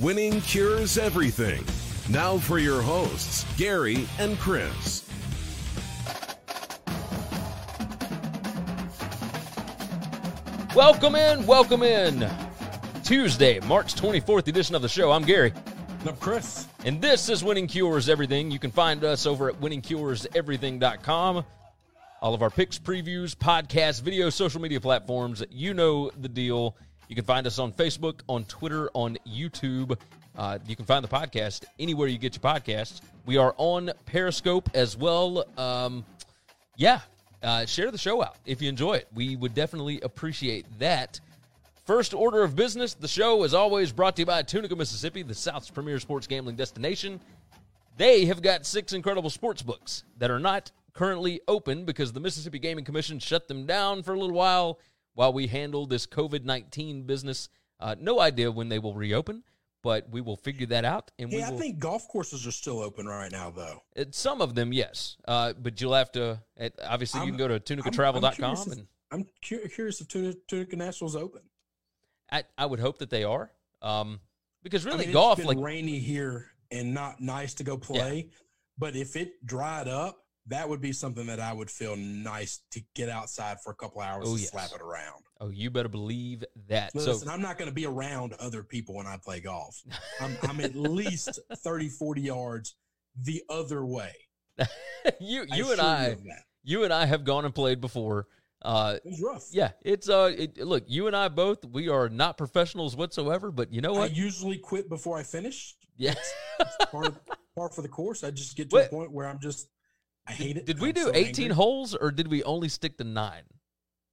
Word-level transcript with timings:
Winning 0.00 0.40
cures 0.40 0.98
everything. 0.98 1.64
Now 2.10 2.36
for 2.36 2.58
your 2.58 2.82
hosts, 2.82 3.46
Gary 3.56 4.08
and 4.18 4.36
Chris. 4.40 5.08
Welcome 10.74 11.14
in, 11.14 11.46
welcome 11.46 11.84
in. 11.84 12.28
Tuesday, 13.04 13.60
March 13.60 13.94
24th 13.94 14.48
edition 14.48 14.74
of 14.74 14.82
the 14.82 14.88
show. 14.88 15.12
I'm 15.12 15.22
Gary. 15.22 15.52
I'm 16.04 16.16
Chris. 16.16 16.66
And 16.84 17.00
this 17.00 17.28
is 17.28 17.44
Winning 17.44 17.68
Cures 17.68 18.08
Everything. 18.08 18.50
You 18.50 18.58
can 18.58 18.72
find 18.72 19.04
us 19.04 19.26
over 19.26 19.48
at 19.48 19.60
winningcureseverything.com. 19.60 21.44
All 22.20 22.34
of 22.34 22.42
our 22.42 22.50
picks, 22.50 22.80
previews, 22.80 23.36
podcasts, 23.36 24.02
video, 24.02 24.28
social 24.28 24.60
media 24.60 24.80
platforms. 24.80 25.44
You 25.50 25.72
know 25.72 26.10
the 26.20 26.28
deal. 26.28 26.76
You 27.08 27.14
can 27.14 27.24
find 27.24 27.46
us 27.46 27.58
on 27.58 27.72
Facebook, 27.72 28.20
on 28.28 28.44
Twitter, 28.44 28.90
on 28.94 29.18
YouTube. 29.26 29.98
Uh, 30.36 30.58
you 30.66 30.74
can 30.74 30.84
find 30.84 31.04
the 31.04 31.08
podcast 31.08 31.64
anywhere 31.78 32.08
you 32.08 32.18
get 32.18 32.34
your 32.34 32.42
podcasts. 32.42 33.00
We 33.26 33.36
are 33.36 33.54
on 33.56 33.92
Periscope 34.06 34.68
as 34.74 34.96
well. 34.96 35.44
Um, 35.56 36.04
yeah, 36.76 37.00
uh, 37.42 37.66
share 37.66 37.90
the 37.90 37.98
show 37.98 38.22
out 38.22 38.36
if 38.46 38.60
you 38.60 38.68
enjoy 38.68 38.94
it. 38.94 39.08
We 39.14 39.36
would 39.36 39.54
definitely 39.54 40.00
appreciate 40.00 40.66
that. 40.78 41.20
First 41.84 42.14
order 42.14 42.42
of 42.42 42.56
business 42.56 42.94
the 42.94 43.08
show 43.08 43.44
is 43.44 43.52
always 43.52 43.92
brought 43.92 44.16
to 44.16 44.22
you 44.22 44.26
by 44.26 44.42
Tunica, 44.42 44.74
Mississippi, 44.74 45.22
the 45.22 45.34
South's 45.34 45.68
premier 45.70 46.00
sports 46.00 46.26
gambling 46.26 46.56
destination. 46.56 47.20
They 47.96 48.24
have 48.24 48.42
got 48.42 48.66
six 48.66 48.92
incredible 48.92 49.30
sports 49.30 49.62
books 49.62 50.02
that 50.18 50.30
are 50.30 50.40
not 50.40 50.72
currently 50.94 51.40
open 51.46 51.84
because 51.84 52.12
the 52.12 52.20
Mississippi 52.20 52.58
Gaming 52.58 52.84
Commission 52.84 53.18
shut 53.18 53.46
them 53.46 53.66
down 53.66 54.02
for 54.02 54.14
a 54.14 54.18
little 54.18 54.34
while 54.34 54.78
while 55.14 55.32
we 55.32 55.46
handle 55.46 55.86
this 55.86 56.06
COVID 56.06 56.44
19 56.44 57.02
business. 57.04 57.48
Uh, 57.80 57.94
no 57.98 58.20
idea 58.20 58.50
when 58.50 58.68
they 58.68 58.78
will 58.78 58.94
reopen, 58.94 59.42
but 59.82 60.08
we 60.10 60.20
will 60.20 60.36
figure 60.36 60.66
that 60.66 60.84
out. 60.84 61.10
And 61.18 61.30
we 61.30 61.38
Yeah, 61.38 61.48
I 61.48 61.56
think 61.56 61.78
golf 61.78 62.06
courses 62.08 62.46
are 62.46 62.52
still 62.52 62.80
open 62.80 63.06
right 63.06 63.30
now, 63.32 63.50
though. 63.50 63.82
uh, 63.96 64.04
some 64.10 64.40
of 64.40 64.54
them, 64.54 64.72
yes. 64.72 65.16
Uh, 65.26 65.52
but 65.54 65.80
you'll 65.80 65.94
have 65.94 66.12
to, 66.12 66.40
obviously, 66.84 67.20
you 67.20 67.24
I'm- 67.26 67.32
can 67.32 67.38
go 67.38 67.48
to 67.48 67.54
I'm- 67.54 67.62
I'm 67.68 67.92
tunicatravel.com 67.92 68.32
curious 68.34 68.66
if- 68.66 68.72
and 68.72 68.86
I'm 69.10 69.24
cu- 69.46 69.68
curious 69.68 70.00
if 70.00 70.08
Tunica, 70.08 70.38
Tunica 70.48 70.76
National's 70.76 71.16
open. 71.16 71.42
I, 72.30 72.44
I 72.56 72.66
would 72.66 72.80
hope 72.80 72.98
that 72.98 73.10
they 73.10 73.24
are. 73.24 73.52
Um, 73.82 74.20
because 74.62 74.84
really, 74.84 75.04
I 75.04 75.06
mean, 75.06 75.12
golf, 75.12 75.38
it's 75.38 75.46
like, 75.46 75.58
rainy 75.58 75.98
here 75.98 76.46
and 76.70 76.94
not 76.94 77.20
nice 77.20 77.54
to 77.54 77.64
go 77.64 77.76
play. 77.76 78.30
But 78.78 78.96
if 78.96 79.14
it 79.14 79.44
dried 79.44 79.86
up, 79.88 80.23
that 80.46 80.68
would 80.68 80.80
be 80.80 80.92
something 80.92 81.26
that 81.26 81.40
I 81.40 81.52
would 81.52 81.70
feel 81.70 81.96
nice 81.96 82.60
to 82.72 82.80
get 82.94 83.08
outside 83.08 83.58
for 83.62 83.70
a 83.70 83.74
couple 83.74 84.00
hours 84.02 84.24
Oh, 84.28 84.32
and 84.32 84.40
yes. 84.40 84.50
slap 84.50 84.70
it 84.74 84.82
around. 84.82 85.22
oh, 85.40 85.48
you 85.50 85.70
better 85.70 85.88
believe 85.88 86.44
that. 86.68 86.94
Listen, 86.94 87.28
I'm 87.28 87.40
not 87.40 87.56
going 87.58 87.68
to 87.70 87.74
be 87.74 87.86
around 87.86 88.34
other 88.34 88.62
people 88.62 88.94
when 88.96 89.06
I 89.06 89.16
play 89.16 89.40
golf. 89.40 89.80
I'm, 90.20 90.36
I'm 90.42 90.60
at 90.60 90.74
least 90.76 91.38
30, 91.56 91.88
40 91.88 92.20
yards 92.20 92.76
the 93.20 93.42
other 93.48 93.84
way. 93.86 94.12
So 94.58 94.66
you, 95.20 95.44
you 95.54 95.72
and 95.72 95.80
I, 95.80 96.16
you 96.62 96.84
and 96.84 96.92
I 96.92 97.06
have 97.06 97.24
gone 97.24 97.44
and 97.44 97.54
played 97.54 97.80
before. 97.80 98.26
Uh, 98.62 98.96
It 99.04 99.10
was 99.10 99.20
rough. 99.22 99.44
yeah, 99.50 99.72
it's 99.82 100.08
uh, 100.08 100.32
it, 100.36 100.56
look, 100.58 100.84
you 100.86 101.06
and 101.06 101.14
I 101.14 101.28
both, 101.28 101.64
we 101.66 101.88
are 101.90 102.08
not 102.08 102.38
professionals 102.38 102.96
whatsoever, 102.96 103.50
but 103.50 103.70
you 103.72 103.80
know 103.82 103.92
what? 103.92 104.10
I 104.10 104.14
usually 104.14 104.56
quit 104.58 104.88
before 104.88 105.18
I 105.18 105.22
finish. 105.22 105.74
yeah. 105.98 106.14
part 106.90 107.08
of, 107.08 107.18
part 107.56 107.74
for 107.74 107.82
the 107.82 107.88
course. 107.88 108.24
I 108.24 108.30
just 108.30 108.56
get 108.56 108.70
to 108.70 108.76
What- 108.76 108.86
a 108.86 108.88
point 108.90 109.12
where 109.12 109.26
I'm 109.28 109.38
just 109.38 109.68
I 110.26 110.32
hate 110.32 110.56
it. 110.56 110.66
Did 110.66 110.80
we 110.80 110.88
I'm 110.88 110.94
do 110.94 111.02
so 111.04 111.12
18 111.14 111.44
angry. 111.44 111.54
holes 111.54 111.94
or 111.94 112.10
did 112.10 112.28
we 112.28 112.42
only 112.44 112.68
stick 112.68 112.96
to 112.98 113.04
nine? 113.04 113.42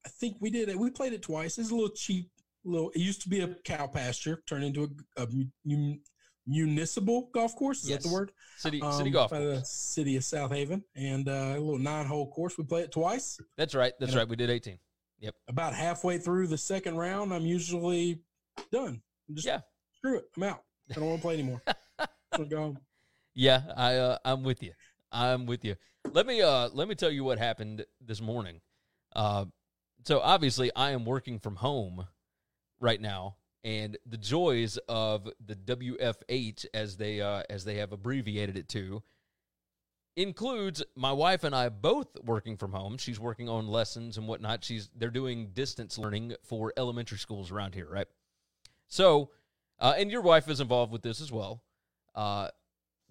I 0.06 0.10
think 0.10 0.38
we 0.40 0.50
did 0.50 0.68
it. 0.70 0.78
We 0.78 0.90
played 0.90 1.14
it 1.14 1.22
twice. 1.22 1.58
It's 1.58 1.72
a 1.72 1.76
little 1.76 1.90
cheap. 1.96 2.30
Little. 2.64 2.90
It 2.92 3.00
used 3.00 3.22
to 3.24 3.30
be 3.30 3.40
a 3.42 3.56
cow 3.64 3.88
pasture, 3.88 4.44
turned 4.48 4.64
into 4.64 4.92
a, 5.18 5.24
a 5.24 5.28
mu- 5.66 5.96
municipal 6.46 7.30
golf 7.34 7.56
course. 7.56 7.84
Is 7.84 7.90
Yes. 7.90 8.04
that 8.04 8.10
the 8.10 8.14
word? 8.14 8.32
City, 8.58 8.82
Um, 8.82 8.94
city 8.94 9.10
golf. 9.10 9.32
by 9.32 9.40
the 9.40 9.64
city 9.64 10.16
of 10.18 10.24
South 10.24 10.52
Haven, 10.52 10.84
and 10.96 11.28
uh, 11.28 11.54
a 11.56 11.60
little 11.60 11.80
nine-hole 11.80 12.32
course. 12.32 12.58
We 12.58 12.64
played 12.66 12.86
it 12.86 12.92
twice. 12.92 13.40
That's 13.58 13.74
right. 13.74 13.94
That's 14.00 14.12
and- 14.12 14.20
right. 14.20 14.28
We 14.30 14.36
did 14.36 14.50
18. 14.50 14.78
Yep. 15.20 15.36
About 15.48 15.74
halfway 15.74 16.18
through 16.18 16.48
the 16.48 16.58
second 16.58 16.98
round, 16.98 17.34
I'm 17.34 17.46
usually 17.46 18.22
done. 18.72 19.02
I'm 19.30 19.36
just 19.36 19.48
Yeah. 19.48 19.62
screw 19.98 20.18
it. 20.18 20.26
I'm 20.36 20.44
out. 20.44 20.64
I 20.90 20.96
don't 20.96 21.06
want 21.06 21.20
to 21.20 21.22
play 21.22 21.34
anymore. 21.36 21.62
To 22.36 22.46
go 22.46 22.58
home. 22.58 22.80
Yeah, 23.36 23.62
I 23.76 23.96
uh, 23.98 24.18
I'm 24.24 24.42
with 24.44 24.64
you. 24.64 24.72
I'm 25.12 25.46
with 25.46 25.66
you. 25.66 25.76
Let 26.14 26.28
me 26.28 26.42
uh 26.42 26.70
let 26.74 26.90
me 26.90 26.96
tell 26.96 27.12
you 27.12 27.24
what 27.24 27.40
happened 27.40 27.86
this 28.06 28.22
morning. 28.22 28.60
Uh, 29.16 29.46
so 30.04 30.20
obviously 30.20 30.70
I 30.76 30.92
am 30.92 31.06
working 31.06 31.40
from 31.40 31.56
home 31.56 32.06
right 32.82 33.00
now, 33.00 33.38
and 33.64 33.98
the 34.06 34.18
joys 34.18 34.78
of 34.90 35.30
the 35.46 35.56
WFH 35.56 36.66
as 36.74 36.98
they 36.98 37.22
uh 37.22 37.44
as 37.50 37.64
they 37.64 37.76
have 37.76 37.94
abbreviated 37.94 38.58
it 38.58 38.68
to 38.70 39.04
includes 40.18 40.84
my 40.98 41.14
wife 41.14 41.46
and 41.46 41.56
I 41.56 41.70
both 41.70 42.08
working 42.22 42.58
from 42.58 42.74
home. 42.74 42.98
She's 42.98 43.20
working 43.20 43.48
on 43.48 43.68
lessons 43.68 44.18
and 44.18 44.28
whatnot. 44.28 44.66
She's 44.66 44.90
they're 44.94 45.12
doing 45.12 45.52
distance 45.54 45.98
learning 45.98 46.36
for 46.44 46.74
elementary 46.76 47.20
schools 47.20 47.52
around 47.52 47.74
here, 47.74 47.88
right? 47.90 48.08
So, 48.90 49.30
uh, 49.80 49.94
and 49.98 50.12
your 50.12 50.22
wife 50.22 50.50
is 50.50 50.60
involved 50.60 50.92
with 50.92 51.04
this 51.04 51.22
as 51.22 51.32
well. 51.32 51.64
Uh, 52.14 52.50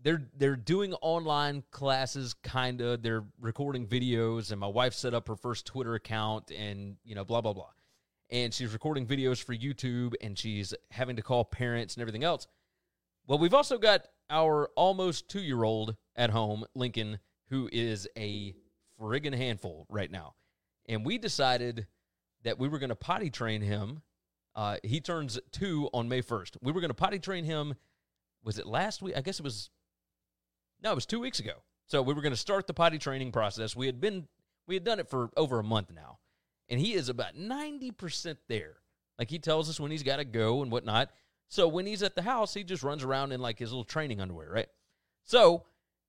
they're 0.03 0.23
they're 0.37 0.57
doing 0.57 0.95
online 0.95 1.63
classes 1.71 2.35
kinda. 2.43 2.97
They're 2.97 3.25
recording 3.41 3.87
videos 3.87 4.51
and 4.51 4.61
my 4.61 4.67
wife 4.67 4.95
set 4.95 5.15
up 5.15 5.29
her 5.29 5.37
first 5.37 5.67
twitter 5.67 5.95
account 5.95 6.51
and 6.51 6.97
you 7.05 7.15
know 7.15 7.25
blah 7.25 7.41
blah 7.41 7.53
blah. 7.53 7.71
And 8.31 8.55
she's 8.55 8.73
recording 8.73 9.07
videos 9.07 9.43
for 9.43 9.55
youtube 9.55 10.15
and 10.21 10.39
she's 10.39 10.75
having 10.91 11.17
to 11.17 11.23
call 11.23 11.45
parents 11.45 11.95
and 11.95 12.03
everything 12.03 12.25
else. 12.25 12.47
Well 13.27 13.39
we've 13.39 13.55
also 13.55 13.79
got 13.79 14.07
our 14.31 14.71
almost 14.77 15.29
two 15.29 15.41
year 15.41 15.65
old 15.65 15.97
at 16.17 16.31
home 16.31 16.65
lincoln 16.75 17.19
who 17.49 17.69
is 17.73 18.09
a 18.17 18.55
friggin 19.01 19.35
handful 19.35 19.87
right 19.89 20.11
now. 20.11 20.35
And 20.89 21.05
we 21.05 21.19
decided 21.19 21.87
that 22.43 22.59
we 22.59 22.69
were 22.69 22.79
going 22.79 22.91
to 22.91 22.97
potty 22.97 23.31
train 23.31 23.63
him 23.63 24.03
uh, 24.57 24.77
he 24.83 25.01
turns 25.01 25.39
two 25.53 25.89
on 25.93 26.09
may 26.09 26.23
1st 26.23 26.57
we 26.63 26.73
were 26.73 26.81
going 26.81 26.91
to 26.91 26.95
potty 26.95 27.19
train 27.19 27.45
him 27.45 27.75
was 28.43 28.59
it 28.59 28.67
last 28.67 29.03
week? 29.03 29.15
I 29.17 29.21
guess 29.21 29.39
it 29.39 29.43
was 29.43 29.71
no, 30.83 30.93
it 30.93 30.95
was 30.95 31.07
two 31.07 31.21
weeks 31.21 31.41
ago. 31.41 31.63
So 31.87 32.03
we 32.03 32.15
were 32.15 32.23
going 32.23 32.33
to 32.33 32.39
start 32.39 32.67
the 32.67 32.75
potty 32.75 32.99
training 32.99 33.33
process. 33.33 33.75
We 33.75 33.87
had 33.87 34.01
been 34.01 34.29
we 34.67 34.75
had 34.75 34.85
done 34.85 35.01
it 35.01 35.11
for 35.11 35.31
over 35.37 35.59
a 35.59 35.65
month 35.65 35.91
now, 35.93 36.19
and 36.69 36.81
he 36.81 36.95
is 36.95 37.09
about 37.09 37.37
ninety 37.37 37.91
percent 37.91 38.39
there. 38.49 38.77
Like 39.19 39.31
he 39.31 39.39
tells 39.39 39.69
us 39.69 39.81
when 39.81 39.91
he's 39.91 40.03
got 40.03 40.17
to 40.17 40.25
go 40.25 40.63
and 40.63 40.71
whatnot. 40.71 41.11
So 41.49 41.67
when 41.67 41.85
he's 41.85 42.03
at 42.03 42.15
the 42.15 42.23
house, 42.23 42.55
he 42.55 42.63
just 42.63 42.85
runs 42.85 43.03
around 43.03 43.33
in 43.33 43.41
like 43.41 43.59
his 43.59 43.71
little 43.71 43.85
training 43.85 44.21
underwear, 44.21 44.49
right? 44.51 44.69
So 45.25 45.65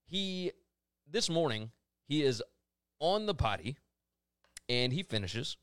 he 0.06 0.52
this 1.10 1.30
morning 1.30 1.72
he 2.08 2.22
is 2.24 2.44
on 3.00 3.26
the 3.26 3.34
potty, 3.34 3.78
and 4.70 4.94
he 4.94 5.02
finishes, 5.02 5.58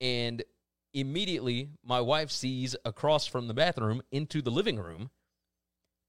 and 0.00 0.42
immediately 0.94 1.68
my 1.84 2.00
wife 2.00 2.30
sees 2.30 2.74
across 2.84 3.26
from 3.26 3.48
the 3.48 3.54
bathroom 3.54 4.00
into 4.10 4.40
the 4.40 4.50
living 4.50 4.78
room 4.78 5.10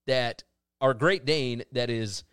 that 0.07 0.43
our 0.81 0.93
Great 0.93 1.25
Dane 1.25 1.63
that 1.71 1.89
is 1.89 2.23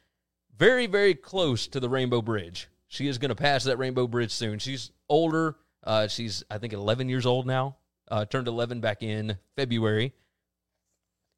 very, 0.57 0.87
very 0.87 1.15
close 1.15 1.67
to 1.69 1.81
the 1.81 1.89
Rainbow 1.89 2.23
Bridge. 2.23 2.69
She 2.89 3.09
is 3.09 3.19
going 3.19 3.31
to 3.31 3.35
pass 3.35 3.65
that 3.65 3.79
Rainbow 3.79 4.07
Bridge 4.07 4.33
soon. 4.33 4.59
She's 4.59 4.91
older. 5.09 5.57
Uh, 5.83 6.09
she's 6.09 6.45
I 6.51 6.59
think 6.59 6.73
11 6.73 7.09
years 7.09 7.27
old 7.27 7.47
now. 7.47 7.77
Uh, 8.11 8.25
turned 8.27 8.49
11 8.49 8.81
back 8.81 9.03
in 9.03 9.39
February. 9.57 10.13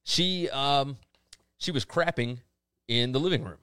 She 0.02 0.50
um 0.50 0.96
she 1.58 1.70
was 1.70 1.84
crapping 1.84 2.38
in 2.88 3.12
the 3.12 3.20
living 3.20 3.44
room. 3.44 3.58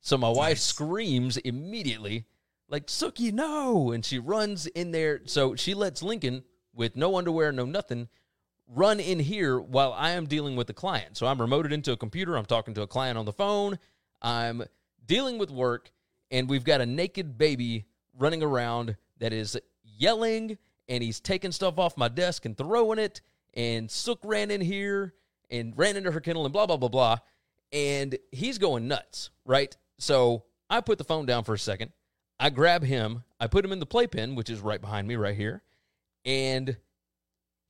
So 0.00 0.16
my 0.16 0.28
wife 0.30 0.52
Nice. 0.56 0.62
screams 0.62 1.36
immediately, 1.36 2.24
like, 2.68 2.86
Sookie, 2.86 3.32
no. 3.32 3.92
And 3.92 4.04
she 4.04 4.18
runs 4.18 4.66
in 4.66 4.90
there. 4.92 5.20
So 5.26 5.54
she 5.54 5.74
lets 5.74 6.02
Lincoln, 6.02 6.42
with 6.74 6.96
no 6.96 7.16
underwear, 7.16 7.52
no 7.52 7.66
nothing, 7.66 8.08
run 8.74 9.00
in 9.00 9.18
here 9.18 9.60
while 9.60 9.92
I 9.92 10.10
am 10.10 10.26
dealing 10.26 10.56
with 10.56 10.66
the 10.66 10.72
client. 10.72 11.16
So 11.16 11.26
I'm 11.26 11.38
remoted 11.38 11.72
into 11.72 11.92
a 11.92 11.96
computer. 11.96 12.36
I'm 12.36 12.46
talking 12.46 12.74
to 12.74 12.82
a 12.82 12.86
client 12.86 13.18
on 13.18 13.24
the 13.24 13.32
phone. 13.32 13.78
I'm 14.22 14.62
dealing 15.06 15.38
with 15.38 15.50
work. 15.50 15.90
And 16.30 16.48
we've 16.48 16.64
got 16.64 16.80
a 16.80 16.86
naked 16.86 17.36
baby 17.36 17.86
running 18.16 18.42
around 18.42 18.96
that 19.18 19.32
is 19.32 19.58
yelling 19.82 20.58
and 20.88 21.02
he's 21.02 21.20
taking 21.20 21.52
stuff 21.52 21.78
off 21.78 21.96
my 21.96 22.08
desk 22.08 22.44
and 22.44 22.56
throwing 22.56 22.98
it. 22.98 23.20
And 23.54 23.90
Sook 23.90 24.20
ran 24.24 24.50
in 24.50 24.60
here 24.60 25.14
and 25.50 25.76
ran 25.76 25.96
into 25.96 26.12
her 26.12 26.20
kennel 26.20 26.44
and 26.44 26.52
blah, 26.52 26.66
blah, 26.66 26.76
blah, 26.76 26.88
blah. 26.88 27.18
And 27.72 28.16
he's 28.30 28.58
going 28.58 28.86
nuts, 28.86 29.30
right? 29.44 29.76
So 29.98 30.44
I 30.68 30.80
put 30.80 30.98
the 30.98 31.04
phone 31.04 31.26
down 31.26 31.42
for 31.42 31.54
a 31.54 31.58
second. 31.58 31.90
I 32.38 32.50
grab 32.50 32.84
him. 32.84 33.24
I 33.40 33.48
put 33.48 33.64
him 33.64 33.72
in 33.72 33.80
the 33.80 33.86
playpen, 33.86 34.36
which 34.36 34.50
is 34.50 34.60
right 34.60 34.80
behind 34.80 35.08
me, 35.08 35.16
right 35.16 35.36
here. 35.36 35.62
And 36.24 36.76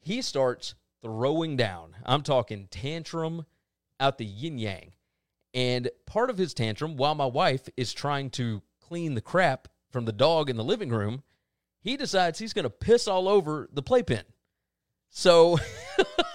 he 0.00 0.22
starts 0.22 0.74
throwing 1.02 1.56
down. 1.56 1.96
I'm 2.04 2.22
talking 2.22 2.68
tantrum 2.70 3.46
out 3.98 4.18
the 4.18 4.24
yin 4.24 4.58
yang. 4.58 4.92
And 5.52 5.90
part 6.06 6.30
of 6.30 6.38
his 6.38 6.54
tantrum, 6.54 6.96
while 6.96 7.14
my 7.14 7.26
wife 7.26 7.68
is 7.76 7.92
trying 7.92 8.30
to 8.30 8.62
clean 8.80 9.14
the 9.14 9.20
crap 9.20 9.68
from 9.90 10.04
the 10.04 10.12
dog 10.12 10.48
in 10.48 10.56
the 10.56 10.64
living 10.64 10.90
room, 10.90 11.22
he 11.80 11.96
decides 11.96 12.38
he's 12.38 12.52
going 12.52 12.64
to 12.64 12.70
piss 12.70 13.08
all 13.08 13.28
over 13.28 13.68
the 13.72 13.82
playpen. 13.82 14.24
So, 15.10 15.58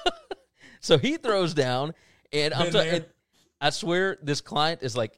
so 0.80 0.98
he 0.98 1.18
throws 1.18 1.54
down, 1.54 1.94
and 2.34 2.54
I'm 2.54 2.72
ta- 2.72 2.80
and 2.80 3.06
I 3.62 3.70
swear 3.70 4.18
this 4.22 4.42
client 4.42 4.82
is 4.84 4.98
like, 4.98 5.18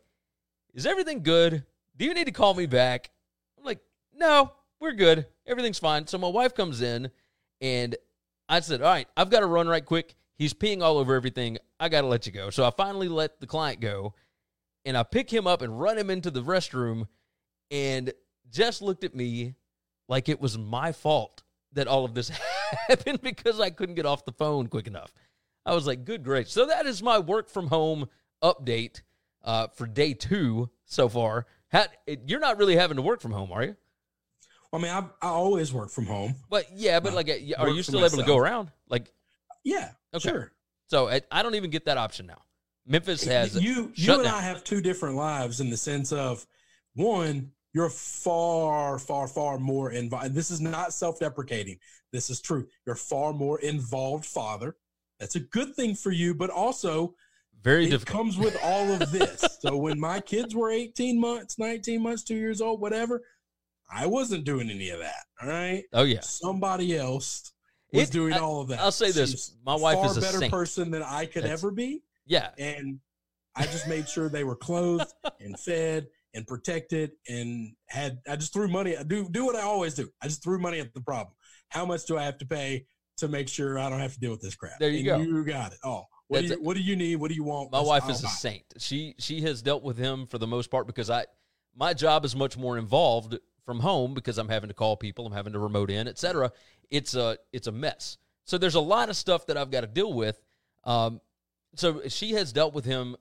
"Is 0.73 0.85
everything 0.85 1.23
good? 1.23 1.65
Do 1.95 2.05
you 2.05 2.13
need 2.13 2.25
to 2.25 2.31
call 2.31 2.53
me 2.53 2.67
back?" 2.67 3.09
I'm 3.57 3.63
like, 3.63 3.79
"No, 4.13 4.51
we're 4.79 4.94
good. 4.94 5.25
Everything's 5.47 5.79
fine." 5.79 6.05
So 6.05 6.19
my 6.19 6.27
wife 6.27 6.53
comes 6.53 6.81
in, 6.81 7.09
and 7.61 7.95
I 8.49 8.59
said, 8.59 8.81
"All 8.81 8.91
right, 8.91 9.07
I've 9.15 9.29
got 9.29 9.41
to 9.41 9.45
run 9.45 9.67
right 9.67 9.85
quick. 9.85 10.15
He's 10.38 10.53
peeing 10.53 10.81
all 10.81 10.97
over 10.97 11.15
everything. 11.15 11.57
I 11.79 11.89
got 11.89 12.01
to 12.01 12.07
let 12.07 12.25
you 12.25 12.31
go." 12.31 12.49
So 12.49 12.65
I 12.65 12.71
finally 12.71 13.07
let 13.07 13.39
the 13.39 13.47
client 13.47 13.79
go, 13.79 14.13
and 14.85 14.97
I 14.97 15.03
pick 15.03 15.31
him 15.31 15.47
up 15.47 15.61
and 15.61 15.79
run 15.79 15.97
him 15.97 16.09
into 16.09 16.31
the 16.31 16.44
restroom, 16.44 17.07
and 17.71 18.13
Jess 18.49 18.81
looked 18.81 19.03
at 19.03 19.15
me 19.15 19.55
like 20.07 20.29
it 20.29 20.39
was 20.39 20.57
my 20.57 20.91
fault 20.91 21.44
that 21.73 21.88
all 21.88 22.05
of 22.05 22.13
this 22.13 22.29
happened 22.88 23.21
because 23.21 23.59
I 23.59 23.69
couldn't 23.69 23.95
get 23.95 24.05
off 24.05 24.25
the 24.25 24.31
phone 24.31 24.67
quick 24.67 24.88
enough. 24.88 25.11
I 25.65 25.73
was 25.75 25.85
like, 25.85 26.05
"Good 26.05 26.23
grace!" 26.23 26.51
So 26.51 26.65
that 26.67 26.85
is 26.85 27.03
my 27.03 27.19
work 27.19 27.49
from 27.49 27.67
home 27.67 28.07
update 28.41 29.01
uh, 29.44 29.67
for 29.67 29.88
day 29.88 30.13
two 30.13 30.69
so 30.85 31.09
far. 31.09 31.45
Ha- 31.71 31.88
you're 32.25 32.39
not 32.39 32.57
really 32.57 32.77
having 32.77 32.97
to 32.97 33.01
work 33.01 33.21
from 33.21 33.31
home, 33.31 33.51
are 33.51 33.63
you? 33.63 33.75
I 34.73 34.77
mean, 34.77 34.91
I, 34.91 34.99
I 35.21 35.29
always 35.29 35.73
work 35.73 35.89
from 35.89 36.05
home. 36.05 36.35
But 36.49 36.67
yeah, 36.73 36.99
but 36.99 37.13
like, 37.13 37.29
are 37.57 37.69
you 37.69 37.83
still 37.83 38.05
able 38.05 38.17
to 38.17 38.23
go 38.23 38.37
around? 38.37 38.71
Like, 38.89 39.11
Yeah, 39.63 39.91
Okay. 40.13 40.29
sure. 40.29 40.51
so 40.87 41.09
I, 41.09 41.21
I 41.31 41.41
don't 41.43 41.55
even 41.55 41.69
get 41.69 41.85
that 41.85 41.97
option 41.97 42.25
now. 42.27 42.41
Memphis 42.85 43.23
has 43.25 43.61
you 43.61 43.91
you 43.95 44.13
and 44.13 44.23
down. 44.23 44.33
I 44.33 44.41
have 44.41 44.63
two 44.63 44.79
different 44.81 45.15
lives 45.15 45.59
in 45.59 45.69
the 45.69 45.75
sense 45.77 46.13
of 46.13 46.45
one, 46.95 47.51
you're 47.73 47.89
far, 47.89 48.97
far, 48.97 49.27
far 49.27 49.59
more 49.59 49.91
involved. 49.91 50.33
This 50.33 50.51
is 50.51 50.61
not 50.61 50.93
self-deprecating. 50.93 51.77
This 52.13 52.29
is 52.29 52.39
true. 52.41 52.67
You're 52.85 52.95
far 52.95 53.33
more 53.33 53.59
involved 53.59 54.25
father. 54.25 54.77
That's 55.19 55.35
a 55.35 55.41
good 55.41 55.75
thing 55.75 55.95
for 55.95 56.11
you, 56.11 56.33
but 56.33 56.49
also 56.49 57.15
very 57.61 57.87
it 57.87 57.89
difficult. 57.89 58.17
comes 58.17 58.37
with 58.37 58.57
all 58.63 58.89
of 58.93 59.11
this. 59.11 59.43
so 59.59 59.75
when 59.75 59.99
my 59.99 60.21
kids 60.21 60.55
were 60.55 60.71
18 60.71 61.19
months, 61.19 61.59
19 61.59 62.01
months, 62.01 62.23
two 62.23 62.35
years 62.35 62.61
old, 62.61 62.79
whatever, 62.79 63.21
I 63.89 64.05
wasn't 64.05 64.43
doing 64.43 64.69
any 64.69 64.89
of 64.89 64.99
that. 64.99 65.25
All 65.41 65.47
right. 65.49 65.83
oh 65.93 66.03
yeah, 66.03 66.19
Somebody 66.21 66.97
else 66.97 67.51
was 67.93 68.09
It- 68.09 68.11
doing 68.11 68.33
I- 68.33 68.39
all 68.39 68.61
of 68.61 68.67
that. 68.69 68.79
I'll 68.79 68.91
say 68.91 69.11
this, 69.11 69.31
She's 69.31 69.53
my 69.65 69.75
wife 69.75 70.03
is 70.05 70.17
a 70.17 70.21
better 70.21 70.39
saint. 70.39 70.51
person 70.51 70.91
than 70.91 71.03
I 71.03 71.25
could 71.25 71.43
That's- 71.43 71.59
ever 71.63 71.71
be 71.71 72.01
yeah. 72.25 72.49
and 72.57 72.99
I 73.55 73.63
just 73.63 73.87
made 73.87 74.07
sure 74.07 74.29
they 74.29 74.43
were 74.43 74.55
clothed 74.55 75.11
and 75.39 75.59
fed 75.59 76.07
and 76.33 76.45
protected 76.45 77.11
and 77.27 77.73
had 77.87 78.19
I 78.29 78.35
just 78.35 78.53
threw 78.53 78.67
money 78.67 78.95
I 78.97 79.03
do 79.03 79.27
do 79.29 79.45
what 79.45 79.55
I 79.55 79.61
always 79.61 79.93
do. 79.95 80.09
I 80.21 80.27
just 80.27 80.43
threw 80.43 80.59
money 80.59 80.79
at 80.79 80.93
the 80.93 81.01
problem. 81.01 81.33
How 81.69 81.85
much 81.85 82.05
do 82.05 82.17
I 82.17 82.23
have 82.23 82.37
to 82.39 82.45
pay 82.45 82.85
to 83.17 83.27
make 83.27 83.47
sure 83.49 83.79
I 83.79 83.89
don't 83.89 83.99
have 83.99 84.13
to 84.13 84.19
deal 84.19 84.31
with 84.31 84.41
this 84.41 84.55
crap? 84.55 84.77
There 84.79 84.89
you 84.89 85.11
And 85.13 85.25
go. 85.25 85.37
You 85.37 85.43
got 85.45 85.71
it. 85.73 85.79
Oh, 85.83 86.03
what 86.27 86.41
do 86.41 86.47
you 86.47 86.61
what 86.61 86.75
do 86.75 86.83
you 86.83 86.95
need? 86.97 87.15
What 87.15 87.29
do 87.29 87.35
you 87.35 87.43
want? 87.45 87.71
My 87.71 87.79
wife 87.81 88.09
is 88.09 88.23
a 88.23 88.27
saint. 88.27 88.65
She 88.77 89.15
she 89.17 89.41
has 89.41 89.61
dealt 89.61 89.81
with 89.81 89.97
him 89.97 90.27
for 90.27 90.37
the 90.37 90.45
most 90.47 90.69
part 90.69 90.85
because 90.85 91.09
I 91.09 91.25
my 91.75 91.93
job 91.93 92.25
is 92.25 92.35
much 92.35 92.57
more 92.57 92.77
involved 92.77 93.37
from 93.67 93.81
home 93.81 94.13
because 94.13 94.37
I'm 94.39 94.47
having 94.47 94.69
to 94.69 94.73
call 94.73 94.95
people, 94.95 95.27
I'm 95.27 95.33
having 95.33 95.53
to 95.53 95.59
remote 95.59 95.91
in, 95.91 96.07
etc. 96.07 96.51
It's 96.89 97.13
a 97.13 97.37
it's 97.51 97.67
a 97.67 97.71
mess. 97.71 98.17
So 98.45 98.57
there's 98.57 98.75
a 98.75 98.79
lot 98.79 99.09
of 99.09 99.17
stuff 99.17 99.45
that 99.47 99.57
I've 99.57 99.69
got 99.69 99.81
to 99.81 99.87
deal 99.87 100.13
with. 100.13 100.41
Um, 100.85 101.19
so 101.75 102.07
she 102.07 102.31
has 102.31 102.53
dealt 102.53 102.73
with 102.73 102.85
him 102.85 103.17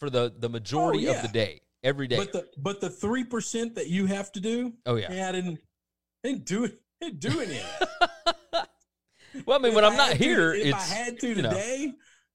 for 0.00 0.10
the 0.10 0.34
the 0.36 0.48
majority 0.48 1.06
of 1.06 1.14
yeah. 1.14 1.22
the 1.22 1.28
day, 1.28 1.60
every 1.84 2.08
day. 2.08 2.16
But 2.16 2.32
the 2.32 2.48
but 2.58 2.80
the 2.80 2.90
three 2.90 3.22
percent 3.22 3.76
that 3.76 3.86
you 3.86 4.06
have 4.06 4.32
to 4.32 4.40
do, 4.40 4.72
oh 4.86 4.96
yeah. 4.96 5.12
yeah, 5.12 5.28
I 5.28 5.32
didn't 5.32 5.60
I 6.24 6.28
didn't 6.28 6.44
do 6.46 6.64
it. 6.64 6.80
I 7.00 7.10
didn't 7.10 7.20
do 7.20 7.40
any 7.40 7.60
well, 9.46 9.58
I 9.58 9.62
mean, 9.62 9.70
If 9.70 9.74
when 9.76 9.84
I'm 9.84 9.92
I 9.92 9.96
not 9.96 10.08
had 10.08 10.18
to- 10.18 10.24
here, 10.24 10.52
if 10.52 10.74
I 10.74 10.80
had 10.80 11.20
to 11.20 11.28
you 11.28 11.42
know. 11.42 11.50
today, 11.50 11.92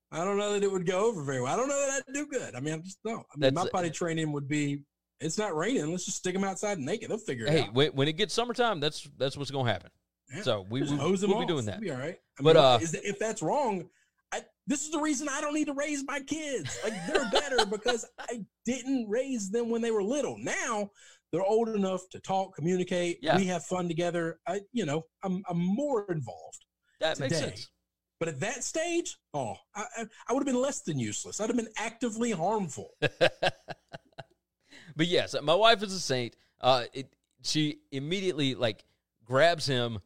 I 0.10 0.24
don't 0.24 0.38
know 0.38 0.54
that 0.54 0.64
it 0.64 0.72
would 0.72 0.86
go 0.86 1.06
over 1.06 1.22
very 1.24 1.42
well. 1.42 1.54
I 1.54 1.58
don't 1.58 1.68
know 1.68 1.80
that 1.80 2.02
I'd 2.08 2.14
do 2.14 2.28
good. 2.28 2.56
I 2.56 2.62
mean, 2.62 2.76
I'm 2.76 2.84
just 2.84 3.00
no. 3.04 3.26
I 3.34 3.38
mean, 3.38 3.54
my 3.54 3.68
potty 3.70 3.90
training 3.90 4.32
would 4.32 4.48
be. 4.48 4.84
It's 5.22 5.38
not 5.38 5.56
raining. 5.56 5.92
Let's 5.92 6.06
just 6.06 6.18
stick 6.18 6.34
them 6.34 6.44
outside 6.44 6.80
naked. 6.80 7.10
They'll 7.10 7.18
figure 7.18 7.46
it 7.46 7.52
hey, 7.52 7.62
out. 7.64 7.74
when, 7.74 7.92
when 7.92 8.08
it 8.08 8.14
gets 8.14 8.34
summertime, 8.34 8.80
that's 8.80 9.08
that's 9.18 9.36
what's 9.38 9.52
gonna 9.52 9.72
happen. 9.72 9.92
Yeah. 10.34 10.42
So 10.44 10.66
we, 10.70 10.82
we 10.84 10.96
we'll 10.98 11.40
be 11.40 11.46
doing 11.46 11.66
that. 11.66 11.80
We'll 11.80 11.90
be 11.90 11.92
all 11.92 11.98
right. 11.98 12.18
I 12.40 12.44
But, 12.44 12.56
mean, 12.56 12.64
uh, 12.64 12.78
that, 12.78 13.02
if 13.04 13.20
that's 13.20 13.42
wrong, 13.42 13.90
I, 14.32 14.42
this 14.68 14.84
is 14.84 14.92
the 14.92 15.00
reason 15.00 15.28
I 15.28 15.42
don't 15.42 15.56
need 15.56 15.66
to 15.66 15.74
raise 15.74 16.04
my 16.06 16.20
kids. 16.22 16.78
Like 16.84 16.94
they're 17.08 17.30
better 17.32 17.66
because 17.70 18.06
I 18.20 18.46
didn't 18.66 19.10
raise 19.10 19.50
them 19.50 19.70
when 19.70 19.82
they 19.82 19.92
were 19.92 20.04
little. 20.04 20.38
Now 20.38 20.92
they're 21.32 21.44
old 21.44 21.70
enough 21.70 22.08
to 22.12 22.20
talk, 22.20 22.56
communicate. 22.56 23.20
Yeah. 23.22 23.38
We 23.38 23.46
have 23.48 23.66
fun 23.66 23.88
together. 23.88 24.40
I, 24.48 24.62
you 24.72 24.86
know, 24.86 25.06
I'm 25.24 25.44
I'm 25.50 25.60
more 25.60 26.06
involved. 26.10 26.66
That 27.00 27.20
makes 27.20 27.38
sense. 27.38 27.70
But 28.20 28.28
at 28.28 28.40
that 28.42 28.66
stage, 28.66 29.18
oh, 29.34 29.56
I, 29.74 29.86
I, 29.98 30.06
I 30.28 30.34
would 30.34 30.42
have 30.42 30.46
been 30.46 30.62
less 30.62 30.82
than 30.82 31.00
useless. 31.00 31.40
I'd 31.40 31.48
have 31.48 31.56
been 31.56 31.70
actively 31.78 32.32
harmful. 32.32 32.90
but 35.00 35.08
yes, 35.08 35.34
my 35.42 35.56
wife 35.56 35.82
is 35.82 35.94
a 35.94 36.00
saint. 36.00 36.36
Uh, 36.60 36.84
it, 36.92 37.16
she 37.42 37.78
immediately 37.90 38.54
like 38.54 38.84
grabs 39.24 39.66
him, 39.66 40.00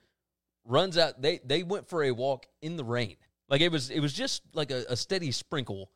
runs 0.65 0.99
out. 0.99 1.19
They 1.19 1.39
they 1.43 1.63
went 1.63 1.89
for 1.89 2.03
a 2.03 2.11
walk 2.11 2.45
in 2.61 2.77
the 2.77 2.83
rain. 2.83 3.15
Like 3.49 3.61
it 3.61 3.71
was 3.71 3.89
it 3.89 4.01
was 4.01 4.13
just 4.13 4.43
like 4.53 4.69
a, 4.69 4.85
a 4.87 4.95
steady 4.95 5.31
sprinkle, 5.31 5.89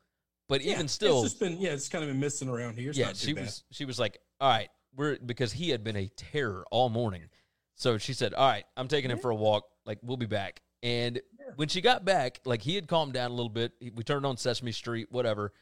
but 0.48 0.64
Yeah, 0.64 0.72
even 0.72 0.88
still, 0.88 1.22
it's 1.22 1.34
just 1.34 1.38
been 1.38 1.60
yeah, 1.60 1.70
it's 1.70 1.88
kind 1.88 2.02
of 2.02 2.10
been 2.10 2.18
missing 2.18 2.48
around 2.48 2.76
here. 2.76 2.88
It's 2.88 2.98
yeah, 2.98 3.12
she 3.12 3.34
bad. 3.34 3.44
was 3.44 3.62
she 3.70 3.84
was 3.84 4.00
like, 4.00 4.18
all 4.40 4.50
right, 4.50 4.68
we're 4.96 5.16
because 5.24 5.52
he 5.52 5.70
had 5.70 5.84
been 5.84 5.94
a 5.94 6.08
terror 6.16 6.64
all 6.72 6.88
morning. 6.88 7.28
So 7.76 7.98
she 7.98 8.14
said, 8.14 8.34
all 8.34 8.48
right, 8.48 8.64
I'm 8.76 8.88
taking 8.88 9.12
him 9.12 9.20
for 9.20 9.30
a 9.30 9.36
walk. 9.36 9.62
Like 9.86 10.00
we'll 10.02 10.16
be 10.16 10.26
back. 10.26 10.60
And 10.82 11.20
when 11.54 11.68
she 11.68 11.82
got 11.82 12.04
back, 12.04 12.40
like 12.44 12.62
he 12.62 12.74
had 12.74 12.88
calmed 12.88 13.12
down 13.12 13.30
a 13.30 13.34
little 13.34 13.48
bit. 13.48 13.74
We 13.94 14.02
turned 14.02 14.26
on 14.26 14.36
Sesame 14.38 14.72
Street, 14.72 15.06
whatever, 15.12 15.52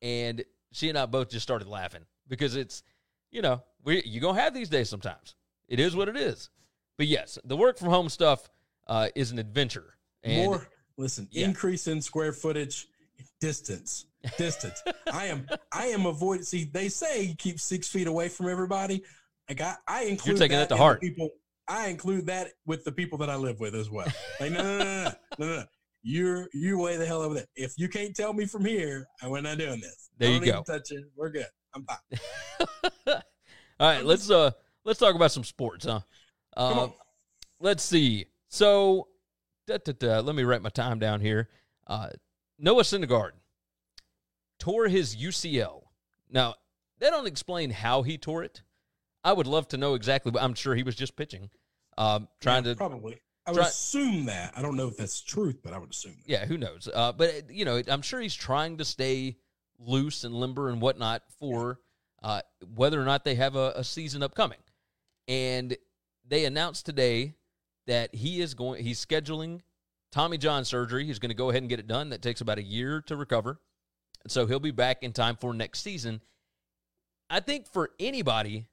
and 0.00 0.44
she 0.70 0.90
and 0.90 0.96
I 0.96 1.06
both 1.06 1.30
just 1.30 1.42
started 1.42 1.66
laughing 1.66 2.04
because 2.28 2.56
it's, 2.56 2.82
you 3.30 3.42
know, 3.42 3.62
we 3.84 4.02
you 4.04 4.20
gonna 4.20 4.40
have 4.40 4.54
these 4.54 4.68
days 4.68 4.88
sometimes. 4.88 5.34
It 5.68 5.80
is 5.80 5.96
what 5.96 6.08
it 6.08 6.16
is. 6.16 6.50
But 6.96 7.06
yes, 7.06 7.38
the 7.44 7.56
work 7.56 7.78
from 7.78 7.88
home 7.88 8.08
stuff 8.08 8.48
uh, 8.86 9.08
is 9.14 9.30
an 9.32 9.38
adventure. 9.38 9.96
And 10.22 10.46
More 10.46 10.68
listen, 10.96 11.28
Yeah. 11.30 11.46
increase 11.46 11.86
in 11.86 12.00
square 12.00 12.32
footage, 12.32 12.86
distance, 13.40 14.06
distance. 14.38 14.82
I 15.12 15.26
am 15.26 15.46
I 15.72 15.86
am 15.86 16.06
avoiding. 16.06 16.44
See, 16.44 16.64
they 16.64 16.88
say 16.88 17.22
you 17.22 17.34
keep 17.34 17.60
six 17.60 17.88
feet 17.88 18.06
away 18.06 18.28
from 18.28 18.48
everybody. 18.48 19.02
Like 19.48 19.60
I, 19.60 19.76
I 19.86 20.02
include 20.04 20.38
you're 20.38 20.38
taking 20.38 20.58
that 20.58 20.68
to 20.70 20.76
heart. 20.76 21.00
People, 21.00 21.30
I 21.68 21.88
include 21.88 22.26
that 22.26 22.52
with 22.66 22.84
the 22.84 22.92
people 22.92 23.18
that 23.18 23.30
I 23.30 23.36
live 23.36 23.60
with 23.60 23.74
as 23.74 23.90
well. 23.90 24.06
Like 24.40 24.52
no, 24.52 24.62
no, 24.62 24.78
no, 24.78 24.84
no, 24.84 25.04
no, 25.04 25.12
no, 25.38 25.56
no. 25.56 25.64
You're 26.02 26.48
you 26.52 26.78
way 26.78 26.96
the 26.96 27.06
hell 27.06 27.22
over 27.22 27.34
there. 27.34 27.46
If 27.56 27.74
you 27.78 27.88
can't 27.88 28.14
tell 28.14 28.32
me 28.34 28.44
from 28.44 28.64
here, 28.64 29.06
I 29.22 29.28
we're 29.28 29.40
not 29.40 29.58
doing 29.58 29.80
this. 29.80 30.10
There 30.18 30.30
you 30.30 30.40
go. 30.40 30.62
to 30.62 30.72
Touch 30.72 30.90
it. 30.90 31.04
We're 31.16 31.30
good. 31.30 31.46
I'm 31.74 31.84
fine. 31.84 32.20
all 33.80 33.88
right, 33.88 34.04
let's 34.04 34.30
uh 34.30 34.52
let's 34.84 34.98
talk 34.98 35.14
about 35.14 35.32
some 35.32 35.44
sports, 35.44 35.84
huh? 35.86 36.00
Uh, 36.56 36.88
let's 37.60 37.82
see. 37.82 38.26
So, 38.48 39.08
da, 39.66 39.78
da, 39.84 39.92
da, 39.92 40.20
let 40.20 40.36
me 40.36 40.44
write 40.44 40.62
my 40.62 40.68
time 40.68 40.98
down 41.00 41.20
here. 41.20 41.48
Uh, 41.86 42.10
Noah 42.58 42.82
Syndergaard 42.84 43.32
tore 44.60 44.86
his 44.88 45.16
UCL. 45.16 45.82
Now, 46.30 46.54
they 47.00 47.10
don't 47.10 47.26
explain 47.26 47.70
how 47.70 48.02
he 48.02 48.16
tore 48.18 48.44
it. 48.44 48.62
I 49.24 49.32
would 49.32 49.46
love 49.48 49.66
to 49.68 49.76
know 49.76 49.94
exactly. 49.94 50.30
But 50.30 50.42
I'm 50.42 50.54
sure 50.54 50.74
he 50.76 50.82
was 50.84 50.94
just 50.94 51.16
pitching, 51.16 51.50
um, 51.98 52.28
trying 52.40 52.64
Yeah, 52.64 52.72
to. 52.72 52.76
probably. 52.76 53.20
I 53.46 53.50
would 53.50 53.58
try- 53.58 53.66
assume 53.68 54.26
that. 54.26 54.54
I 54.56 54.62
don't 54.62 54.76
know 54.76 54.88
if 54.88 54.96
that's 54.96 55.20
truth, 55.20 55.58
but 55.62 55.72
I 55.74 55.78
would 55.78 55.90
assume 55.90 56.12
that. 56.12 56.28
Yeah, 56.30 56.46
who 56.46 56.56
knows? 56.56 56.88
Uh, 56.92 57.12
but 57.12 57.50
you 57.50 57.64
know, 57.64 57.82
I'm 57.88 58.02
sure 58.02 58.20
he's 58.20 58.34
trying 58.34 58.78
to 58.78 58.84
stay 58.84 59.36
loose 59.86 60.24
and 60.24 60.34
limber 60.34 60.68
and 60.68 60.80
whatnot 60.80 61.22
for 61.38 61.80
uh, 62.22 62.40
whether 62.74 63.00
or 63.00 63.04
not 63.04 63.24
they 63.24 63.34
have 63.34 63.56
a, 63.56 63.72
a 63.76 63.84
season 63.84 64.22
upcoming. 64.22 64.58
And 65.28 65.76
they 66.26 66.44
announced 66.44 66.86
today 66.86 67.34
that 67.86 68.14
he 68.14 68.40
is 68.40 68.54
going. 68.54 68.82
He's 68.82 69.04
scheduling 69.04 69.60
Tommy 70.10 70.38
John 70.38 70.64
surgery. 70.64 71.04
He's 71.04 71.18
going 71.18 71.30
to 71.30 71.36
go 71.36 71.50
ahead 71.50 71.62
and 71.62 71.68
get 71.68 71.80
it 71.80 71.86
done. 71.86 72.10
That 72.10 72.22
takes 72.22 72.40
about 72.40 72.58
a 72.58 72.62
year 72.62 73.02
to 73.02 73.16
recover, 73.16 73.60
so 74.26 74.46
he'll 74.46 74.60
be 74.60 74.70
back 74.70 75.02
in 75.02 75.12
time 75.12 75.36
for 75.36 75.52
next 75.52 75.80
season. 75.80 76.20
I 77.28 77.40
think 77.40 77.66
for 77.66 77.90
anybody 77.98 78.66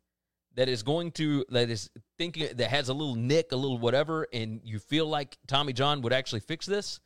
that 0.56 0.70
is 0.70 0.84
going 0.84 1.12
to 1.14 1.46
that 1.50 1.70
is 1.70 1.90
thinking 2.18 2.48
that 2.56 2.70
has 2.70 2.90
a 2.90 2.94
little 2.94 3.16
nick, 3.16 3.52
a 3.52 3.56
little 3.56 3.78
whatever, 3.78 4.28
and 4.34 4.62
you 4.64 4.80
feel 4.80 5.08
like 5.08 5.38
Tommy 5.48 5.74
John 5.74 6.02
would 6.02 6.14
actually 6.14 6.42
fix 6.42 6.66
this, 6.66 7.00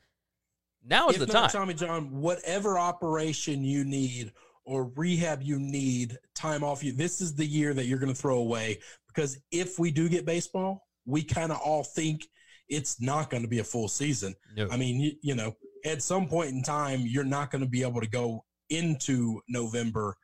now 0.85 1.09
is 1.09 1.15
if 1.15 1.27
the 1.27 1.33
not 1.33 1.51
time. 1.51 1.61
Tommy 1.61 1.73
John, 1.73 2.11
whatever 2.11 2.77
operation 2.77 3.63
you 3.63 3.83
need 3.83 4.31
or 4.65 4.91
rehab 4.95 5.41
you 5.41 5.59
need, 5.59 6.17
time 6.33 6.63
off 6.63 6.83
you. 6.83 6.91
This 6.91 7.21
is 7.21 7.35
the 7.35 7.45
year 7.45 7.73
that 7.73 7.85
you're 7.85 7.99
going 7.99 8.13
to 8.13 8.19
throw 8.19 8.37
away 8.37 8.79
because 9.07 9.37
if 9.51 9.79
we 9.79 9.91
do 9.91 10.09
get 10.09 10.25
baseball, 10.25 10.87
we 11.05 11.23
kind 11.23 11.51
of 11.51 11.59
all 11.59 11.83
think 11.83 12.27
it's 12.67 12.99
not 12.99 13.29
going 13.29 13.43
to 13.43 13.49
be 13.49 13.59
a 13.59 13.63
full 13.63 13.87
season. 13.87 14.33
No. 14.55 14.67
I 14.71 14.77
mean, 14.77 14.99
you, 14.99 15.11
you 15.21 15.35
know, 15.35 15.55
at 15.85 16.01
some 16.01 16.27
point 16.27 16.49
in 16.49 16.63
time, 16.63 17.01
you're 17.01 17.23
not 17.23 17.51
going 17.51 17.63
to 17.63 17.69
be 17.69 17.83
able 17.83 18.01
to 18.01 18.09
go 18.09 18.43
into 18.69 19.41
November 19.47 20.15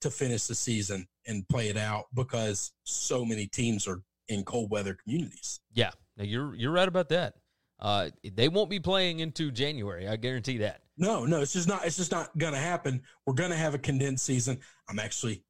to 0.00 0.10
finish 0.10 0.46
the 0.46 0.54
season 0.54 1.06
and 1.26 1.48
play 1.48 1.68
it 1.68 1.76
out 1.76 2.04
because 2.14 2.72
so 2.82 3.24
many 3.24 3.46
teams 3.46 3.86
are 3.86 4.02
in 4.28 4.44
cold 4.44 4.70
weather 4.70 4.94
communities. 4.94 5.60
Yeah, 5.72 5.90
now 6.16 6.24
you're 6.24 6.54
you're 6.54 6.72
right 6.72 6.88
about 6.88 7.08
that. 7.10 7.34
Uh, 7.78 8.08
they 8.34 8.48
won't 8.48 8.70
be 8.70 8.80
playing 8.80 9.20
into 9.20 9.50
January. 9.50 10.08
I 10.08 10.16
guarantee 10.16 10.58
that. 10.58 10.80
No, 10.96 11.26
no, 11.26 11.42
it's 11.42 11.52
just 11.52 11.68
not. 11.68 11.84
It's 11.84 11.96
just 11.96 12.10
not 12.10 12.36
going 12.38 12.54
to 12.54 12.58
happen. 12.58 13.02
We're 13.26 13.34
going 13.34 13.50
to 13.50 13.56
have 13.56 13.74
a 13.74 13.78
condensed 13.78 14.24
season. 14.24 14.58
I'm 14.88 14.98
actually 14.98 15.44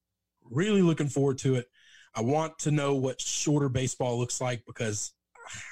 really 0.51 0.83
looking 0.83 1.09
forward 1.09 1.39
to 1.39 1.55
it. 1.57 1.67
I 2.15 2.23
want 2.23 2.59
to 2.61 2.71
know 2.71 2.95
what 2.95 3.21
shorter 3.21 3.69
baseball 3.69 4.19
looks 4.19 4.41
like 4.41 4.65
because 4.67 5.13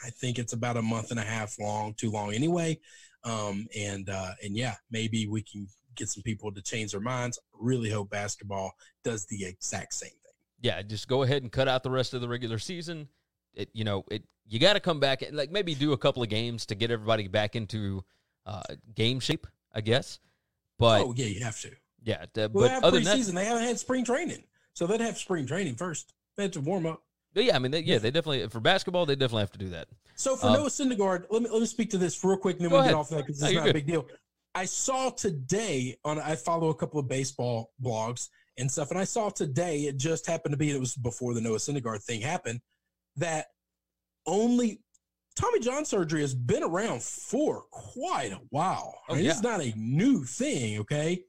I 0.04 0.11
think 0.11 0.38
it's 0.38 0.52
about 0.52 0.76
a 0.76 0.82
month 0.82 1.11
and 1.11 1.18
a 1.18 1.25
half 1.25 1.58
long, 1.58 1.94
too 1.94 2.11
long 2.11 2.34
anyway. 2.34 2.78
Um, 3.25 3.66
and 3.76 4.08
uh, 4.08 4.32
and 4.42 4.56
yeah, 4.56 4.75
maybe 4.90 5.26
we 5.26 5.42
can 5.42 5.66
get 5.96 6.08
some 6.08 6.23
people 6.23 6.52
to 6.52 6.62
change 6.62 6.92
their 6.92 7.00
minds. 7.00 7.38
Really 7.58 7.90
hope 7.90 8.11
basketball 8.11 8.73
does 9.02 9.26
the 9.26 9.44
exact 9.44 9.94
same 9.94 10.11
thing. 10.11 10.32
Yeah, 10.61 10.82
just 10.82 11.08
go 11.08 11.23
ahead 11.23 11.42
and 11.42 11.50
cut 11.50 11.68
out 11.68 11.82
the 11.82 11.90
rest 11.90 12.14
of 12.14 12.20
the 12.20 12.28
regular 12.28 12.58
season. 12.58 13.08
It, 13.54 13.70
you 13.73 13.84
know, 13.84 14.04
it 14.11 14.23
you 14.46 14.58
got 14.58 14.75
to 14.75 14.80
come 14.80 15.00
back 15.00 15.23
and 15.23 15.37
like 15.37 15.50
maybe 15.50 15.75
do 15.75 15.92
a 15.92 15.99
couple 15.99 16.23
of 16.23 16.28
games 16.28 16.66
to 16.66 16.75
get 16.75 16.90
everybody 16.90 17.28
back 17.28 17.56
into 17.56 18.04
uh, 18.46 18.62
game 18.94 19.20
shape, 19.20 19.46
I 19.75 19.80
guess. 19.80 20.18
But 20.78 21.02
oh 21.02 21.14
yeah, 21.16 21.26
you 21.26 21.42
have 21.44 21.58
to. 21.61 21.70
yeah, 22.04 22.26
the- 22.34 22.50
Well, 22.52 22.64
but 22.64 22.68
they 22.68 22.68
have 22.68 22.84
other 22.84 22.96
than 22.99 23.04
that, 23.04 23.18
preseason. 23.18 23.34
They 23.34 23.44
haven't 23.44 23.62
had 23.64 23.78
spring 23.78 24.04
training, 24.04 24.44
so 24.75 24.87
they'd 24.87 25.00
have 25.00 25.16
spring 25.18 25.46
training 25.46 25.76
first. 25.76 26.12
They 26.37 26.42
had 26.44 26.52
to 26.54 26.61
warm 26.61 26.84
up. 26.87 27.02
but 27.32 27.44
yeah, 27.44 27.56
I 27.56 27.58
mean, 27.61 27.70
they, 27.70 27.80
yeah, 27.80 27.99
they 27.99 28.11
definitely 28.11 28.49
for 28.49 28.61
basketball 28.61 29.06
they 29.06 29.14
definitely 29.14 29.42
have 29.42 29.52
to 29.52 29.58
do 29.58 29.68
that. 29.70 29.88
So 30.16 30.37
for 30.37 30.49
Um, 30.49 30.52
Noah 30.54 30.68
Syndergaard, 30.68 31.26
let 31.30 31.42
me 31.42 31.49
let 31.50 31.61
me 31.61 31.66
speak 31.66 31.90
to 31.90 31.99
this 31.99 32.23
real 32.25 32.37
quick, 32.37 32.56
and 32.56 32.64
then 32.64 32.70
we'll 32.73 32.82
get 32.84 32.94
off 32.94 33.11
of 33.11 33.16
that 33.18 33.26
because 33.26 33.42
it's 33.42 33.52
you're 33.52 33.61
not 33.62 33.70
a 33.70 33.75
big 33.75 33.87
deal. 33.87 34.06
I 34.54 34.66
saw 34.66 35.11
today 35.11 35.96
on 36.04 36.20
I 36.20 36.37
follow 36.37 36.68
a 36.68 36.75
couple 36.75 37.00
of 37.00 37.08
baseball 37.08 37.73
blogs 37.82 38.28
and 38.58 38.70
stuff, 38.70 38.90
and 38.90 38.99
I 39.00 39.04
saw 39.04 39.30
today 39.30 39.82
it 39.82 39.96
just 39.96 40.26
happened 40.26 40.52
to 40.52 40.56
be 40.56 40.70
it 40.70 40.78
was 40.78 40.94
before 40.94 41.34
the 41.34 41.40
Noah 41.40 41.56
Syndergaard 41.58 42.02
thing 42.04 42.20
happened 42.20 42.61
that 43.16 43.47
only 44.26 44.80
Tommy 45.37 45.61
John 45.61 45.85
surgery 45.85 46.21
has 46.21 46.35
been 46.35 46.62
around 46.62 47.02
for 47.02 47.62
quite 47.71 48.33
a 48.33 48.40
while. 48.50 48.94
Oh, 49.09 49.12
I 49.12 49.16
mean, 49.16 49.25
yeah. 49.25 49.30
It's 49.33 49.42
not 49.42 49.61
a 49.61 49.73
new 49.76 50.25
thing. 50.25 50.78
Okay, 50.80 51.25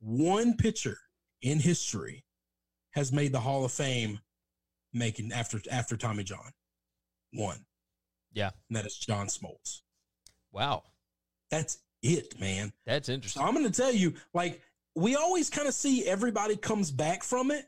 one 0.00 0.56
pitcher 0.56 0.96
in 1.42 1.58
history 1.60 2.24
has 2.92 3.10
made 3.12 3.32
the 3.32 3.40
Hall 3.40 3.64
of 3.64 3.72
Fame, 3.72 4.20
making 4.92 5.32
after 5.32 5.60
after 5.70 5.96
Tommy 5.96 6.24
John, 6.24 6.50
one 7.32 7.64
Yeah, 8.32 8.50
and 8.68 8.76
that 8.76 8.86
is 8.86 8.96
John 8.96 9.26
Smoltz. 9.28 9.80
wow, 10.52 10.82
That's 11.50 11.78
it, 12.02 12.38
man. 12.40 12.72
that's 12.84 13.06
So 13.06 13.12
interesting. 13.14 13.42
I'm 13.42 13.54
going 13.54 13.64
to 13.64 13.72
tell 13.72 13.92
you, 13.92 14.14
like, 14.34 14.60
we 14.94 15.14
always 15.16 15.48
kind 15.48 15.68
of 15.68 15.72
see 15.74 16.04
everybody 16.06 16.56
comes 16.56 16.90
back 16.90 17.22
from 17.22 17.50
it, 17.50 17.64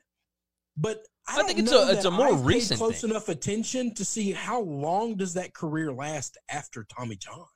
but 0.77 0.99
I, 1.27 1.41
I 1.41 1.43
think 1.45 1.59
it's 1.59 1.73
a- 1.73 1.91
it's 1.91 2.05
a 2.05 2.11
more 2.11 2.29
I've 2.29 2.45
recent 2.45 2.79
close 2.79 3.01
thing. 3.01 3.11
enough 3.11 3.29
attention 3.29 3.95
to 3.95 4.05
see 4.05 4.33
how 4.33 4.61
long 4.61 5.17
does 5.17 5.35
that 5.35 5.55
career 5.55 5.93
last 5.93 6.37
after 6.51 6.85
Tommy 6.85 7.17
John. 7.17 7.47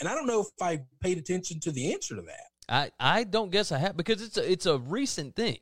And 0.00 0.08
I 0.08 0.14
don't 0.14 0.26
know 0.26 0.40
if 0.40 0.48
I 0.60 0.82
paid 1.00 1.18
attention 1.18 1.60
to 1.60 1.70
the 1.70 1.92
answer 1.92 2.16
to 2.16 2.22
that. 2.22 2.46
I 2.68 2.90
I 3.00 3.24
don't 3.24 3.50
guess 3.50 3.72
I 3.72 3.78
have 3.78 3.96
because 3.96 4.22
it's 4.22 4.36
a 4.36 4.50
it's 4.50 4.66
a 4.66 4.78
recent 4.78 5.34
thing. 5.36 5.58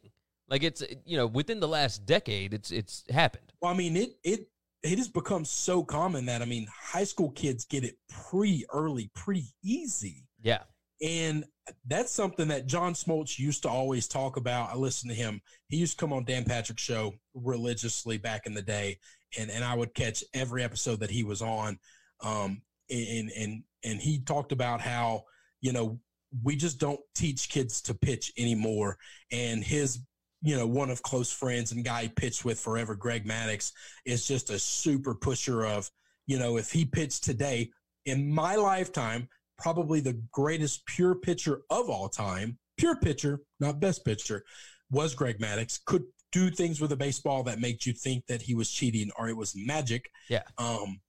Like 0.48 0.62
it's 0.62 0.82
you 1.04 1.16
know 1.16 1.26
within 1.26 1.60
the 1.60 1.68
last 1.68 2.04
decade, 2.06 2.52
it's 2.54 2.70
it's 2.70 3.04
happened. 3.10 3.52
Well, 3.60 3.72
I 3.72 3.76
mean, 3.76 3.96
it 3.96 4.10
it 4.22 4.48
it 4.82 4.98
has 4.98 5.08
become 5.08 5.44
so 5.44 5.82
common 5.82 6.26
that 6.26 6.42
I 6.42 6.44
mean, 6.44 6.66
high 6.74 7.04
school 7.04 7.30
kids 7.30 7.64
get 7.64 7.84
it 7.84 7.96
pretty 8.08 8.64
early, 8.72 9.10
pretty 9.14 9.44
easy. 9.62 10.24
Yeah, 10.42 10.62
And 11.02 11.44
that's 11.86 12.12
something 12.12 12.48
that 12.48 12.66
John 12.66 12.92
Smoltz 12.92 13.38
used 13.38 13.62
to 13.62 13.68
always 13.68 14.06
talk 14.06 14.36
about. 14.36 14.70
I 14.70 14.76
listened 14.76 15.10
to 15.10 15.16
him. 15.16 15.40
He 15.68 15.78
used 15.78 15.98
to 15.98 16.00
come 16.00 16.12
on 16.12 16.24
Dan 16.24 16.44
Patrick's 16.44 16.82
show 16.82 17.14
religiously 17.34 18.18
back 18.18 18.46
in 18.46 18.54
the 18.54 18.62
day, 18.62 18.98
and 19.38 19.50
and 19.50 19.64
I 19.64 19.74
would 19.74 19.94
catch 19.94 20.22
every 20.34 20.62
episode 20.62 21.00
that 21.00 21.10
he 21.10 21.24
was 21.24 21.42
on. 21.42 21.78
Um, 22.22 22.62
and 22.90 23.30
and 23.30 23.62
and 23.84 24.00
he 24.00 24.20
talked 24.20 24.52
about 24.52 24.80
how 24.80 25.24
you 25.60 25.72
know 25.72 25.98
we 26.42 26.54
just 26.54 26.78
don't 26.78 27.00
teach 27.14 27.48
kids 27.48 27.80
to 27.82 27.94
pitch 27.94 28.32
anymore. 28.36 28.98
And 29.32 29.64
his 29.64 30.00
you 30.42 30.56
know 30.56 30.66
one 30.66 30.90
of 30.90 31.02
close 31.02 31.32
friends 31.32 31.72
and 31.72 31.84
guy 31.84 32.02
he 32.02 32.08
pitched 32.08 32.44
with 32.44 32.60
forever, 32.60 32.94
Greg 32.94 33.26
Maddux, 33.26 33.72
is 34.04 34.26
just 34.26 34.50
a 34.50 34.58
super 34.58 35.14
pusher 35.14 35.64
of 35.64 35.90
you 36.26 36.38
know 36.38 36.58
if 36.58 36.70
he 36.70 36.84
pitched 36.84 37.24
today 37.24 37.70
in 38.04 38.30
my 38.30 38.56
lifetime 38.56 39.28
probably 39.60 40.00
the 40.00 40.20
greatest 40.32 40.84
pure 40.86 41.14
pitcher 41.14 41.62
of 41.70 41.88
all 41.88 42.08
time, 42.08 42.58
pure 42.76 42.96
pitcher, 42.96 43.40
not 43.60 43.80
best 43.80 44.04
pitcher, 44.04 44.44
was 44.90 45.14
Greg 45.14 45.38
Maddux. 45.38 45.78
Could 45.84 46.04
do 46.32 46.50
things 46.50 46.80
with 46.80 46.92
a 46.92 46.96
baseball 46.96 47.42
that 47.44 47.60
made 47.60 47.84
you 47.84 47.92
think 47.92 48.26
that 48.26 48.42
he 48.42 48.54
was 48.54 48.70
cheating 48.70 49.10
or 49.16 49.28
it 49.28 49.36
was 49.36 49.54
magic. 49.56 50.10
Yeah. 50.28 50.42
Um, 50.58 51.00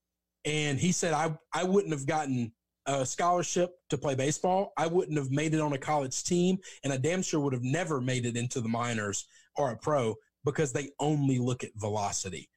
and 0.46 0.80
he 0.80 0.92
said, 0.92 1.14
I, 1.14 1.38
I 1.54 1.64
wouldn't 1.64 1.94
have 1.94 2.08
gotten 2.08 2.52
a 2.88 3.06
scholarship 3.06 3.72
to 3.90 3.98
play 3.98 4.16
baseball. 4.16 4.74
I 4.78 4.88
wouldn't 4.88 5.18
have 5.18 5.30
made 5.30 5.54
it 5.54 5.62
on 5.62 5.74
a 5.74 5.78
college 5.78 6.24
team. 6.24 6.58
And 6.84 6.92
I 6.92 6.98
damn 6.98 7.22
sure 7.22 7.40
would 7.40 7.54
have 7.54 7.64
never 7.64 8.02
made 8.02 8.26
it 8.26 8.36
into 8.36 8.62
the 8.62 8.70
minors 8.70 9.28
or 9.56 9.72
a 9.72 9.78
pro 9.78 10.16
because 10.44 10.74
they 10.74 10.90
only 11.00 11.38
look 11.38 11.64
at 11.64 11.70
velocity. 11.76 12.50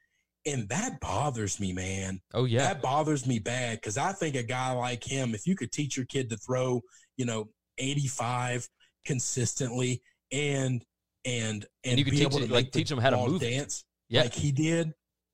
And 0.46 0.68
that 0.68 1.00
bothers 1.00 1.58
me, 1.58 1.72
man 1.72 2.20
oh 2.34 2.44
yeah, 2.44 2.60
that 2.64 2.82
bothers 2.82 3.26
me 3.26 3.38
bad 3.38 3.78
because 3.80 3.96
I 3.96 4.12
think 4.12 4.36
a 4.36 4.42
guy 4.42 4.72
like 4.72 5.02
him, 5.02 5.34
if 5.34 5.46
you 5.46 5.56
could 5.56 5.72
teach 5.72 5.96
your 5.96 6.06
kid 6.06 6.28
to 6.30 6.36
throw, 6.36 6.82
you 7.16 7.24
know, 7.24 7.48
85 7.78 8.68
consistently 9.04 10.02
and 10.32 10.84
and 11.24 11.64
and, 11.84 11.98
you 11.98 12.04
could 12.04 12.10
be 12.10 12.18
teach 12.18 12.26
able 12.26 12.42
it- 12.42 12.48
to 12.48 12.52
like, 12.52 12.72
teach 12.72 12.92
'em 12.92 12.98
how 12.98 13.10
to 13.10 13.16
move 13.16 13.40
dance 13.40 13.84
yeah. 14.08 14.22
like 14.22 14.34
he 14.34 14.52
did, 14.52 14.92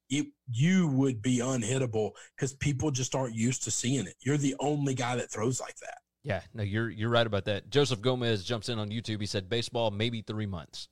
it 0.09 0.27
you 0.51 0.87
would 0.89 1.21
be 1.23 1.39
unhittable 1.39 2.13
because 2.37 2.53
people 2.55 2.91
just 2.91 3.15
aren't 3.15 3.35
used 3.35 3.65
to 3.65 3.71
seeing 3.71 4.07
it. 4.07 4.15
You're 4.21 4.37
the 4.37 4.55
only 4.61 4.95
guy 4.95 5.17
that 5.17 5.31
throws 5.31 5.61
like 5.61 5.77
that. 5.79 5.99
Yeah, 6.23 6.43
no, 6.55 6.63
you're 6.63 6.91
you're 6.91 7.11
right 7.11 7.27
about 7.27 7.45
that. 7.47 7.71
Joseph 7.71 8.01
Gomez 8.01 8.45
jumps 8.45 8.69
in 8.69 8.79
on 8.79 8.91
YouTube. 8.91 9.21
He 9.21 9.27
said 9.27 9.49
baseball 9.49 9.91
maybe 9.91 10.23
three 10.23 10.47
months. 10.47 10.89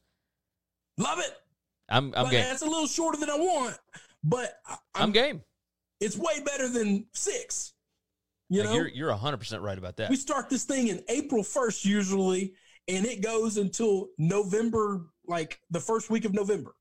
Love 0.97 1.19
it. 1.19 1.33
I'm 1.89 2.07
I'm 2.17 2.25
but 2.25 2.31
game. 2.31 2.45
that's 2.45 2.63
a 2.63 2.67
little 2.67 2.87
shorter 2.87 3.19
than 3.19 3.31
I 3.31 3.37
want, 3.37 3.77
but 4.25 4.55
I- 4.67 4.77
I'm, 4.95 5.03
I'm, 5.05 5.13
game. 5.13 5.43
it's 6.01 6.17
way 6.17 6.41
better 6.45 6.69
than 6.69 7.07
six. 7.15 7.73
You 8.51 8.61
Like, 8.61 8.71
know, 8.71 8.75
you're 8.77 8.89
you're 8.89 9.13
hundred 9.13 9.39
percent 9.39 9.63
right 9.63 9.77
about 9.77 9.97
that. 9.99 10.09
We 10.11 10.17
start 10.17 10.49
this 10.49 10.65
thing 10.65 10.89
in 10.89 11.03
April 11.09 11.43
1st 11.43 11.85
usually, 11.85 12.55
and 12.89 13.05
it 13.05 13.21
goes 13.23 13.59
until 13.59 14.09
November, 14.17 15.07
like 15.27 15.61
the 15.71 15.81
first 15.81 16.09
week 16.09 16.25
of 16.25 16.33
November. 16.33 16.73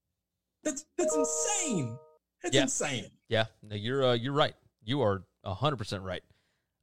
That's 0.63 0.85
that's 0.97 1.15
insane. 1.15 1.97
That's 2.41 2.55
Yeah. 2.55 2.61
insane. 2.63 3.11
Yeah, 3.27 3.45
no, 3.63 3.75
you're 3.75 4.03
uh, 4.05 4.13
you're 4.13 4.33
right. 4.33 4.53
You 4.83 5.01
are 5.01 5.23
hundred 5.45 5.75
percent 5.77 6.03
right. 6.03 6.23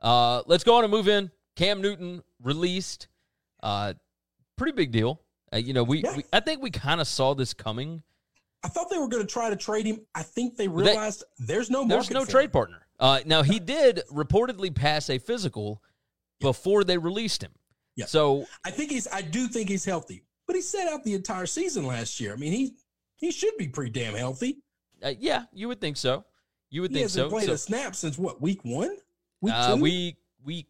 Uh, 0.00 0.42
let's 0.46 0.64
go 0.64 0.76
on 0.76 0.84
and 0.84 0.90
move 0.90 1.08
in. 1.08 1.30
Cam 1.56 1.80
Newton 1.80 2.22
released. 2.42 3.08
Uh, 3.62 3.94
pretty 4.58 4.72
big 4.72 4.90
deal. 4.90 5.22
Uh, 5.52 5.56
you 5.56 5.72
know, 5.72 5.82
we, 5.84 6.02
Yeah. 6.02 6.16
we 6.18 6.24
I 6.32 6.40
think 6.40 6.60
we 6.62 6.70
kind 6.70 7.00
of 7.00 7.06
saw 7.08 7.32
this 7.34 7.54
coming. 7.54 8.02
I 8.64 8.68
thought 8.68 8.88
they 8.90 8.98
were 8.98 9.08
going 9.08 9.22
to 9.24 9.30
try 9.32 9.50
to 9.50 9.56
trade 9.56 9.86
him. 9.86 10.00
I 10.14 10.22
think 10.22 10.56
they 10.56 10.64
They- 10.66 10.72
realized 10.72 11.22
there's 11.38 11.70
no 11.70 11.86
There's 11.86 12.10
no 12.10 12.24
trade 12.24 12.46
him. 12.46 12.50
partner. 12.52 12.86
Uh, 12.98 13.20
now 13.26 13.42
he 13.42 13.58
did 13.58 14.02
reportedly 14.10 14.74
pass 14.74 15.10
a 15.10 15.18
physical 15.18 15.82
before 16.40 16.82
they 16.84 16.96
released 16.98 17.42
him. 17.42 17.52
Yeah. 17.96 18.06
So 18.06 18.46
I 18.64 18.70
think 18.70 18.90
he's. 18.90 19.06
I 19.08 19.20
do 19.22 19.46
think 19.48 19.68
he's 19.68 19.84
healthy, 19.84 20.24
but 20.46 20.56
he 20.56 20.62
set 20.62 20.88
out 20.88 21.04
the 21.04 21.14
entire 21.14 21.46
season 21.46 21.86
last 21.86 22.18
year. 22.20 22.32
I 22.32 22.36
mean, 22.36 22.52
he 22.52 22.74
He 23.16 23.30
should 23.30 23.56
be 23.56 23.68
pretty 23.68 23.90
damn 23.92 24.14
healthy. 24.14 24.58
Uh, 25.02 25.12
yeah, 25.18 25.44
you 25.52 25.68
would 25.68 25.80
think 25.80 25.96
so. 25.96 26.24
You 26.70 26.80
would 26.82 26.90
He 26.90 26.94
think 26.96 27.04
hasn't 27.04 27.26
so. 27.26 27.30
played 27.30 27.46
So, 27.46 27.52
a 27.52 27.58
snap 27.58 27.94
since 27.94 28.18
what 28.18 28.40
week 28.42 28.64
one? 28.64 28.96
Week 29.40 29.54
uh, 29.54 29.76
two? 29.76 29.82
week 29.82 30.16
week 30.44 30.66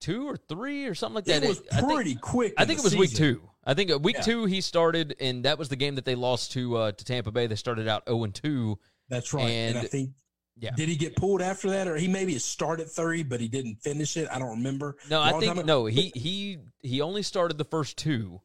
two 0.00 0.26
or 0.28 0.36
three 0.36 0.86
or 0.86 0.94
something 0.94 1.14
like 1.16 1.24
that. 1.26 1.42
it 1.44 1.48
was 1.48 1.62
I 1.72 1.80
think- 1.82 1.92
pretty 1.92 2.14
quick. 2.16 2.54
I 2.58 2.62
in 2.62 2.68
think 2.68 2.80
it 2.80 2.84
was 2.84 2.96
week 2.96 3.14
two. 3.14 3.48
I 3.66 3.74
think 3.74 3.90
uh, 3.90 3.98
week 3.98 4.16
Yeah. 4.16 4.22
two 4.22 4.44
he 4.46 4.60
started, 4.60 5.16
and 5.20 5.44
that 5.44 5.58
was 5.58 5.68
the 5.68 5.76
game 5.76 5.96
that 5.96 6.04
they 6.04 6.14
lost 6.14 6.52
to 6.52 6.76
uh, 6.76 6.92
to 6.92 7.04
Tampa 7.04 7.30
Bay. 7.32 7.46
They 7.46 7.56
started 7.56 7.88
out 7.88 8.04
zero 8.08 8.24
and 8.24 8.34
two. 8.34 8.78
That's 9.08 9.32
right. 9.34 9.48
And, 9.48 9.78
I 9.78 9.82
think 9.82 10.10
Yeah. 10.58 10.70
did 10.76 10.88
he 10.88 10.96
get 10.96 11.16
pulled 11.16 11.42
after 11.42 11.70
that, 11.70 11.88
or 11.88 11.96
he 11.96 12.06
maybe 12.08 12.38
started 12.38 12.88
thirty, 12.88 13.22
but 13.24 13.40
he 13.40 13.48
didn't 13.48 13.76
finish 13.82 14.16
it? 14.16 14.28
I 14.30 14.38
don't 14.38 14.50
remember. 14.58 14.96
No, 15.10 15.20
I 15.20 15.38
think 15.40 15.64
no. 15.66 15.86
He 15.96 16.12
he 16.14 16.58
he 16.80 17.00
only 17.00 17.22
started 17.22 17.58
the 17.58 17.64
first 17.64 17.96
two, 17.98 18.40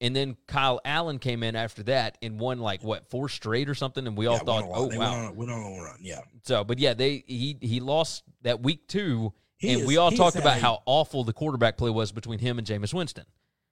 and 0.00 0.14
then 0.14 0.36
Kyle 0.46 0.80
Allen 0.84 1.18
came 1.18 1.42
in 1.42 1.56
after 1.56 1.82
that 1.84 2.16
and 2.22 2.38
won 2.38 2.60
like 2.60 2.84
what 2.84 3.10
four 3.10 3.28
straight 3.28 3.68
or 3.68 3.74
something, 3.74 4.06
and 4.06 4.16
we 4.16 4.26
all 4.26 4.36
Yeah, 4.36 4.42
thought, 4.44 4.62
went 4.62 4.66
a 4.66 4.70
lot. 4.70 4.78
oh 4.78 4.88
They 4.88 4.98
wow. 4.98 5.10
went 5.10 5.14
on, 5.16 5.24
a- 5.26 5.32
went 5.32 5.50
on 5.50 5.58
a 5.78 5.82
run. 5.82 5.96
Yeah, 6.00 6.20
So, 6.44 6.62
but 6.62 6.78
yeah, 6.78 6.94
they 6.94 7.24
he 7.26 7.58
he 7.60 7.80
lost 7.80 8.22
that 8.42 8.62
week 8.62 8.86
two, 8.86 9.32
He 9.58 9.72
and 9.72 9.82
is- 9.82 9.86
we 9.88 9.96
all 9.96 10.12
talked 10.12 10.36
about 10.36 10.58
a- 10.58 10.60
how 10.60 10.82
awful 10.86 11.24
the 11.24 11.32
quarterback 11.32 11.76
play 11.76 11.90
was 11.90 12.12
between 12.12 12.38
him 12.38 12.58
and 12.58 12.66
Jameis 12.66 12.94
Winston. 12.94 13.24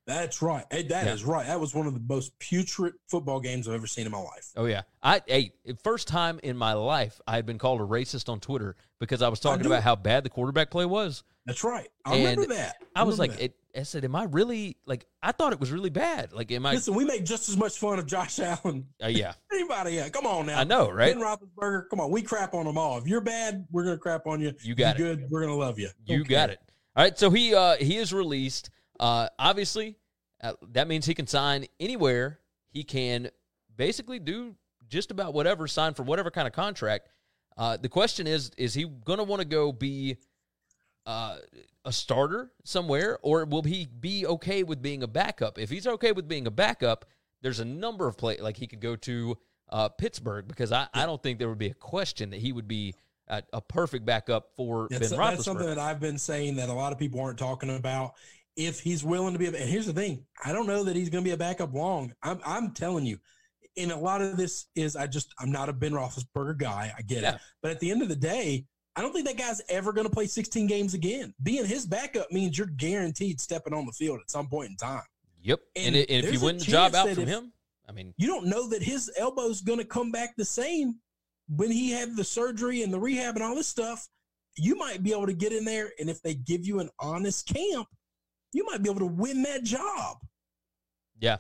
That's 0.09 0.43
right. 0.43 0.65
Hey, 0.71 0.83
That 0.85 1.07
is 1.07 1.23
Yeah. 1.23 1.31
right. 1.33 1.47
That 1.47 1.61
was 1.61 1.75
one 1.75 1.87
of 1.87 1.95
the 1.95 2.01
most 2.01 2.37
putrid 2.39 2.95
football 3.09 3.39
games 3.41 3.69
I've 3.69 3.75
ever 3.75 3.87
seen 3.87 4.07
in 4.07 4.13
my 4.13 4.19
life. 4.19 4.51
Oh 4.57 4.65
yeah, 4.65 4.83
I 5.03 5.23
hey, 5.27 5.53
first 5.85 6.09
time 6.09 6.41
in 6.43 6.57
my 6.57 6.73
life 6.73 7.21
I 7.27 7.37
had 7.37 7.47
been 7.47 7.59
called 7.59 7.81
a 7.81 7.85
racist 7.85 8.29
on 8.29 8.41
Twitter 8.41 8.75
because 8.99 9.23
I 9.23 9.29
was 9.29 9.39
talking 9.39 9.63
knew 9.63 9.69
about 9.69 9.83
how 9.85 9.95
bad 9.97 10.25
the 10.25 10.31
quarterback 10.31 10.71
play 10.71 10.87
was. 10.87 11.23
That's 11.47 11.63
right. 11.65 11.89
I 12.05 12.17
And 12.17 12.25
remember 12.39 12.55
that. 12.55 12.77
I 12.97 13.05
was 13.05 13.19
remember 13.19 13.35
like, 13.41 13.43
it, 13.45 13.55
I 13.79 13.83
said, 13.85 14.05
am 14.05 14.15
I 14.17 14.25
really 14.25 14.77
like? 14.87 15.07
I 15.23 15.33
thought 15.33 15.53
it 15.53 15.61
was 15.61 15.71
really 15.71 15.89
bad. 15.89 16.33
Like, 16.33 16.51
am 16.53 16.67
I? 16.67 16.73
listen, 16.73 16.95
we 16.95 17.05
make 17.05 17.25
just 17.25 17.49
as 17.49 17.57
much 17.57 17.79
fun 17.79 17.99
of 17.99 18.07
Josh 18.07 18.39
Allen. 18.41 18.87
Uh, 19.03 19.07
yeah, 19.07 19.33
Anybody? 19.53 19.93
Yeah, 19.93 20.09
come 20.11 20.27
on 20.27 20.47
now. 20.47 20.59
I 20.61 20.65
know, 20.65 20.91
right? 20.91 21.15
Ben 21.15 21.23
Roethlisberger. 21.23 21.89
Come 21.91 22.01
on, 22.01 22.11
we 22.11 22.23
crap 22.23 22.55
on 22.55 22.65
them 22.67 22.77
all. 22.77 22.99
If 22.99 23.07
you're 23.07 23.21
bad, 23.21 23.67
we're 23.71 23.85
gonna 23.85 23.99
crap 23.99 24.27
on 24.27 24.41
you. 24.41 24.53
You 24.63 24.75
got 24.75 24.97
If 24.97 25.01
it. 25.01 25.05
you're 25.05 25.17
Good, 25.17 25.31
we're 25.31 25.41
gonna 25.43 25.55
love 25.57 25.79
you. 25.79 25.89
You 26.07 26.25
got 26.25 26.51
it. 26.51 26.59
All 26.97 27.05
right, 27.05 27.17
so 27.19 27.31
he 27.31 27.55
uh 27.55 27.77
he 27.77 27.97
is 27.97 28.13
released. 28.13 28.71
Uh 29.01 29.29
obviously, 29.39 29.97
uh, 30.43 30.55
that 30.73 30.89
means 30.89 31.07
he 31.07 31.15
can 31.15 31.27
sign 31.27 31.67
anywhere. 31.81 32.41
He 32.71 32.85
can 32.85 33.31
basically 33.77 34.19
do 34.19 34.55
just 34.89 35.11
about 35.11 35.35
whatever, 35.35 35.67
sign 35.67 35.95
for 35.95 36.03
whatever 36.03 36.31
kind 36.31 36.47
of 36.47 36.53
contract. 36.53 37.09
Uh 37.57 37.77
the 37.77 37.89
question 37.89 38.27
is 38.27 38.51
is 38.57 38.75
he 38.75 38.85
going 39.05 39.19
to 39.19 39.25
want 39.25 39.41
to 39.41 39.49
go 39.49 39.73
be 39.73 40.17
uh 41.07 41.39
a 41.85 41.93
starter 41.93 42.51
somewhere 42.65 43.19
or 43.23 43.45
will 43.45 43.63
he 43.63 43.87
be 43.87 44.27
okay 44.27 44.63
with 44.63 44.83
being 44.83 45.03
a 45.03 45.09
backup? 45.09 45.59
If 45.59 45.71
he's 45.71 45.87
okay 45.87 46.13
with 46.13 46.29
being 46.29 46.47
a 46.47 46.51
backup, 46.51 47.07
there's 47.41 47.61
a 47.61 47.65
number 47.65 48.07
of 48.07 48.17
play 48.17 48.39
like 48.39 48.57
he 48.57 48.67
could 48.67 48.81
go 48.81 48.97
to 48.97 49.39
uh 49.69 49.89
Pittsburgh 49.89 50.49
because 50.49 50.73
I, 50.73 50.89
I 50.93 51.07
don't 51.07 51.23
think 51.23 51.39
there 51.39 51.49
would 51.49 51.59
be 51.59 51.69
a 51.69 51.75
question 51.75 52.31
that 52.31 52.41
he 52.41 52.53
would 52.53 52.69
be 52.69 52.95
a, 53.29 53.43
a 53.53 53.61
perfect 53.61 54.05
backup 54.05 54.51
for 54.57 54.89
That's, 54.91 55.11
Ben 55.11 55.19
that's 55.19 55.45
something 55.45 55.67
that 55.67 55.79
I've 55.79 56.01
been 56.01 56.19
saying 56.19 56.57
that 56.57 56.69
a 56.69 56.73
lot 56.73 56.93
of 56.93 56.99
people 56.99 57.21
aren't 57.21 57.39
talking 57.39 57.75
about. 57.75 58.15
If 58.59 58.81
he's 58.81 59.05
willing 59.05 59.33
to 59.35 59.39
be, 59.39 59.47
and 59.47 59.55
here's 59.57 59.87
the 59.87 59.93
thing, 59.93 60.25
I 60.45 60.53
don't 60.53 60.67
know 60.67 60.83
that 60.83 60.97
he's 60.97 61.09
going 61.11 61.23
to 61.23 61.29
be 61.29 61.33
a 61.33 61.37
backup 61.39 61.73
long. 61.73 62.13
I'm, 62.25 62.41
I'm 62.45 62.73
telling 62.73 63.07
you, 63.07 63.19
and 63.77 63.93
a 63.93 63.97
lot 63.97 64.21
of 64.21 64.37
this 64.37 64.67
is 64.75 64.97
I 64.97 65.07
just 65.07 65.33
I'm 65.39 65.53
not 65.53 65.69
a 65.69 65.73
Ben 65.73 65.93
Roethlisberger 65.93 66.59
guy. 66.59 66.93
I 66.99 67.03
get 67.03 67.23
Yeah. 67.23 67.37
it, 67.37 67.41
but 67.63 67.71
at 67.71 67.79
the 67.79 67.91
end 67.93 68.03
of 68.03 68.09
the 68.09 68.17
day, 68.17 68.67
I 68.97 69.01
don't 69.01 69.13
think 69.13 69.27
that 69.27 69.37
guy's 69.37 69.63
ever 69.69 69.93
going 69.93 70.09
to 70.09 70.13
play 70.13 70.27
16 70.27 70.67
games 70.67 70.93
again. 70.95 71.33
Being 71.41 71.67
his 71.67 71.87
backup 71.87 72.33
means 72.33 72.59
you're 72.59 72.67
guaranteed 72.67 73.41
stepping 73.41 73.73
on 73.73 73.87
the 73.87 73.93
field 73.93 74.19
at 74.21 74.29
some 74.29 74.49
point 74.49 74.71
in 74.71 74.77
time. 74.77 75.05
Yep. 75.41 75.61
And, 75.77 75.95
And 75.95 76.11
and 76.11 76.27
if 76.27 76.33
you 76.33 76.41
win 76.41 76.59
the 76.59 76.65
job 76.65 76.97
out 76.97 77.09
from 77.11 77.23
if- 77.23 77.29
him, 77.29 77.53
I 77.89 77.93
mean, 77.93 78.13
You 78.19 78.27
don't 78.27 78.47
know 78.47 78.69
that 78.71 78.83
his 78.83 79.09
elbow's 79.17 79.63
going 79.63 79.79
to 79.79 79.85
come 79.85 80.11
back 80.11 80.35
the 80.37 80.45
same 80.45 80.97
when 81.49 81.71
he 81.71 81.93
had 81.93 82.17
the 82.17 82.25
surgery 82.25 82.83
and 82.83 82.93
the 82.93 82.99
rehab 82.99 83.37
and 83.37 83.45
all 83.45 83.55
this 83.55 83.69
stuff. 83.69 84.09
You 84.57 84.75
might 84.75 85.05
be 85.05 85.13
able 85.13 85.27
to 85.27 85.33
get 85.33 85.53
in 85.53 85.65
there, 85.65 85.93
and 86.01 86.11
if 86.11 86.21
they 86.21 86.35
give 86.35 86.67
you 86.67 86.81
an 86.81 86.91
honest 86.99 87.47
camp, 87.47 87.87
you 88.53 88.65
might 88.67 88.83
be 88.83 88.91
able 88.91 89.01
to 89.01 89.07
win 89.07 89.43
that 89.43 89.63
job. 89.65 90.19
yeah. 91.21 91.39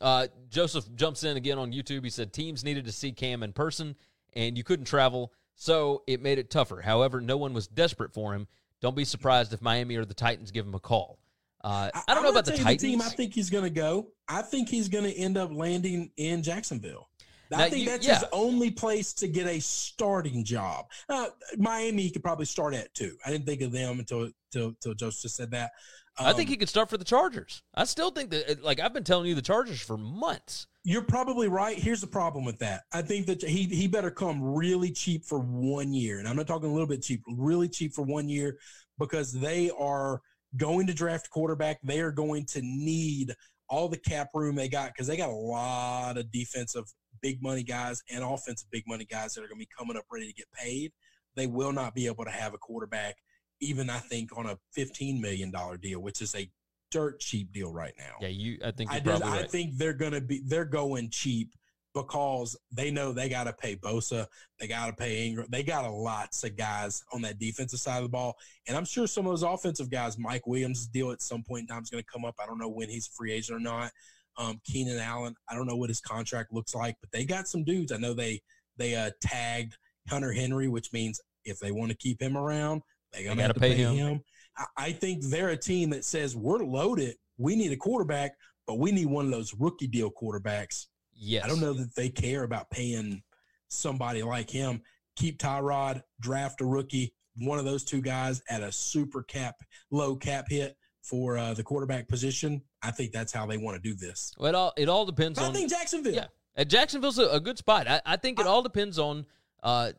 Uh, 0.00 0.26
Joseph 0.48 0.86
jumps 0.94 1.24
in 1.24 1.36
again 1.36 1.58
on 1.58 1.72
YouTube. 1.72 2.04
He 2.04 2.10
said 2.10 2.32
teams 2.32 2.64
needed 2.64 2.86
to 2.86 2.92
see 2.92 3.12
Cam 3.12 3.42
in 3.42 3.52
person, 3.52 3.94
and 4.32 4.56
you 4.56 4.64
couldn't 4.64 4.86
travel, 4.86 5.30
so 5.56 6.02
it 6.06 6.22
made 6.22 6.38
it 6.38 6.48
tougher. 6.50 6.80
However, 6.80 7.20
no 7.20 7.36
one 7.36 7.52
was 7.52 7.66
desperate 7.66 8.14
for 8.14 8.34
him. 8.34 8.48
Don't 8.80 8.96
be 8.96 9.04
surprised 9.04 9.52
if 9.52 9.60
Miami 9.60 9.96
or 9.96 10.06
the 10.06 10.14
Titans 10.14 10.50
give 10.50 10.64
him 10.66 10.74
a 10.74 10.80
call. 10.80 11.18
Uh, 11.62 11.90
I, 11.92 12.02
don't 12.08 12.16
I'm 12.16 12.22
know 12.22 12.30
about 12.30 12.46
the 12.46 12.56
Titans. 12.56 12.80
team 12.80 13.02
I 13.02 13.10
think 13.10 13.34
he's 13.34 13.50
going 13.50 13.64
to 13.64 13.68
go. 13.70 14.12
I 14.26 14.40
think 14.40 14.70
he's 14.70 14.88
going 14.88 15.04
to 15.04 15.12
end 15.14 15.36
up 15.36 15.52
landing 15.52 16.10
in 16.16 16.42
Jacksonville. 16.42 17.10
Now, 17.50 17.58
I 17.58 17.68
think 17.68 17.82
you- 17.84 17.90
that's 17.90 18.06
yeah. 18.06 18.14
his 18.20 18.24
only 18.32 18.70
place 18.70 19.12
to 19.14 19.28
get 19.28 19.46
a 19.46 19.60
starting 19.60 20.44
job. 20.44 20.86
Uh, 21.10 21.26
Miami, 21.58 22.04
he 22.04 22.10
could 22.10 22.22
probably 22.22 22.46
start 22.46 22.72
at 22.74 22.94
too. 22.94 23.16
I 23.26 23.30
didn't 23.30 23.44
think 23.44 23.60
of 23.60 23.70
them 23.70 23.98
until 23.98 24.30
until, 24.54 24.68
until 24.68 24.94
Joseph 24.94 25.30
said 25.32 25.50
that. 25.50 25.72
I 26.20 26.32
think 26.32 26.48
Um, 26.48 26.52
he 26.52 26.56
could 26.56 26.68
start 26.68 26.90
for 26.90 26.98
the 26.98 27.04
Chargers. 27.04 27.62
I 27.74 27.84
still 27.84 28.10
think 28.10 28.30
that, 28.30 28.62
like 28.62 28.78
I've 28.78 28.92
been 28.92 29.04
telling 29.04 29.26
you, 29.28 29.34
the 29.34 29.42
Chargers 29.42 29.80
for 29.80 29.96
months. 29.96 30.66
You're 30.84 31.02
probably 31.02 31.48
right. 31.48 31.76
Here's 31.78 32.00
the 32.00 32.06
problem 32.06 32.44
with 32.44 32.58
that. 32.60 32.82
I 32.92 33.02
think 33.02 33.26
that 33.26 33.42
he 33.42 33.64
he 33.64 33.88
better 33.88 34.10
come 34.10 34.42
really 34.42 34.92
cheap 34.92 35.24
for 35.24 35.38
one 35.38 35.92
year, 35.92 36.18
and 36.18 36.28
I'm 36.28 36.36
not 36.36 36.46
talking 36.46 36.68
a 36.68 36.72
little 36.72 36.86
bit 36.86 37.02
cheap, 37.02 37.22
really 37.26 37.68
cheap 37.68 37.94
for 37.94 38.02
one 38.02 38.28
year, 38.28 38.58
because 38.98 39.32
they 39.32 39.70
are 39.78 40.20
going 40.56 40.86
to 40.86 40.94
draft 40.94 41.30
quarterback. 41.30 41.80
They 41.82 42.00
are 42.00 42.12
going 42.12 42.46
to 42.46 42.60
need 42.62 43.34
all 43.68 43.88
the 43.88 43.98
cap 43.98 44.28
room 44.34 44.56
they 44.56 44.68
got 44.68 44.88
because 44.88 45.06
they 45.06 45.16
got 45.16 45.30
a 45.30 45.32
lot 45.32 46.18
of 46.18 46.30
defensive 46.32 46.84
big 47.22 47.42
money 47.42 47.62
guys 47.62 48.02
and 48.10 48.24
offensive 48.24 48.70
big 48.70 48.84
money 48.86 49.04
guys 49.04 49.34
that 49.34 49.42
are 49.42 49.48
going 49.48 49.60
to 49.60 49.66
be 49.66 49.68
coming 49.78 49.96
up 49.96 50.04
ready 50.10 50.26
to 50.26 50.34
get 50.34 50.50
paid. 50.52 50.92
They 51.36 51.46
will 51.46 51.72
not 51.72 51.94
be 51.94 52.06
able 52.06 52.24
to 52.24 52.30
have 52.30 52.54
a 52.54 52.58
quarterback, 52.58 53.16
even 53.60 53.90
I 53.90 53.98
think 53.98 54.36
on 54.36 54.46
a 54.46 54.58
15 54.72 55.20
million 55.20 55.50
dollar 55.50 55.76
deal, 55.76 56.00
which 56.00 56.20
is 56.22 56.34
a 56.34 56.50
dirt 56.90 57.20
cheap 57.20 57.52
deal 57.52 57.72
right 57.72 57.94
now. 57.98 58.14
Yeah, 58.20 58.28
you. 58.28 58.58
I 58.64 58.70
think 58.70 58.90
I, 58.90 59.00
just, 59.00 59.22
probably 59.22 59.38
I 59.38 59.46
think 59.46 59.76
they're 59.76 59.92
gonna 59.92 60.20
be 60.20 60.42
they're 60.44 60.64
going 60.64 61.10
cheap 61.10 61.54
because 61.94 62.56
they 62.70 62.90
know 62.90 63.12
they 63.12 63.28
got 63.28 63.44
to 63.44 63.52
pay 63.52 63.74
Bosa, 63.74 64.26
they 64.58 64.68
got 64.68 64.86
to 64.86 64.92
pay 64.92 65.26
Ingram, 65.26 65.48
they 65.50 65.62
got 65.62 65.84
a 65.84 65.90
lots 65.90 66.44
of 66.44 66.56
guys 66.56 67.02
on 67.12 67.22
that 67.22 67.38
defensive 67.38 67.80
side 67.80 67.98
of 67.98 68.04
the 68.04 68.08
ball, 68.08 68.36
and 68.68 68.76
I'm 68.76 68.84
sure 68.84 69.06
some 69.06 69.26
of 69.26 69.32
those 69.32 69.42
offensive 69.42 69.90
guys, 69.90 70.18
Mike 70.18 70.46
Williams' 70.46 70.86
deal 70.86 71.10
at 71.10 71.22
some 71.22 71.42
point 71.42 71.62
in 71.62 71.66
time 71.66 71.82
is 71.82 71.90
going 71.90 72.02
to 72.02 72.10
come 72.10 72.24
up. 72.24 72.36
I 72.40 72.46
don't 72.46 72.58
know 72.58 72.68
when 72.68 72.88
he's 72.88 73.08
a 73.08 73.10
free 73.10 73.32
agent 73.32 73.56
or 73.56 73.60
not. 73.60 73.90
Um, 74.36 74.60
Keenan 74.64 74.98
Allen, 74.98 75.34
I 75.48 75.54
don't 75.54 75.66
know 75.66 75.76
what 75.76 75.90
his 75.90 76.00
contract 76.00 76.52
looks 76.52 76.74
like, 76.74 76.96
but 77.00 77.10
they 77.10 77.24
got 77.24 77.48
some 77.48 77.64
dudes. 77.64 77.92
I 77.92 77.96
know 77.96 78.14
they 78.14 78.40
they 78.76 78.94
uh, 78.94 79.10
tagged 79.20 79.76
Hunter 80.08 80.32
Henry, 80.32 80.68
which 80.68 80.92
means 80.92 81.20
if 81.44 81.58
they 81.58 81.72
want 81.72 81.90
to 81.90 81.96
keep 81.96 82.22
him 82.22 82.36
around, 82.36 82.82
they 83.12 83.24
have 83.24 83.36
gotta 83.36 83.54
pay 83.54 83.74
pay, 83.74 83.76
him. 83.76 83.94
him. 83.94 84.20
I, 84.56 84.64
I 84.76 84.92
think 84.92 85.24
they're 85.24 85.50
a 85.50 85.56
team 85.56 85.90
that 85.90 86.04
says 86.04 86.36
we're 86.36 86.58
loaded. 86.58 87.16
We 87.38 87.56
need 87.56 87.72
a 87.72 87.76
quarterback, 87.76 88.32
but 88.66 88.78
we 88.78 88.92
need 88.92 89.06
one 89.06 89.24
of 89.24 89.30
those 89.30 89.54
rookie 89.58 89.86
deal 89.86 90.10
quarterbacks. 90.10 90.86
yes. 91.14 91.44
I 91.44 91.48
don't 91.48 91.60
know 91.60 91.72
that 91.72 91.94
they 91.94 92.08
care 92.08 92.44
about 92.44 92.70
paying 92.70 93.22
somebody 93.68 94.22
like 94.22 94.50
him. 94.50 94.82
Keep 95.16 95.38
Tyrod, 95.38 96.02
draft 96.20 96.60
a 96.60 96.64
rookie, 96.66 97.14
one 97.36 97.58
of 97.58 97.64
those 97.64 97.84
two 97.84 98.00
guys 98.00 98.42
at 98.48 98.62
a 98.62 98.70
super 98.72 99.22
cap, 99.22 99.56
low 99.90 100.16
cap 100.16 100.46
hit 100.48 100.76
for 101.02 101.38
uh, 101.38 101.54
the 101.54 101.62
quarterback 101.62 102.08
position. 102.08 102.62
I 102.82 102.90
think 102.90 103.12
that's 103.12 103.32
how 103.32 103.46
they 103.46 103.56
want 103.56 103.82
to 103.82 103.88
do 103.88 103.94
this. 103.94 104.32
Well, 104.38 104.48
it 104.48 104.54
all 104.54 104.72
it 104.76 104.88
all 104.88 105.04
depends 105.06 105.38
But 105.38 105.48
I 105.48 105.52
think 105.52 105.70
Jacksonville. 105.70 106.14
Yeah, 106.14 106.26
Uh, 106.56 106.64
Jacksonville's 106.64 107.18
a, 107.18 107.28
a 107.28 107.40
good 107.40 107.58
spot. 107.58 107.88
I, 107.88 108.00
I 108.06 108.16
think 108.16 108.38
it 108.40 108.46
all 108.46 108.62
depends 108.62 108.98
on. 108.98 109.26
Uh, 109.62 109.92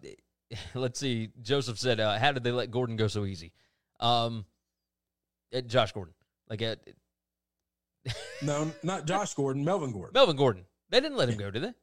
let's 0.75 0.99
see. 0.99 1.29
Joseph 1.41 1.77
said, 1.79 1.99
uh, 1.99 2.17
"How 2.19 2.31
did 2.31 2.43
they 2.43 2.51
let 2.51 2.71
Gordon 2.71 2.95
go 2.95 3.07
so 3.07 3.25
easy?" 3.25 3.53
Um, 3.99 4.45
uh, 5.55 5.61
Josh 5.61 5.91
Gordon, 5.91 6.13
like 6.49 6.61
uh, 6.61 6.75
No, 8.41 8.71
not 8.83 9.05
Josh 9.05 9.33
Gordon, 9.35 9.63
Melvin 9.63 9.91
Gordon. 9.91 10.11
Melvin 10.13 10.35
Gordon. 10.35 10.65
They 10.89 10.99
didn't 10.99 11.17
let 11.17 11.29
him 11.29 11.37
go, 11.37 11.51
did 11.51 11.63
they? 11.63 11.73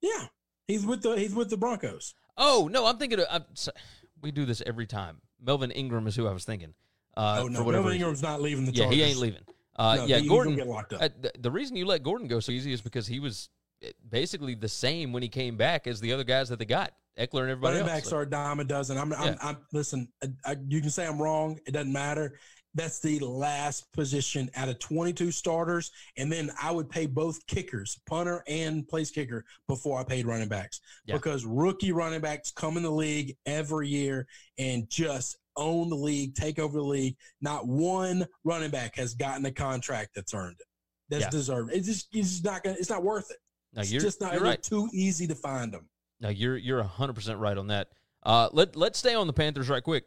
Yeah, 0.00 0.26
he's 0.66 0.84
with 0.84 1.02
the 1.02 1.12
he's 1.18 1.34
with 1.34 1.50
the 1.50 1.56
Broncos. 1.56 2.14
Oh 2.36 2.68
no, 2.70 2.86
I'm 2.86 2.98
thinking. 2.98 3.20
Of, 3.20 3.26
I'm, 3.30 3.44
so- 3.54 3.72
we 4.20 4.30
do 4.30 4.44
this 4.44 4.62
every 4.66 4.86
time. 4.86 5.20
Melvin 5.44 5.70
Ingram 5.72 6.06
is 6.06 6.14
who 6.14 6.28
I 6.28 6.32
was 6.32 6.44
thinking. 6.44 6.74
Uh, 7.16 7.40
oh 7.42 7.48
no, 7.48 7.64
Melvin. 7.64 7.92
Ingram's 7.94 8.22
not 8.22 8.40
leaving 8.40 8.64
the 8.66 8.72
Yeah, 8.72 8.84
Chargers. 8.84 8.96
he 8.96 9.02
ain't 9.02 9.18
leaving. 9.18 9.42
Uh, 9.76 9.96
No, 9.96 10.04
yeah, 10.06 10.16
he- 10.16 10.22
he 10.24 10.28
Gordon. 10.28 10.54
get 10.56 10.66
locked 10.66 10.92
up. 10.92 11.02
Uh, 11.02 11.08
the, 11.20 11.32
the 11.38 11.50
reason 11.50 11.76
you 11.76 11.84
let 11.86 12.02
Gordon 12.02 12.28
go 12.28 12.40
so 12.40 12.52
easy 12.52 12.72
is 12.72 12.80
because 12.80 13.06
he 13.06 13.18
was 13.20 13.48
uh, 13.84 13.88
basically 14.08 14.54
the 14.54 14.68
same 14.68 15.12
when 15.12 15.22
he 15.22 15.28
came 15.28 15.56
back 15.56 15.86
as 15.86 16.00
the 16.00 16.12
other 16.12 16.24
guys 16.24 16.48
that 16.50 16.58
they 16.58 16.64
got, 16.64 16.92
Ekeler 17.18 17.42
and 17.42 17.50
everybody 17.50 17.76
Running 17.78 17.86
backs 17.86 18.12
are 18.12 18.22
a 18.22 18.28
dime 18.30 18.60
a 18.60 18.64
dozen. 18.64 18.96
I'm, 18.96 19.12
I'm, 19.12 19.34
Yeah. 19.34 19.36
I'm 19.42 19.56
listen. 19.72 20.08
I, 20.22 20.28
I, 20.52 20.56
you 20.68 20.80
can 20.80 20.90
say 20.90 21.06
I'm 21.06 21.20
wrong. 21.20 21.58
It 21.66 21.72
doesn't 21.72 21.92
matter. 21.92 22.38
That's 22.74 23.00
the 23.00 23.18
last 23.18 23.92
position 23.92 24.48
out 24.56 24.70
of 24.70 24.78
22 24.78 25.30
starters, 25.30 25.90
and 26.16 26.32
then 26.32 26.50
I 26.60 26.70
would 26.70 26.88
pay 26.88 27.04
both 27.04 27.46
kickers, 27.46 28.00
punter 28.06 28.42
and 28.48 28.88
place 28.88 29.10
kicker, 29.10 29.44
before 29.68 30.00
I 30.00 30.04
paid 30.04 30.24
running 30.26 30.48
backs 30.48 30.80
Yeah. 31.04 31.16
because 31.16 31.44
rookie 31.44 31.92
running 31.92 32.22
backs 32.22 32.50
come 32.50 32.78
in 32.78 32.82
the 32.82 32.90
league 32.90 33.36
every 33.44 33.88
year 33.88 34.26
and 34.56 34.88
just 34.88 35.36
own 35.54 35.90
the 35.90 35.96
league, 35.96 36.34
take 36.34 36.58
over 36.58 36.78
the 36.78 36.84
league. 36.84 37.14
Not 37.42 37.68
one 37.68 38.26
running 38.42 38.70
back 38.70 38.96
has 38.96 39.12
gotten 39.12 39.44
a 39.44 39.52
contract 39.52 40.12
that's 40.14 40.32
earned 40.32 40.56
it, 40.58 40.66
that's 41.10 41.24
Yeah. 41.24 41.28
deserved. 41.30 41.72
It's 41.74 41.86
just 41.86 42.08
it's 42.14 42.30
just 42.30 42.44
not 42.44 42.64
gonna. 42.64 42.76
It's 42.78 42.88
not 42.88 43.02
worth 43.04 43.30
it. 43.30 43.36
No, 43.74 43.82
It's 43.82 43.92
you're 43.92 44.00
just 44.00 44.22
not 44.22 44.32
you're 44.32 44.42
right. 44.44 44.62
too 44.62 44.88
easy 44.94 45.26
to 45.26 45.34
find 45.34 45.70
them. 45.74 45.90
No, 46.22 46.28
you're 46.28 46.56
you're 46.56 46.82
hundred 46.84 47.14
percent 47.14 47.40
right 47.40 47.58
on 47.58 47.66
that. 47.66 47.88
Uh, 48.22 48.48
let 48.52 48.76
let's 48.76 48.98
stay 48.98 49.14
on 49.14 49.26
the 49.26 49.32
Panthers 49.32 49.68
right 49.68 49.82
quick. 49.82 50.04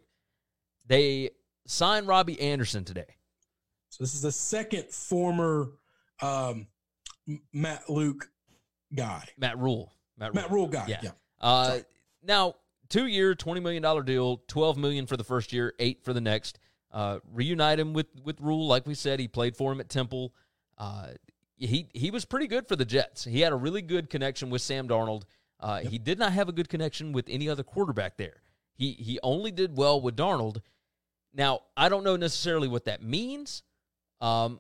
They 0.88 1.32
signed 1.68 2.08
Robbie 2.08 2.40
Anderson 2.40 2.86
today. 2.86 3.18
So 3.90 4.04
this 4.04 4.16
is 4.16 4.22
the 4.22 4.32
second 4.32 4.92
former 4.92 5.72
um, 6.22 6.68
Matt 7.52 7.90
Luke 7.90 8.30
guy, 8.96 9.26
Matt 9.38 9.60
Rhule. 9.60 9.92
Matt 10.18 10.34
Rhule. 10.34 10.42
Matt 10.42 10.52
Rhule 10.52 10.68
guy. 10.68 10.86
Yeah. 10.88 11.00
Yeah. 11.04 11.12
Uh, 11.42 11.80
now 12.24 12.56
two 12.88 13.08
year, 13.08 13.36
twenty 13.36 13.60
million 13.60 13.84
dollar 13.84 14.02
deal, 14.02 14.42
twelve 14.48 14.78
million 14.78 15.06
for 15.08 15.18
the 15.18 15.24
first 15.24 15.52
year, 15.52 15.74
eight 15.80 16.04
for 16.04 16.14
the 16.14 16.22
next. 16.22 16.60
Uh, 16.92 17.20
reunite 17.34 17.78
him 17.78 17.92
with 17.92 18.08
with 18.24 18.40
Rhule, 18.40 18.68
like 18.68 18.88
we 18.88 18.94
said, 18.94 19.20
he 19.20 19.28
played 19.28 19.58
for 19.58 19.70
him 19.70 19.82
at 19.82 19.90
Temple. 19.90 20.34
Uh, 20.78 21.08
he 21.58 21.90
he 21.94 22.10
was 22.10 22.24
pretty 22.24 22.48
good 22.48 22.70
for 22.70 22.78
the 22.78 22.86
Jets. 22.86 23.26
He 23.26 23.42
had 23.42 23.52
a 23.52 23.58
really 23.58 23.82
good 23.82 24.10
connection 24.10 24.50
with 24.50 24.62
Sam 24.62 24.88
Darnold. 24.88 25.24
Uh, 25.60 25.80
He 25.80 25.98
did 25.98 26.20
not 26.20 26.34
have 26.34 26.50
a 26.50 26.52
good 26.52 26.70
connection 26.70 27.12
with 27.12 27.26
any 27.30 27.50
other 27.50 27.64
quarterback 27.64 28.18
there. 28.18 28.42
He 28.76 28.92
he 28.92 29.20
only 29.24 29.52
did 29.52 29.78
well 29.78 30.02
with 30.02 30.16
Darnold. 30.16 30.62
Now 31.34 31.62
I 31.78 31.90
don't 31.90 32.04
know 32.04 32.18
necessarily 32.18 32.68
what 32.68 32.86
that 32.86 33.02
means, 33.02 33.64
um, 34.22 34.60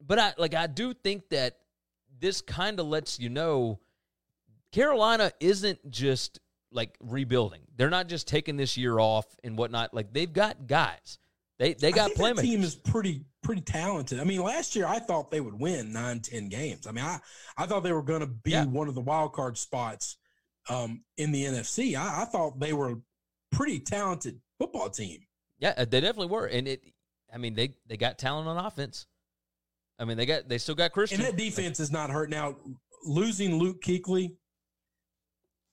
but 0.00 0.18
I 0.18 0.34
like 0.38 0.54
I 0.54 0.66
do 0.68 0.94
think 0.94 1.28
that 1.30 1.58
this 2.20 2.40
kind 2.40 2.78
of 2.78 2.86
lets 2.86 3.18
you 3.18 3.28
know 3.28 3.80
Carolina 4.72 5.32
isn't 5.40 5.90
just 5.90 6.38
like 6.70 6.96
rebuilding. 7.00 7.62
They're 7.76 7.90
not 7.90 8.08
just 8.08 8.28
taking 8.28 8.56
this 8.56 8.76
year 8.76 8.98
off 8.98 9.26
and 9.42 9.56
whatnot. 9.58 9.94
Like 9.94 10.12
they've 10.12 10.32
got 10.32 10.66
guys. 10.66 11.18
They 11.58 11.74
they 11.74 11.92
got 11.92 12.12
playmakers. 12.12 12.40
team 12.42 12.62
is 12.62 12.74
pretty 12.74 13.24
pretty 13.44 13.62
talented. 13.62 14.18
I 14.18 14.24
mean, 14.24 14.42
last 14.42 14.74
year 14.74 14.86
I 14.86 14.98
thought 14.98 15.30
they 15.30 15.40
would 15.40 15.58
win 15.58 15.92
nine, 15.92 16.20
ten 16.20 16.48
games. 16.48 16.86
I 16.86 16.90
mean, 16.92 17.04
I 17.04 17.20
I 17.56 17.66
thought 17.66 17.84
they 17.84 17.92
were 17.92 18.02
going 18.02 18.20
to 18.20 18.26
be 18.26 18.50
Yeah. 18.52 18.64
one 18.64 18.88
of 18.88 18.94
the 18.96 19.00
wild 19.00 19.32
card 19.34 19.56
spots 19.56 20.16
um, 20.68 21.04
in 21.18 21.30
the 21.30 21.44
NFC. 21.44 21.94
I, 21.96 22.22
I 22.22 22.24
thought 22.24 22.58
they 22.58 22.72
were 22.72 22.90
a 22.92 22.96
pretty 23.52 23.78
talented 23.78 24.40
football 24.58 24.90
team. 24.90 25.20
yeah, 25.60 25.74
uh, 25.76 25.84
they 25.84 26.00
definitely 26.00 26.32
were. 26.32 26.46
And 26.46 26.66
it, 26.66 26.82
I 27.32 27.38
mean, 27.38 27.54
they 27.54 27.74
they 27.86 27.96
got 27.96 28.18
talent 28.18 28.48
on 28.48 28.56
offense. 28.64 29.06
I 29.98 30.04
mean, 30.04 30.16
they 30.16 30.26
got 30.26 30.48
they 30.48 30.58
still 30.58 30.74
got 30.74 30.90
Christian. 30.92 31.20
And 31.20 31.28
that 31.28 31.36
defense 31.36 31.78
is 31.78 31.92
not 31.92 32.10
hurt 32.10 32.30
now. 32.30 32.56
Losing 33.04 33.56
Luke 33.58 33.82
Kuechly 33.82 34.36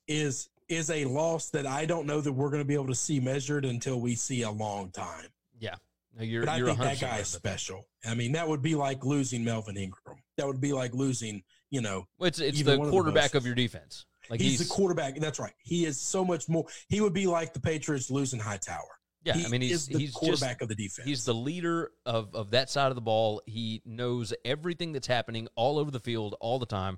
is 0.08 0.50
is 0.70 0.90
a 0.90 1.06
loss 1.06 1.50
that 1.50 1.66
I 1.66 1.86
don't 1.86 2.06
know 2.06 2.22
that 2.22 2.32
we're 2.32 2.50
going 2.50 2.62
to 2.62 2.68
be 2.68 2.74
able 2.76 2.88
to 2.88 2.96
see 2.96 3.20
measured 3.20 3.66
until 3.66 4.00
we 4.00 4.16
see 4.16 4.44
a 4.44 4.52
long 4.52 4.90
time. 4.92 5.28
Yeah, 5.60 5.76
you're 6.20 6.46
But 6.46 6.50
I 6.50 6.64
think 6.64 6.80
that 6.80 7.00
guy 7.00 7.18
is 7.20 7.28
special. 7.28 7.88
I 8.06 8.16
mean, 8.16 8.34
that 8.34 8.48
would 8.48 8.62
be 8.62 8.76
like 8.76 9.06
losing 9.06 9.44
Melvin 9.44 9.78
Ingram. 9.78 10.18
That 10.38 10.48
would 10.48 10.62
be 10.62 10.74
like 10.74 10.94
losing, 10.94 11.44
you 11.70 11.82
know, 11.82 12.06
Well, 12.20 12.28
it's 12.28 12.40
it's 12.40 12.62
the 12.62 12.78
one 12.78 12.80
of 12.80 12.86
the 12.86 12.92
quarterback 12.92 13.36
of 13.36 13.46
your 13.46 13.56
defense. 13.56 14.06
Like 14.30 14.40
he's, 14.40 14.60
the 14.60 14.74
quarterback. 14.74 15.16
That's 15.16 15.40
right. 15.40 15.54
He 15.64 15.86
is 15.86 16.00
so 16.00 16.24
much 16.24 16.48
more. 16.48 16.66
He 16.90 17.02
would 17.02 17.14
be 17.14 17.28
like 17.28 17.54
the 17.54 17.60
Patriots 17.60 18.10
losing 18.10 18.40
Hightower. 18.40 18.88
Yeah, 19.24 19.34
he 19.34 19.46
I 19.46 19.50
mean 19.50 19.62
he's 19.62 19.88
the 19.88 20.00
he's 20.00 20.10
just 20.10 20.18
quarterback 20.18 20.62
of 20.62 20.68
the 20.68 20.76
defense. 20.76 21.08
He's 21.08 21.26
the 21.26 21.34
leader 21.34 21.92
of, 22.06 22.34
of 22.34 22.52
that 22.52 22.70
side 22.70 22.90
of 22.90 22.96
the 22.96 23.02
ball. 23.02 23.42
He 23.46 23.82
knows 23.86 24.34
everything 24.44 24.94
that's 24.94 25.08
happening 25.08 25.48
all 25.56 25.78
over 25.78 25.92
the 25.92 26.00
field 26.00 26.36
all 26.40 26.58
the 26.58 26.66
time. 26.66 26.98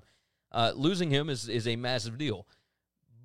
Uh, 0.50 0.72
losing 0.74 1.10
him 1.10 1.28
is, 1.28 1.48
is 1.48 1.66
a 1.66 1.76
massive 1.76 2.16
deal. 2.16 2.46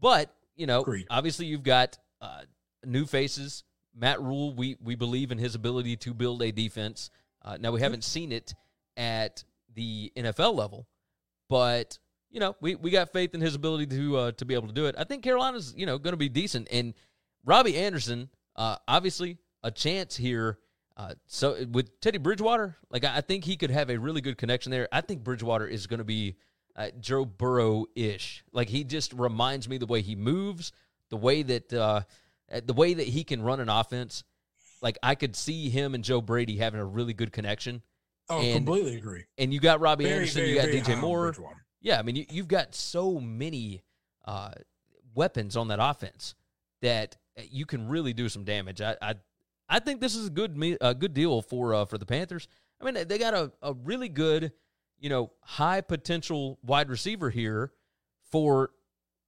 But, 0.01 0.33
you 0.55 0.65
know, 0.65 0.81
Agreed. 0.81 1.05
obviously 1.09 1.45
you've 1.45 1.63
got 1.63 1.97
uh, 2.21 2.41
new 2.83 3.05
faces. 3.05 3.63
Matt 3.95 4.21
Rhule, 4.21 4.53
we, 4.53 4.77
we 4.81 4.95
believe 4.95 5.31
in 5.31 5.37
his 5.37 5.55
ability 5.55 5.97
to 5.97 6.13
build 6.13 6.41
a 6.41 6.51
defense. 6.51 7.09
Uh, 7.43 7.57
now, 7.59 7.71
we 7.71 7.81
haven't 7.81 8.03
seen 8.03 8.31
it 8.31 8.53
at 8.97 9.43
the 9.73 10.11
NFL 10.15 10.55
level, 10.55 10.87
but, 11.49 11.97
you 12.29 12.39
know, 12.39 12.55
we, 12.61 12.75
we 12.75 12.91
got 12.91 13.11
faith 13.11 13.33
in 13.33 13.41
his 13.41 13.55
ability 13.55 13.87
to 13.87 14.17
uh, 14.17 14.31
to 14.33 14.45
be 14.45 14.53
able 14.53 14.67
to 14.67 14.73
do 14.73 14.85
it. 14.85 14.95
I 14.97 15.03
think 15.03 15.23
Carolina's, 15.23 15.73
you 15.75 15.85
know, 15.85 15.97
going 15.97 16.13
to 16.13 16.17
be 16.17 16.29
decent. 16.29 16.67
And 16.71 16.93
Robbie 17.45 17.77
Anderson, 17.77 18.29
uh, 18.55 18.77
obviously 18.87 19.37
a 19.63 19.71
chance 19.71 20.15
here. 20.15 20.59
Uh, 20.97 21.13
so 21.27 21.65
with 21.71 21.99
Teddy 22.01 22.17
Bridgewater, 22.17 22.77
like 22.89 23.05
I 23.05 23.21
think 23.21 23.45
he 23.45 23.55
could 23.55 23.71
have 23.71 23.89
a 23.89 23.97
really 23.97 24.21
good 24.21 24.37
connection 24.37 24.71
there. 24.71 24.87
I 24.91 25.01
think 25.01 25.23
Bridgewater 25.23 25.65
is 25.65 25.87
going 25.87 25.99
to 25.99 26.03
be 26.03 26.35
uh, 26.75 26.89
Joe 26.99 27.25
Burrow 27.25 27.85
ish. 27.95 28.43
Like 28.51 28.69
he 28.69 28.83
just 28.83 29.13
reminds 29.13 29.69
me 29.69 29.77
the 29.77 29.85
way 29.85 30.01
he 30.01 30.15
moves, 30.15 30.71
the 31.09 31.17
way 31.17 31.41
that 31.43 31.73
uh, 31.73 32.01
the 32.65 32.73
way 32.73 32.93
that 32.93 33.07
he 33.07 33.23
can 33.23 33.41
run 33.41 33.59
an 33.59 33.69
offense. 33.69 34.23
Like 34.81 34.97
I 35.03 35.15
could 35.15 35.35
see 35.35 35.69
him 35.69 35.93
and 35.93 36.03
Joe 36.03 36.21
Brady 36.21 36.57
having 36.57 36.79
a 36.79 36.85
really 36.85 37.13
good 37.13 37.31
connection. 37.31 37.81
oh, 38.29 38.39
and- 38.41 38.53
completely 38.55 38.95
agree. 38.95 39.25
And 39.37 39.53
you 39.53 39.59
got 39.59 39.81
Robbie 39.81 40.05
Very, 40.05 40.15
Anderson, 40.15 40.41
very, 40.41 40.49
you 40.51 40.55
got 40.55 40.69
DJ 40.69 40.99
Moore. 40.99 41.35
Yeah, 41.81 41.99
I 41.99 42.01
mean, 42.01 42.15
you, 42.15 42.25
you've 42.29 42.47
got 42.47 42.75
so 42.75 43.19
many 43.19 43.81
uh, 44.25 44.51
weapons 45.15 45.55
on 45.57 45.69
that 45.69 45.79
offense 45.81 46.35
that 46.81 47.17
you 47.49 47.65
can 47.65 47.87
really 47.87 48.13
do 48.13 48.29
some 48.29 48.43
damage. 48.43 48.81
I, 48.81 48.95
I, 49.01 49.15
I 49.67 49.79
think 49.79 50.01
this 50.01 50.15
is 50.15 50.27
a 50.27 50.29
good 50.29 50.57
me- 50.57 50.77
a 50.81 50.93
good 50.93 51.13
deal 51.13 51.41
for 51.41 51.73
uh, 51.73 51.85
for 51.85 51.97
the 51.97 52.05
Panthers. 52.05 52.47
I 52.81 52.85
mean, 52.89 53.07
they 53.07 53.17
got 53.17 53.33
a, 53.33 53.51
a 53.61 53.73
really 53.73 54.09
good, 54.09 54.51
you 54.99 55.09
know, 55.09 55.31
high 55.41 55.81
potential 55.81 56.57
wide 56.63 56.89
receiver 56.89 57.29
here 57.29 57.71
for, 58.31 58.71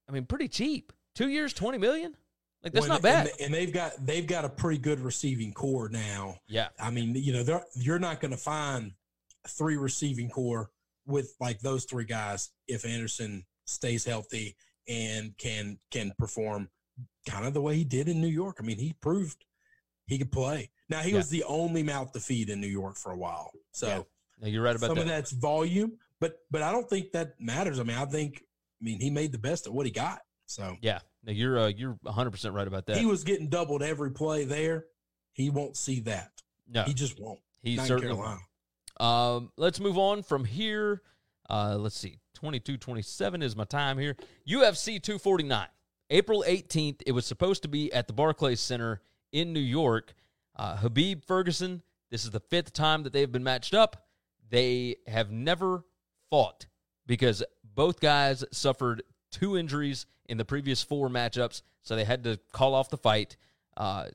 I 0.08 0.12
mean, 0.12 0.24
pretty 0.24 0.48
cheap. 0.48 0.92
Two 1.14 1.28
years, 1.28 1.52
twenty 1.52 1.78
million. 1.78 2.16
Like 2.62 2.72
that's 2.72 2.86
not 2.88 3.02
bad. 3.02 3.26
And, 3.26 3.40
and 3.46 3.54
they've 3.54 3.72
got 3.72 3.92
they've 4.06 4.26
got 4.26 4.44
a 4.44 4.48
pretty 4.48 4.78
good 4.78 5.00
receiving 5.00 5.52
corps 5.52 5.88
now. 5.88 6.36
yeah, 6.48 6.68
I 6.80 6.90
mean, 6.90 7.14
you 7.16 7.32
know, 7.32 7.42
they're- 7.42 7.64
you're 7.74 7.98
not 7.98 8.20
going 8.20 8.30
to 8.30 8.36
find 8.36 8.92
three 9.48 9.76
receiving 9.76 10.28
corps 10.30 10.70
with 11.06 11.34
like 11.40 11.58
those 11.60 11.84
three 11.84 12.04
guys 12.04 12.50
if 12.68 12.84
Anderson 12.84 13.44
stays 13.64 14.04
healthy 14.04 14.56
and 14.88 15.36
can 15.38 15.78
can 15.90 16.12
perform 16.18 16.68
kind 17.28 17.44
of 17.46 17.54
the 17.54 17.60
way 17.60 17.74
he 17.76 17.84
did 17.84 18.08
in 18.08 18.20
New 18.20 18.28
York. 18.28 18.58
I 18.60 18.62
mean, 18.62 18.78
he 18.78 18.92
proved 19.00 19.44
he 20.06 20.18
could 20.18 20.30
play. 20.32 20.70
Now 20.88 21.00
he 21.00 21.10
Yeah. 21.10 21.16
was 21.18 21.30
the 21.30 21.42
only 21.44 21.82
mouth 21.82 22.12
to 22.12 22.20
feed 22.20 22.48
in 22.50 22.60
New 22.60 22.66
York 22.68 22.96
for 22.96 23.10
a 23.12 23.16
while, 23.16 23.50
so 23.72 23.86
Yeah, 23.88 24.02
no, 24.40 24.48
you're 24.48 24.62
right 24.62 24.76
about 24.76 24.86
some 24.88 24.96
that. 24.96 25.02
of 25.02 25.08
that's 25.08 25.32
volume, 25.32 25.98
but 26.20 26.38
but 26.50 26.62
I 26.62 26.70
don't 26.70 26.88
think 26.88 27.10
that 27.12 27.40
matters. 27.40 27.80
I 27.80 27.82
mean, 27.82 27.96
I 27.96 28.04
think 28.04 28.44
I 28.80 28.84
mean 28.84 29.00
he 29.00 29.10
made 29.10 29.32
the 29.32 29.38
best 29.38 29.66
of 29.66 29.72
what 29.72 29.86
he 29.86 29.90
got. 29.92 30.22
So 30.46 30.76
Yeah, 30.82 31.00
no, 31.24 31.32
you're 31.32 31.58
uh, 31.58 31.68
you're 31.68 31.98
100 32.02 32.30
percent 32.30 32.54
right 32.54 32.66
about 32.66 32.86
that. 32.86 32.96
he 32.96 33.06
was 33.06 33.24
getting 33.24 33.48
doubled 33.48 33.82
every 33.82 34.10
play 34.10 34.44
there. 34.44 34.86
He 35.32 35.50
won't 35.50 35.76
see 35.76 36.00
that. 36.00 36.30
no, 36.68 36.82
He 36.82 36.92
just 36.94 37.18
won't. 37.20 37.40
he 37.62 37.76
Not 37.76 37.86
certainly. 37.86 38.14
Carolina. 38.14 38.40
Um, 39.00 39.50
let's 39.56 39.80
move 39.80 39.96
on 39.98 40.22
from 40.22 40.44
here. 40.44 41.02
Uh, 41.48 41.76
let's 41.78 41.96
see. 41.98 42.18
22 42.34 42.76
27 42.76 43.42
is 43.42 43.56
my 43.56 43.64
time 43.64 43.98
here. 43.98 44.16
UFC 44.48 45.00
249. 45.02 45.66
April 46.10 46.44
18th. 46.46 47.02
It 47.06 47.12
was 47.12 47.24
supposed 47.24 47.62
to 47.62 47.68
be 47.68 47.92
at 47.92 48.06
the 48.06 48.12
Barclays 48.12 48.60
Center 48.60 49.00
in 49.32 49.52
New 49.52 49.60
York. 49.60 50.14
Uh, 50.56 50.76
Khabib 50.76 51.24
Ferguson. 51.24 51.82
This 52.10 52.24
is 52.24 52.30
the 52.30 52.40
fifth 52.40 52.72
time 52.74 53.04
that 53.04 53.12
they've 53.14 53.30
been 53.32 53.42
matched 53.44 53.72
up. 53.74 54.04
They 54.50 54.96
have 55.06 55.30
never 55.30 55.84
fought 56.28 56.66
because 57.06 57.42
both 57.64 58.00
guys 58.00 58.44
suffered 58.52 59.02
two 59.30 59.56
injuries 59.56 60.04
in 60.32 60.38
the 60.38 60.44
previous 60.44 60.82
four 60.82 61.08
matchups, 61.08 61.60
so 61.82 61.94
they 61.94 62.04
had 62.04 62.24
to 62.24 62.40
call 62.52 62.74
off 62.74 62.88
the 62.88 62.96
fight. 62.96 63.36
Uh, 63.76 64.06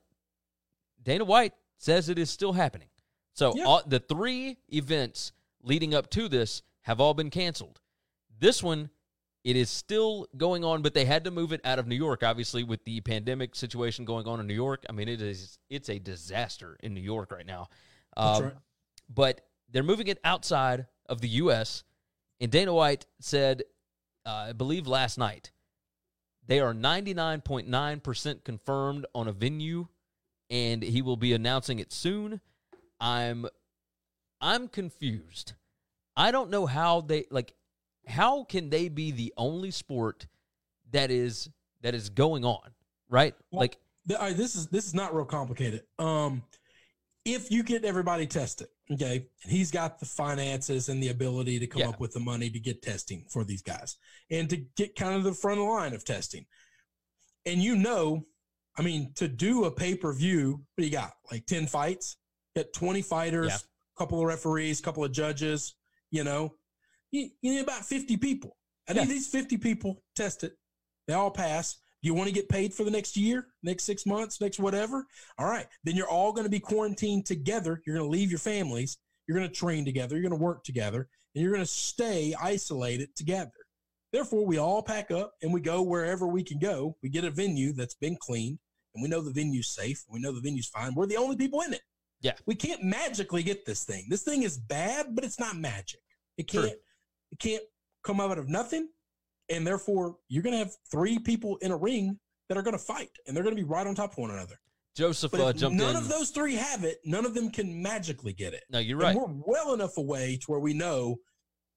Dana 1.04 1.24
White 1.24 1.54
says 1.78 2.10
it 2.10 2.18
is 2.18 2.30
still 2.30 2.54
happening. 2.54 2.90
So 3.34 3.54
Yeah. 3.56 3.66
all, 3.66 3.84
the 3.86 4.00
three 4.00 4.58
events 4.74 5.32
leading 5.62 5.94
up 5.94 6.10
to 6.12 6.28
this 6.28 6.64
have 6.82 7.00
all 7.00 7.14
been 7.14 7.30
canceled. 7.30 7.80
This 8.40 8.64
one, 8.64 8.90
it 9.44 9.56
is 9.56 9.70
still 9.70 10.28
going 10.36 10.64
on, 10.66 10.82
but 10.82 10.94
they 10.96 11.06
had 11.06 11.24
to 11.26 11.32
move 11.32 11.54
it 11.54 11.62
out 11.64 11.78
of 11.78 11.86
New 11.88 11.96
York, 11.96 12.24
obviously, 12.24 12.64
with 12.64 12.84
the 12.84 13.00
pandemic 13.02 13.56
situation 13.56 14.04
going 14.06 14.28
on 14.28 14.40
in 14.40 14.48
New 14.48 14.56
York. 14.56 14.86
I 14.90 14.92
mean, 14.94 15.08
it 15.08 15.22
is 15.22 15.60
it's 15.70 15.90
a 15.90 16.00
disaster 16.00 16.78
in 16.82 16.94
New 16.96 17.02
York 17.02 17.32
right 17.32 17.46
now. 17.46 17.70
Um, 18.18 18.44
right. 18.44 18.54
But 19.08 19.42
they're 19.70 19.84
moving 19.84 20.08
it 20.08 20.20
outside 20.24 20.88
of 21.08 21.22
the 21.22 21.30
U.S. 21.44 21.84
And 22.42 22.52
Dana 22.52 22.74
White 22.74 23.06
said, 23.22 23.64
uh, 24.26 24.48
I 24.50 24.54
believe 24.54 24.88
last 24.88 25.18
night, 25.18 25.52
they 26.48 26.60
are 26.60 26.74
99.9% 26.74 28.44
confirmed 28.44 29.06
on 29.14 29.28
a 29.28 29.32
venue, 29.32 29.88
and 30.50 30.82
he 30.82 31.02
will 31.02 31.18
be 31.18 31.34
announcing 31.34 31.80
it 31.80 31.92
soon. 31.92 32.42
I'm 33.00 33.46
I'm 34.40 34.68
confused. 34.68 35.54
I 36.16 36.32
don't 36.32 36.50
know 36.50 36.66
how 36.66 37.02
they 37.02 37.26
like 37.30 37.54
how 38.08 38.44
can 38.46 38.70
they 38.70 38.88
be 38.88 39.12
the 39.12 39.34
only 39.38 39.72
sport 39.72 40.28
that 40.92 41.12
is 41.12 41.50
that 41.82 41.94
is 41.94 42.10
going 42.10 42.46
on, 42.46 42.72
right? 43.10 43.36
Well, 43.52 43.60
like 43.60 43.78
Th- 44.08 44.20
all 44.20 44.28
right, 44.28 44.38
this 44.38 44.56
is 44.56 44.68
this 44.68 44.86
is 44.86 44.94
not 44.94 45.14
real 45.14 45.26
complicated. 45.26 45.84
Um, 46.00 46.44
if 47.28 47.52
you 47.52 47.62
get 47.62 47.84
everybody 47.84 48.26
tested, 48.26 48.68
okay, 48.92 49.28
and 49.44 49.52
he's 49.52 49.70
got 49.70 50.00
the 50.00 50.06
finances 50.06 50.88
and 50.90 51.04
the 51.04 51.10
ability 51.10 51.60
to 51.60 51.68
come 51.68 51.82
Yeah. 51.82 51.90
up 51.90 52.00
with 52.00 52.14
the 52.14 52.20
money 52.20 52.50
to 52.50 52.60
get 52.60 52.82
testing 52.82 53.26
for 53.30 53.44
these 53.44 53.62
guys 53.62 53.98
and 54.32 54.50
to 54.50 54.58
get 54.76 54.96
kind 54.96 55.14
of 55.16 55.24
the 55.24 55.34
front 55.34 55.60
line 55.62 55.94
of 55.94 56.06
testing, 56.06 56.46
and 57.46 57.62
you 57.62 57.76
know, 57.76 58.26
I 58.78 58.82
mean, 58.82 59.14
to 59.16 59.28
do 59.28 59.66
a 59.66 59.72
pay 59.72 59.96
per 59.96 60.14
view, 60.14 60.52
what 60.76 60.82
do 60.82 60.86
you 60.86 60.92
got? 60.92 61.14
Like 61.32 61.46
ten 61.46 61.68
fights, 61.68 62.18
got 62.56 62.72
twenty 62.74 63.02
fighters, 63.02 63.48
Yeah. 63.50 63.58
couple 63.98 64.20
of 64.20 64.26
referees, 64.28 64.80
a 64.80 64.84
couple 64.84 65.04
of 65.04 65.12
judges. 65.12 65.76
You 66.12 66.24
know, 66.24 66.56
you, 67.12 67.30
you 67.42 67.52
need 67.56 67.60
about 67.62 67.86
fifty 67.86 68.16
people. 68.18 68.56
I 68.88 68.94
need 68.94 69.00
Yeah. 69.02 69.06
these 69.08 69.28
50 69.28 69.58
people 69.58 70.02
tested. 70.16 70.54
They 71.08 71.14
all 71.14 71.30
pass. 71.32 71.76
You 72.02 72.14
want 72.14 72.28
to 72.28 72.34
get 72.34 72.50
paid 72.50 72.74
for 72.74 72.84
the 72.84 72.92
next 72.92 73.18
year, 73.18 73.48
next 73.64 73.84
six 73.84 74.06
months, 74.06 74.40
next 74.40 74.60
whatever? 74.60 75.06
All 75.38 75.48
right. 75.48 75.66
Then 75.84 75.96
you're 75.96 76.10
all 76.10 76.32
going 76.32 76.46
to 76.46 76.50
be 76.50 76.60
quarantined 76.60 77.26
together. 77.26 77.82
You're 77.86 77.98
going 77.98 78.08
to 78.08 78.12
leave 78.12 78.30
your 78.30 78.40
families. 78.40 78.98
You're 79.28 79.38
going 79.38 79.50
to 79.50 79.56
train 79.56 79.84
together. 79.84 80.16
You're 80.16 80.30
going 80.30 80.40
to 80.40 80.44
work 80.44 80.64
together 80.64 81.10
and 81.34 81.44
you're 81.44 81.52
going 81.52 81.66
to 81.66 81.70
stay 81.72 82.34
isolated 82.42 83.16
together. 83.16 83.52
Therefore, 84.14 84.46
we 84.46 84.58
all 84.58 84.82
pack 84.82 85.12
up 85.12 85.34
and 85.42 85.54
we 85.54 85.60
go 85.60 85.82
wherever 85.82 86.28
we 86.28 86.44
can 86.44 86.60
go. 86.60 86.96
We 87.04 87.10
get 87.10 87.26
a 87.26 87.32
venue 87.32 87.74
that's 87.74 87.96
been 87.96 88.16
cleaned 88.16 88.60
and 88.96 89.04
we 89.04 89.10
know 89.10 89.22
the 89.22 89.34
venue's 89.34 89.70
safe. 89.70 90.04
We 90.10 90.20
know 90.20 90.32
the 90.32 90.42
venue's 90.42 90.68
fine. 90.68 90.96
We're 90.96 91.08
the 91.08 91.18
only 91.18 91.36
people 91.36 91.62
in 91.62 91.74
it. 91.74 91.82
Yeah. 92.22 92.34
We 92.46 92.56
can't 92.56 92.84
magically 92.84 93.44
get 93.44 93.66
this 93.66 93.84
thing. 93.84 94.08
This 94.10 94.24
thing 94.24 94.44
is 94.44 94.58
bad, 94.58 95.14
but 95.14 95.24
it's 95.24 95.40
not 95.40 95.58
magic. 95.58 96.00
It 96.38 96.48
can't 96.48 96.74
it 97.32 97.40
can't 97.40 97.64
come 98.04 98.20
out 98.20 98.38
of 98.38 98.48
nothing. 98.48 98.90
And 99.50 99.66
therefore, 99.66 100.18
you're 100.30 100.44
going 100.44 100.54
to 100.54 100.60
have 100.60 100.74
three 100.92 101.20
people 101.20 101.58
in 101.58 101.72
a 101.72 101.78
ring 101.78 102.20
that 102.50 102.58
are 102.58 102.62
going 102.62 102.78
to 102.78 102.84
fight 102.84 103.12
and 103.26 103.36
they're 103.36 103.44
going 103.44 103.56
to 103.56 103.62
be 103.62 103.68
right 103.68 103.86
on 103.88 103.96
top 103.96 104.12
of 104.14 104.18
one 104.18 104.32
another. 104.32 104.60
Joseph 104.96 105.34
uh, 105.34 105.54
jumped 105.54 105.78
none 105.78 105.92
in. 105.92 105.96
of 105.96 106.10
those 106.10 106.32
three 106.32 106.56
have 106.56 106.84
it, 106.84 106.98
none 107.06 107.26
of 107.26 107.34
them 107.36 107.52
can 107.52 107.82
magically 107.84 108.34
get 108.34 108.54
it. 108.54 108.64
no, 108.70 108.80
you're 108.80 109.00
And 109.04 109.16
right. 109.20 109.28
we're 109.30 109.44
well 109.46 109.74
enough 109.74 109.98
away 109.98 110.38
to 110.42 110.46
where 110.48 110.60
we 110.60 110.74
know 110.74 111.18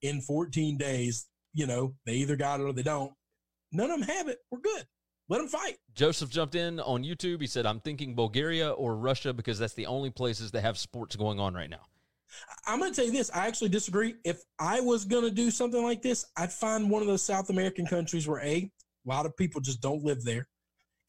in 0.00 0.20
14 0.22 0.78
days, 0.78 1.26
you 1.52 1.66
know, 1.66 1.94
they 2.06 2.14
either 2.14 2.36
got 2.36 2.60
it 2.60 2.64
or 2.64 2.72
they 2.72 2.82
don't. 2.82 3.12
None 3.72 3.90
of 3.90 4.00
them 4.00 4.08
have 4.08 4.28
it. 4.28 4.38
We're 4.50 4.60
good. 4.60 4.86
Let 5.28 5.38
them 5.38 5.48
fight. 5.48 5.76
Joseph 5.94 6.30
jumped 6.30 6.54
in 6.54 6.80
on 6.80 7.04
YouTube. 7.04 7.40
He 7.40 7.46
said, 7.46 7.66
"I'm 7.66 7.78
thinking 7.80 8.16
Bulgaria 8.16 8.70
or 8.70 8.96
Russia 8.96 9.32
because 9.32 9.58
that's 9.60 9.74
the 9.74 9.86
only 9.86 10.10
places 10.10 10.50
that 10.52 10.62
have 10.62 10.76
sports 10.78 11.14
going 11.14 11.38
on 11.38 11.54
right 11.54 11.70
now." 11.70 11.82
I'm 12.66 12.78
going 12.78 12.92
to 12.92 12.96
tell 12.96 13.06
you 13.06 13.12
this. 13.12 13.30
I 13.34 13.46
actually 13.46 13.70
disagree. 13.70 14.14
If 14.24 14.40
I 14.58 14.80
was 14.80 15.04
going 15.04 15.24
to 15.24 15.30
do 15.30 15.50
something 15.50 15.82
like 15.82 16.02
this, 16.02 16.26
I'd 16.36 16.52
find 16.52 16.90
one 16.90 17.02
of 17.02 17.08
those 17.08 17.22
South 17.22 17.50
American 17.50 17.86
countries 17.86 18.28
where 18.28 18.40
A, 18.40 18.54
a 18.54 18.70
lot 19.04 19.26
of 19.26 19.36
people 19.36 19.60
just 19.60 19.80
don't 19.80 20.02
live 20.02 20.24
there 20.24 20.48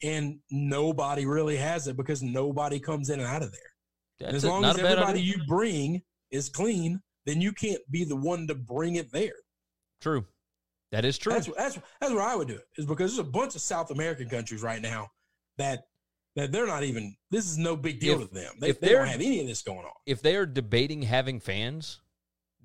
and 0.03 0.39
nobody 0.49 1.25
really 1.25 1.57
has 1.57 1.87
it 1.87 1.97
because 1.97 2.21
nobody 2.23 2.79
comes 2.79 3.09
in 3.09 3.19
and 3.19 3.27
out 3.27 3.43
of 3.43 3.51
there. 3.51 4.29
As 4.29 4.45
long 4.45 4.63
as 4.65 4.77
everybody 4.77 5.19
idea. 5.19 5.35
you 5.35 5.43
bring 5.47 6.01
is 6.31 6.49
clean, 6.49 7.01
then 7.25 7.41
you 7.41 7.51
can't 7.51 7.81
be 7.89 8.03
the 8.03 8.15
one 8.15 8.47
to 8.47 8.55
bring 8.55 8.95
it 8.95 9.11
there. 9.11 9.33
True, 9.99 10.25
that 10.91 11.05
is 11.05 11.17
true. 11.17 11.33
That's 11.33 11.49
that's 11.57 11.79
that's 11.99 12.13
where 12.13 12.21
I 12.21 12.35
would 12.35 12.47
do 12.47 12.55
it. 12.55 12.65
Is 12.77 12.85
because 12.85 13.15
there's 13.15 13.27
a 13.27 13.29
bunch 13.29 13.55
of 13.55 13.61
South 13.61 13.91
American 13.91 14.29
countries 14.29 14.61
right 14.61 14.81
now 14.81 15.07
that 15.57 15.85
that 16.35 16.51
they're 16.51 16.67
not 16.67 16.83
even. 16.83 17.15
This 17.29 17.45
is 17.45 17.57
no 17.57 17.75
big 17.75 17.99
deal 17.99 18.21
If- 18.21 18.29
to 18.29 18.33
them. 18.33 18.53
They, 18.59 18.69
if 18.69 18.79
they 18.79 18.89
don't 18.89 19.07
have 19.07 19.21
any 19.21 19.39
of 19.41 19.47
this 19.47 19.61
going 19.61 19.79
on. 19.79 19.91
if 20.05 20.21
they 20.21 20.35
are 20.35 20.45
debating 20.45 21.01
having 21.03 21.39
fans, 21.39 21.99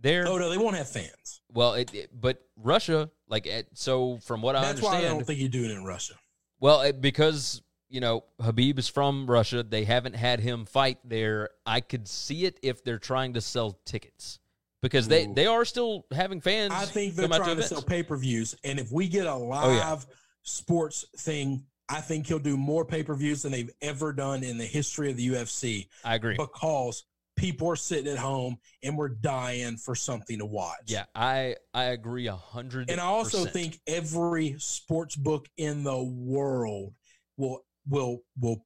they're 0.00 0.26
Oh 0.29 0.37
no, 0.38 0.50
they 0.50 0.59
won't 0.59 0.76
have 0.76 0.88
fans. 0.88 1.40
well. 1.52 1.74
It, 1.74 1.92
it- 1.94 2.11
but 2.20 2.42
Russia, 2.57 3.11
like, 3.29 3.48
so 3.74 4.18
from 4.18 4.42
what 4.42 4.57
I 4.57 4.62
That's 4.62 4.81
why 4.83 4.90
I 4.90 4.94
understand, 4.96 5.18
don't 5.18 5.26
think 5.26 5.38
you 5.40 5.48
do 5.48 5.64
it 5.64 5.70
in 5.70 5.85
Russia. 5.85 6.14
Well, 6.61 6.81
it, 6.83 7.00
because 7.00 7.62
you 7.88 8.00
know 8.00 8.24
Khabib 8.40 8.79
is 8.79 8.88
from 8.88 9.26
Russia, 9.31 9.62
they 9.62 9.85
haven't 9.85 10.16
had 10.16 10.40
him 10.40 10.64
fight 10.66 10.98
there. 11.05 11.50
I 11.64 11.81
could 11.81 12.09
see 12.09 12.44
it 12.44 12.59
if 12.62 12.83
they're 12.85 12.98
trying 12.98 13.35
to 13.35 13.40
sell 13.40 13.79
tickets 13.85 14.38
because 14.83 15.09
they 15.09 15.26
Ooh. 15.26 15.35
they 15.35 15.46
are 15.46 15.64
still 15.64 16.07
having 16.12 16.40
fans. 16.40 16.72
I 16.74 16.85
think 16.85 17.14
they're 17.14 17.29
trying 17.29 17.57
to 17.57 17.62
sell 17.62 17.83
pay 17.83 18.02
per 18.02 18.16
views, 18.16 18.55
and 18.64 18.79
if 18.79 18.90
we 18.92 19.09
get 19.09 19.26
a 19.26 19.35
live 19.35 19.64
Oh, 19.66 19.72
yeah. 19.72 19.96
sports 20.42 21.05
thing, 21.18 21.64
I 21.88 22.01
think 22.01 22.27
he'll 22.27 22.38
do 22.38 22.57
more 22.57 22.85
pay 22.85 23.03
per 23.03 23.14
views 23.14 23.42
than 23.42 23.53
they've 23.53 23.70
ever 23.81 24.12
done 24.12 24.42
in 24.42 24.59
the 24.59 24.64
history 24.64 25.11
of 25.11 25.16
the 25.16 25.29
UFC 25.29 25.88
I 26.05 26.16
agree. 26.16 26.37
because 26.37 27.05
people 27.37 27.68
are 27.68 27.77
sitting 27.77 28.11
at 28.11 28.18
home 28.18 28.59
and 28.83 28.96
we're 28.96 29.11
dying 29.11 29.77
for 29.77 29.94
something 29.94 30.38
to 30.38 30.46
watch. 30.46 30.85
Yeah, 30.87 31.05
I 31.14 31.57
I 31.72 31.85
agree 31.85 32.27
a 32.27 32.37
hundred. 32.37 32.90
And 32.90 33.01
I 33.01 33.05
also 33.05 33.44
think 33.44 33.81
every 33.87 34.57
sports 34.59 35.16
book 35.16 35.49
in 35.57 35.85
the 35.85 36.03
world 36.03 36.94
will 37.37 37.64
will 37.88 38.22
will 38.40 38.64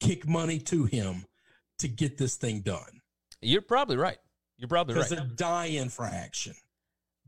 kick 0.00 0.28
money 0.28 0.58
to 0.58 0.84
him 0.84 1.24
to 1.78 1.88
get 1.88 2.16
this 2.16 2.36
thing 2.36 2.60
done 2.60 3.00
you're 3.42 3.62
probably 3.62 3.96
right. 3.96 4.18
You're 4.58 4.68
probably 4.68 4.94
because 4.94 5.10
they're 5.10 5.28
dying 5.36 5.88
for 5.88 6.04
action. 6.04 6.54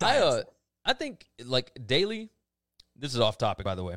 I 0.03 0.19
uh, 0.19 0.43
for. 0.43 0.45
I 0.85 0.93
think 0.95 1.27
like 1.45 1.73
daily. 1.87 2.31
This 2.97 3.15
is 3.15 3.21
off 3.21 3.39
topic, 3.39 3.65
by 3.65 3.75
the 3.75 3.85
way. 3.85 3.97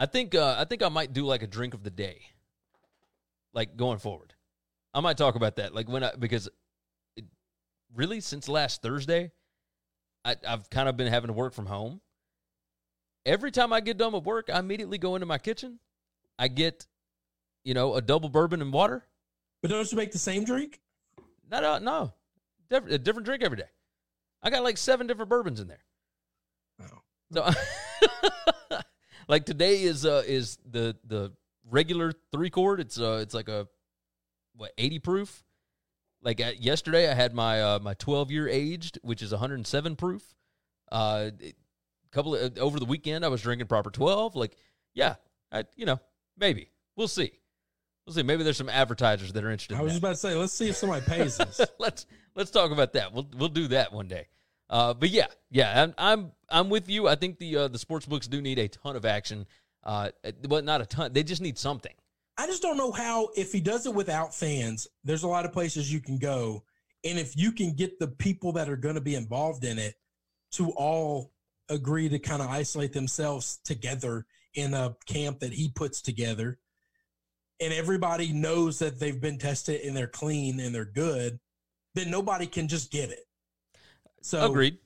I 0.00 0.06
think 0.06 0.34
uh, 0.34 0.56
I 0.58 0.64
think 0.64 0.82
I 0.82 0.88
might 0.88 1.12
do 1.12 1.26
like 1.26 1.42
a 1.42 1.46
drink 1.46 1.74
of 1.74 1.82
the 1.82 1.90
day, 1.90 2.22
like 3.52 3.76
going 3.76 3.98
forward. 3.98 4.32
I 4.94 5.00
might 5.00 5.18
talk 5.18 5.34
about 5.34 5.56
that, 5.56 5.74
like 5.74 5.90
when 5.90 6.02
I 6.02 6.12
because 6.18 6.48
it, 7.16 7.26
really 7.94 8.22
since 8.22 8.48
last 8.48 8.80
Thursday, 8.80 9.30
I, 10.24 10.36
I've 10.48 10.70
kind 10.70 10.88
of 10.88 10.96
been 10.96 11.08
having 11.08 11.28
to 11.28 11.34
work 11.34 11.52
from 11.52 11.66
home. 11.66 12.00
Every 13.26 13.50
time 13.50 13.74
I 13.74 13.80
get 13.80 13.98
done 13.98 14.12
with 14.12 14.24
work, 14.24 14.48
I 14.50 14.58
immediately 14.58 14.96
go 14.96 15.16
into 15.16 15.26
my 15.26 15.36
kitchen. 15.36 15.78
I 16.38 16.48
get, 16.48 16.86
you 17.62 17.74
know, 17.74 17.94
a 17.94 18.00
double 18.00 18.30
bourbon 18.30 18.62
and 18.62 18.72
water. 18.72 19.04
but 19.60 19.70
don't 19.70 19.92
you 19.92 19.98
make 19.98 20.12
the 20.12 20.18
same 20.18 20.44
drink? 20.44 20.80
Uh, 21.52 21.78
no, 21.78 22.14
Diff- 22.70 22.86
a 22.86 22.96
different 22.96 23.26
drink 23.26 23.42
every 23.42 23.58
day. 23.58 23.68
I 24.42 24.48
got 24.48 24.64
like 24.64 24.78
seven 24.78 25.06
different 25.06 25.28
bourbons 25.28 25.60
in 25.60 25.68
there. 25.68 25.84
Oh. 26.80 27.02
So, 27.34 27.50
like 29.30 29.46
today 29.46 29.82
is 29.82 30.04
uh 30.04 30.22
is 30.26 30.58
the 30.68 30.96
the 31.04 31.32
regular 31.70 32.12
three 32.32 32.50
quart. 32.50 32.80
It's 32.80 33.00
uh 33.00 33.20
it's 33.22 33.32
like 33.34 33.48
a 33.48 33.66
what 34.56 34.72
eighty 34.76 34.98
proof. 34.98 35.44
Like 36.22 36.40
uh, 36.40 36.50
yesterday, 36.58 37.10
I 37.10 37.14
had 37.14 37.32
my 37.34 37.62
uh, 37.62 37.78
my 37.78 37.94
twelve 37.94 38.30
year 38.30 38.46
aged, 38.48 38.98
which 39.02 39.22
is 39.22 39.30
one 39.30 39.40
hundred 39.40 39.54
and 39.54 39.66
seven 39.66 39.96
proof. 39.96 40.22
Uh, 40.92 41.30
it- 41.38 41.56
couple 42.12 42.34
of, 42.34 42.58
over 42.58 42.80
the 42.80 42.84
weekend, 42.84 43.24
I 43.24 43.28
was 43.28 43.40
drinking 43.40 43.68
proper 43.68 43.88
twelve. 43.90 44.34
Like, 44.34 44.56
yeah, 44.94 45.14
I 45.52 45.64
you 45.76 45.86
know 45.86 46.00
maybe 46.36 46.68
we'll 46.96 47.06
see, 47.08 47.30
we'll 48.04 48.14
see. 48.14 48.24
Maybe 48.24 48.42
there's 48.42 48.56
some 48.56 48.68
advertisers 48.68 49.32
that 49.32 49.44
are 49.44 49.50
interested. 49.50 49.76
I 49.78 49.82
was 49.82 49.92
just 49.92 50.02
about 50.02 50.10
to 50.10 50.16
say, 50.16 50.34
let's 50.34 50.52
see 50.52 50.68
if 50.68 50.76
somebody 50.76 51.06
pays 51.06 51.38
us. 51.38 51.60
let's 51.78 52.06
let's 52.34 52.50
talk 52.50 52.72
about 52.72 52.92
that. 52.94 53.12
We'll 53.14 53.28
we'll 53.38 53.48
do 53.48 53.68
that 53.68 53.92
one 53.92 54.08
day. 54.08 54.26
Uh, 54.68 54.92
but 54.92 55.08
yeah, 55.10 55.26
yeah, 55.50 55.82
I'm 55.84 55.94
I'm 55.96 56.32
I'm 56.50 56.68
with 56.68 56.88
you. 56.88 57.08
I 57.08 57.14
think 57.14 57.38
the 57.38 57.56
uh, 57.56 57.68
the 57.68 57.78
sports 57.78 58.06
books 58.06 58.26
do 58.26 58.40
need 58.40 58.58
a 58.58 58.68
ton 58.68 58.96
of 58.96 59.04
action. 59.04 59.46
Uh, 59.84 60.10
well, 60.48 60.62
not 60.62 60.80
a 60.80 60.86
ton. 60.86 61.12
They 61.12 61.22
just 61.22 61.42
need 61.42 61.58
something. 61.58 61.94
I 62.36 62.46
just 62.46 62.62
don't 62.62 62.76
know 62.76 62.92
how 62.92 63.28
if 63.36 63.52
he 63.52 63.60
does 63.60 63.86
it 63.86 63.94
without 63.94 64.34
fans. 64.34 64.88
There's 65.04 65.22
a 65.22 65.28
lot 65.28 65.44
of 65.44 65.52
places 65.52 65.92
you 65.92 66.00
can 66.00 66.18
go, 66.18 66.64
and 67.04 67.18
if 67.18 67.36
you 67.36 67.52
can 67.52 67.74
get 67.74 67.98
the 67.98 68.08
people 68.08 68.52
that 68.52 68.68
are 68.68 68.76
going 68.76 68.94
to 68.94 69.00
be 69.00 69.14
involved 69.14 69.64
in 69.64 69.78
it 69.78 69.94
to 70.52 70.70
all 70.70 71.32
agree 71.68 72.08
to 72.08 72.18
kind 72.18 72.42
of 72.42 72.48
isolate 72.48 72.92
themselves 72.92 73.58
together 73.64 74.26
in 74.54 74.74
a 74.74 74.96
camp 75.06 75.40
that 75.40 75.52
he 75.52 75.68
puts 75.68 76.02
together, 76.02 76.58
and 77.60 77.72
everybody 77.72 78.32
knows 78.32 78.78
that 78.78 78.98
they've 78.98 79.20
been 79.20 79.38
tested 79.38 79.82
and 79.82 79.96
they're 79.96 80.06
clean 80.06 80.60
and 80.60 80.74
they're 80.74 80.84
good, 80.84 81.38
then 81.94 82.10
nobody 82.10 82.46
can 82.46 82.68
just 82.68 82.90
get 82.90 83.10
it. 83.10 83.26
So 84.22 84.46
Agreed. 84.46 84.78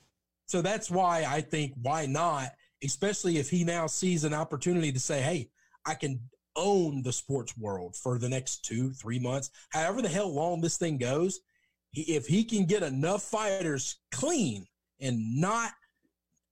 So 0.46 0.62
that's 0.62 0.90
why 0.90 1.24
I 1.26 1.40
think 1.40 1.72
why 1.80 2.06
not, 2.06 2.50
especially 2.82 3.38
if 3.38 3.50
he 3.50 3.64
now 3.64 3.86
sees 3.86 4.24
an 4.24 4.34
opportunity 4.34 4.92
to 4.92 5.00
say, 5.00 5.22
"Hey, 5.22 5.50
I 5.86 5.94
can 5.94 6.20
own 6.56 7.02
the 7.02 7.12
sports 7.12 7.56
world 7.56 7.96
for 7.96 8.18
the 8.18 8.28
next 8.28 8.64
two, 8.64 8.92
three 8.92 9.18
months, 9.18 9.50
however 9.70 10.02
the 10.02 10.08
hell 10.08 10.32
long 10.32 10.60
this 10.60 10.76
thing 10.76 10.98
goes." 10.98 11.40
He, 11.90 12.02
if 12.14 12.26
he 12.26 12.44
can 12.44 12.66
get 12.66 12.82
enough 12.82 13.22
fighters 13.22 14.00
clean 14.10 14.66
and 15.00 15.40
not 15.40 15.72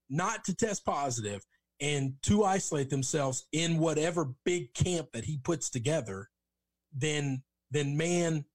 not 0.09 0.43
to 0.45 0.55
test 0.55 0.85
positive 0.85 1.45
and 1.79 2.13
to 2.23 2.43
isolate 2.43 2.89
themselves 2.89 3.47
in 3.51 3.77
whatever 3.77 4.33
big 4.45 4.73
camp 4.73 5.11
that 5.11 5.25
he 5.25 5.37
puts 5.37 5.69
together, 5.69 6.29
then 6.93 7.43
then 7.71 7.95
man, 7.97 8.45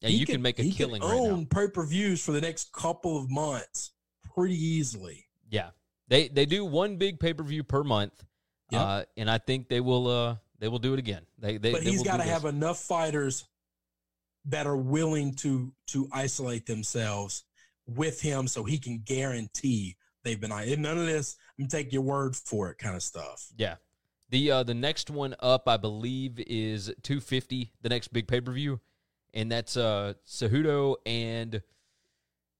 Yeah, 0.00 0.10
you 0.10 0.26
can 0.26 0.42
make 0.42 0.58
a 0.58 0.62
he 0.62 0.72
killing 0.72 1.00
can 1.00 1.10
right 1.10 1.18
own 1.18 1.46
pay 1.46 1.68
per 1.68 1.84
views 1.86 2.24
for 2.24 2.32
the 2.32 2.40
next 2.40 2.72
couple 2.72 3.18
of 3.18 3.30
months 3.30 3.93
pretty 4.34 4.56
easily. 4.56 5.26
Yeah, 5.50 5.70
they 6.08 6.28
they 6.28 6.46
do 6.46 6.64
one 6.64 6.96
big 6.96 7.20
pay 7.20 7.32
per 7.34 7.44
view 7.44 7.62
per 7.64 7.84
month, 7.84 8.24
Yep. 8.70 8.80
uh, 8.80 9.04
and 9.16 9.30
I 9.30 9.38
think 9.38 9.68
they 9.68 9.80
will 9.80 10.08
uh 10.08 10.36
they 10.58 10.68
will 10.68 10.78
do 10.78 10.92
it 10.92 10.98
again. 10.98 11.22
They 11.38 11.58
they 11.58 11.72
but 11.72 11.84
they 11.84 11.90
he's 11.90 12.02
got 12.02 12.18
to 12.18 12.22
have 12.24 12.44
enough 12.44 12.78
fighters 12.78 13.44
that 14.46 14.66
are 14.66 14.76
willing 14.76 15.34
to 15.36 15.72
to 15.88 16.08
isolate 16.12 16.66
themselves 16.66 17.44
with 17.86 18.20
him, 18.20 18.48
so 18.48 18.64
he 18.64 18.78
can 18.78 19.02
guarantee 19.04 19.96
they've 20.22 20.40
been. 20.40 20.50
None 20.50 20.98
of 20.98 21.06
this, 21.06 21.36
I'm 21.58 21.68
take 21.68 21.92
your 21.92 22.02
word 22.02 22.34
for 22.34 22.70
it, 22.70 22.78
kind 22.78 22.96
of 22.96 23.02
stuff. 23.02 23.46
Yeah. 23.56 23.76
The 24.30 24.50
uh, 24.50 24.62
the 24.62 24.74
next 24.74 25.10
one 25.10 25.36
up, 25.40 25.68
I 25.68 25.76
believe, 25.76 26.40
is 26.40 26.86
250. 27.02 27.72
The 27.82 27.88
next 27.88 28.08
big 28.08 28.26
pay 28.26 28.40
per 28.40 28.50
view, 28.52 28.80
and 29.32 29.52
that's 29.52 29.76
uh, 29.76 30.14
Cejudo 30.26 30.96
and 31.06 31.62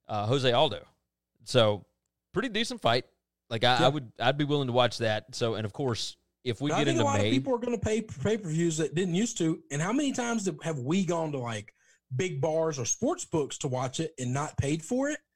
uh, 0.07 0.27
Jose 0.27 0.51
Aldo. 0.53 0.85
So 1.45 1.85
pretty 2.33 2.49
decent 2.49 2.81
fight. 2.81 3.05
Like 3.51 3.65
I, 3.65 3.85
I 3.85 3.89
would, 3.89 4.11
I'd 4.19 4.39
be 4.39 4.45
willing 4.45 4.67
to 4.69 4.73
watch 4.73 4.99
that. 4.99 5.35
So, 5.35 5.55
and 5.55 5.65
of 5.65 5.73
course, 5.73 6.17
if 6.45 6.61
we 6.61 6.71
But 6.71 6.77
I 6.77 6.79
get 6.81 6.89
into 6.89 7.05
lot 7.05 7.19
May, 7.19 7.29
of 7.29 7.33
people 7.33 7.55
are 7.55 7.59
going 7.59 7.79
to 7.79 7.85
pay 7.85 8.01
pay 8.03 8.37
per 8.39 8.49
views 8.49 8.79
that 8.79 8.95
didn't 8.95 9.15
used 9.15 9.39
to. 9.39 9.61
And 9.71 9.81
how 9.81 9.93
many 9.93 10.13
times 10.13 10.49
have 10.63 10.79
we 10.79 11.05
gone 11.05 11.33
to 11.33 11.39
like 11.39 11.73
big 12.15 12.41
bars 12.41 12.79
or 12.79 12.85
sports 12.85 13.25
books 13.25 13.59
to 13.59 13.69
watch 13.69 14.01
it 14.01 14.13
and 14.19 14.33
not 14.33 14.57
paid 14.59 14.83
for 14.83 15.11
it? 15.11 15.19
Oh, 15.23 15.29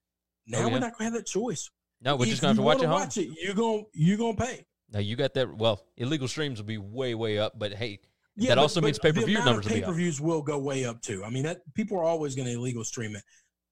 now 0.47 0.59
Oh, 0.59 0.61
yeah. 0.66 0.73
we're 0.73 0.79
not 0.81 0.92
going 0.99 0.99
to 0.99 1.05
have 1.05 1.12
that 1.14 1.27
choice. 1.27 1.71
No, 2.01 2.16
we're 2.16 2.25
if 2.25 2.31
just 2.31 2.42
have 2.42 2.57
to 2.57 2.62
watch 2.62 2.79
it 2.79 2.87
home. 2.87 3.01
Watch 3.01 3.16
it. 3.18 3.29
You're 3.42 3.55
gonna 3.55 3.83
you're 3.92 4.16
gonna 4.18 4.37
pay. 4.37 4.64
Now 4.92 5.01
you 5.01 5.16
got 5.16 5.35
that. 5.35 5.53
Well, 5.57 5.85
illegal 5.97 6.29
streams 6.29 6.59
will 6.61 6.66
be 6.66 6.79
way, 6.79 7.14
way 7.14 7.38
up, 7.38 7.59
but 7.59 7.75
hey, 7.75 7.99
Yeah, 8.37 8.51
that 8.51 8.55
but- 8.55 8.62
also 8.62 8.81
but 8.81 8.87
means 8.87 8.99
pay 9.01 9.12
per 9.12 9.21
view 9.23 9.42
numbers 9.44 9.66
will 9.66 9.73
Pay 9.73 9.83
per 9.83 9.92
views 9.92 10.21
will 10.21 10.40
go 10.42 10.59
way 10.59 10.85
up 10.85 11.03
too. 11.03 11.25
I 11.25 11.31
mean, 11.31 11.42
that 11.42 11.59
people 11.75 11.99
are 11.99 12.05
always 12.05 12.35
going 12.37 12.47
to 12.47 12.55
illegal 12.55 12.85
stream 12.85 13.16
it, 13.16 13.23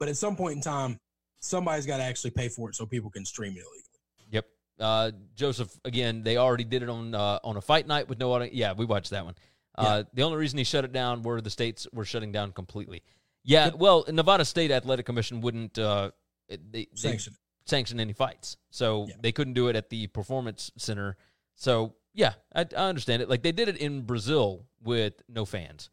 but 0.01 0.09
at 0.09 0.17
some 0.17 0.35
point 0.37 0.57
in 0.57 0.61
time, 0.63 0.99
somebody's 1.41 1.87
got 1.87 1.99
to 1.99 2.03
actually 2.03 2.31
pay 2.31 2.49
for 2.49 2.69
it 2.71 2.75
so 2.77 2.87
people 2.87 3.11
can 3.11 3.25
stream 3.25 3.53
it 3.53 3.61
illegally. 3.61 3.83
Yep. 4.31 4.47
Uh, 4.79 5.11
Joseph, 5.35 5.71
again, 5.85 6.23
they 6.23 6.37
already 6.37 6.65
did 6.65 6.83
it 6.83 6.89
on 6.89 7.15
uh, 7.15 7.39
on 7.45 7.57
a 7.57 7.61
fight 7.61 7.87
night 7.87 8.09
with 8.09 8.19
no 8.19 8.33
audience. 8.33 8.55
Yeah, 8.55 8.73
we 8.73 8.85
watched 8.85 9.11
that 9.11 9.25
one. 9.25 9.35
Uh, 9.77 10.05
The 10.15 10.23
only 10.23 10.39
reason 10.39 10.59
he 10.59 10.65
shut 10.65 10.85
it 10.85 10.93
down 10.93 11.23
were 11.23 11.41
the 11.41 11.51
states 11.51 11.87
were 11.93 12.05
shutting 12.05 12.33
down 12.33 12.53
completely. 12.53 13.03
Yeah, 13.45 13.71
well, 13.77 14.05
Nevada 14.09 14.45
State 14.45 14.71
Athletic 14.71 15.07
Commission 15.07 15.41
wouldn't 15.41 15.79
uh, 15.79 16.11
they, 16.49 16.59
they 16.71 16.87
Sanction 16.95 17.35
it. 17.35 17.71
sanction 17.71 18.01
any 18.01 18.13
fights, 18.13 18.57
so 18.71 19.07
Yeah. 19.09 19.15
they 19.21 19.33
couldn't 19.33 19.55
do 19.55 19.69
it 19.69 19.77
at 19.77 19.89
the 19.91 20.09
performance 20.09 20.71
center. 20.77 21.17
So 21.55 21.95
yeah, 22.13 22.33
I, 22.55 22.63
I 22.63 22.89
understand 22.89 23.23
it. 23.23 23.29
Like 23.29 23.43
they 23.43 23.53
did 23.53 23.69
it 23.69 23.77
in 23.77 24.03
Brazil 24.03 24.65
with 24.83 25.15
no 25.29 25.45
fans. 25.45 25.91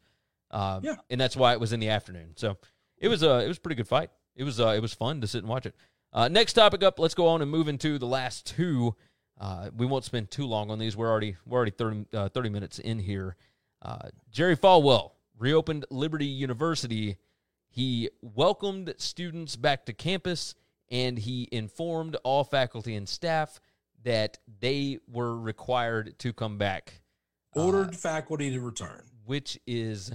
Uh, 0.50 0.80
Yeah. 0.82 0.96
and 1.10 1.20
that's 1.20 1.36
why 1.36 1.52
it 1.52 1.60
was 1.60 1.72
in 1.72 1.80
the 1.80 1.90
afternoon. 1.90 2.32
So 2.36 2.56
it 2.98 3.08
was 3.08 3.22
a 3.22 3.38
it 3.44 3.48
was 3.48 3.58
a 3.58 3.60
pretty 3.60 3.76
good 3.76 3.88
fight. 3.88 4.10
It 4.36 4.44
was 4.44 4.60
uh, 4.60 4.68
it 4.68 4.80
was 4.80 4.94
fun 4.94 5.20
to 5.20 5.26
sit 5.26 5.38
and 5.38 5.48
watch 5.48 5.66
it. 5.66 5.74
Uh, 6.12 6.28
next 6.28 6.52
topic 6.54 6.82
up. 6.82 6.98
Let's 6.98 7.14
go 7.14 7.26
on 7.28 7.42
and 7.42 7.50
move 7.50 7.68
into 7.68 7.98
the 7.98 8.06
last 8.06 8.46
two. 8.46 8.94
Uh, 9.40 9.70
we 9.76 9.84
won't 9.86 10.04
spend 10.04 10.30
too 10.30 10.46
long 10.46 10.70
on 10.70 10.78
these. 10.78 10.96
We're 10.96 11.10
already 11.10 11.36
we're 11.44 11.56
already 11.56 11.72
30, 11.72 12.06
uh, 12.12 12.28
30 12.28 12.48
minutes 12.50 12.78
in 12.78 12.98
here. 13.00 13.36
Uh, 13.82 14.08
Jerry 14.30 14.56
Falwell 14.56 15.12
reopened 15.38 15.84
Liberty 15.90 16.26
University. 16.26 17.16
He 17.68 18.10
welcomed 18.22 18.94
students 18.98 19.56
back 19.56 19.86
to 19.86 19.92
campus 19.92 20.54
and 20.90 21.18
he 21.18 21.48
informed 21.50 22.16
all 22.22 22.44
faculty 22.44 22.94
and 22.94 23.08
staff 23.08 23.60
that 24.04 24.38
they 24.60 25.00
were 25.10 25.36
required 25.36 26.16
to 26.20 26.32
come 26.32 26.56
back, 26.58 27.00
Ordered 27.54 27.96
faculty 27.96 28.50
to 28.52 28.60
return. 28.60 29.02
which 29.24 29.58
is 29.66 30.12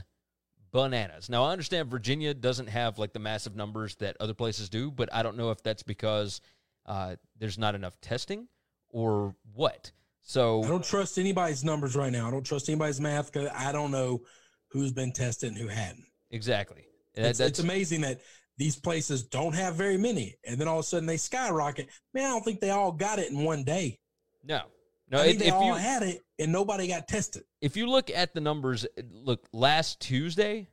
bananas. 0.71 1.29
Now, 1.29 1.43
I 1.45 1.51
understand 1.51 1.89
Virginia 1.89 2.33
doesn't 2.33 2.67
have 2.67 2.97
like 2.99 3.13
the 3.13 3.19
massive 3.19 3.55
numbers 3.55 3.95
that 3.97 4.17
other 4.19 4.33
places 4.33 4.69
do, 4.69 4.91
but 4.91 5.09
I 5.13 5.23
don't 5.23 5.37
know 5.37 5.51
if 5.51 5.61
that's 5.63 5.83
because 5.83 6.41
uh, 6.85 7.15
there's 7.37 7.57
not 7.57 7.75
enough 7.75 7.99
testing 8.01 8.47
or 8.89 9.35
what. 9.53 9.91
So 10.21 10.63
I 10.63 10.67
don't 10.67 10.83
trust 10.83 11.17
anybody's 11.17 11.63
numbers 11.63 11.95
right 11.95 12.11
now. 12.11 12.27
I 12.27 12.31
don't 12.31 12.45
trust 12.45 12.69
anybody's 12.69 12.99
math 13.01 13.31
because 13.31 13.49
I 13.55 13.71
don't 13.71 13.91
know 13.91 14.21
who's 14.69 14.91
been 14.91 15.11
tested 15.11 15.49
and 15.49 15.57
who 15.57 15.67
hadn't. 15.67 16.05
exactly. 16.31 16.85
That- 17.15 17.31
It's, 17.31 17.39
it's 17.39 17.59
amazing 17.59 18.01
that 18.01 18.21
these 18.57 18.75
places 18.75 19.23
don't 19.23 19.55
have 19.55 19.75
very 19.75 19.97
many, 19.97 20.35
and 20.45 20.59
then 20.59 20.67
all 20.67 20.79
of 20.79 20.85
a 20.85 20.87
sudden 20.87 21.05
they 21.07 21.17
skyrocket. 21.17 21.87
Man, 22.13 22.25
I 22.25 22.29
don't 22.29 22.43
think 22.43 22.59
they 22.59 22.69
all 22.71 22.91
got 22.91 23.17
it 23.17 23.31
in 23.31 23.43
one 23.43 23.63
day. 23.63 23.97
no, 24.43 24.63
no. 25.09 25.19
I 25.19 25.23
think 25.25 25.37
if- 25.37 25.43
they 25.45 25.49
all 25.51 25.65
you 25.65 25.73
had 25.73 26.03
it, 26.03 26.23
and 26.37 26.51
nobody 26.51 26.87
got 26.87 27.07
tested. 27.07 27.43
if 27.61 27.75
you 27.77 27.89
look 27.89 28.09
at 28.09 28.33
the 28.33 28.41
numbers, 28.41 28.85
look, 29.11 29.47
last 29.51 29.99
Tuesday, 29.99 30.69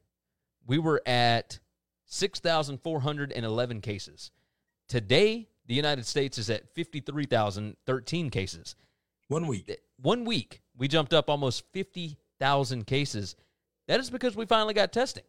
we 0.66 0.78
were 0.78 1.02
at 1.06 1.58
6,411 2.06 3.80
cases. 3.80 4.30
Today, 4.88 5.48
the 5.66 5.74
United 5.74 6.06
States 6.06 6.38
is 6.38 6.48
at 6.50 6.72
53,013 6.74 8.30
cases. 8.30 8.76
One 9.28 9.46
week. 9.46 9.76
One 10.00 10.24
week, 10.24 10.62
we 10.76 10.86
jumped 10.88 11.12
up 11.12 11.28
almost 11.28 11.64
50,000 11.72 12.86
cases. 12.86 13.34
That 13.88 13.98
is 14.00 14.10
because 14.10 14.36
we 14.36 14.46
finally 14.46 14.74
got 14.74 14.92
testing. 14.92 15.24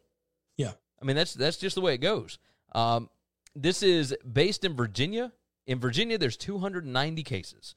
Yeah. 0.58 0.74
I 1.02 1.06
mean, 1.06 1.16
that's 1.16 1.34
that's 1.34 1.58
just 1.58 1.76
the 1.76 1.82
way 1.82 1.94
it 1.94 2.00
goes. 2.00 2.40
Um, 2.74 3.10
this 3.56 3.82
is 3.82 4.16
based 4.32 4.64
in 4.64 4.76
Virginia. 4.76 5.32
In 5.66 5.80
Virginia, 5.80 6.18
there's 6.18 6.38
290 6.38 7.24
cases. 7.24 7.76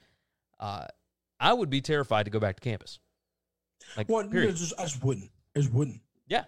Uh, 0.59 0.87
I 1.41 1.53
would 1.55 1.71
be 1.71 1.81
terrified 1.81 2.25
to 2.25 2.31
go 2.31 2.39
back 2.39 2.57
to 2.57 2.61
campus. 2.61 2.99
Like, 3.97 4.09
Well, 4.09 4.25
you 4.27 4.31
know, 4.45 4.51
just, 4.53 4.75
I 4.79 4.83
just 4.85 5.03
wouldn't. 5.03 5.31
I 5.57 5.61
just 5.61 5.73
wouldn't. 5.73 6.01
Yeah. 6.29 6.45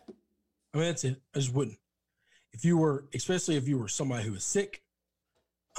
I 0.74 0.78
mean, 0.78 0.86
that's 0.86 1.04
it. 1.04 1.20
I 1.34 1.38
just 1.38 1.52
wouldn't. 1.54 1.78
If 2.52 2.64
you 2.64 2.76
were, 2.76 3.06
especially 3.14 3.56
if 3.56 3.66
you 3.66 3.78
were 3.78 3.88
somebody 3.88 4.24
who 4.24 4.32
was 4.32 4.44
sick, 4.44 4.82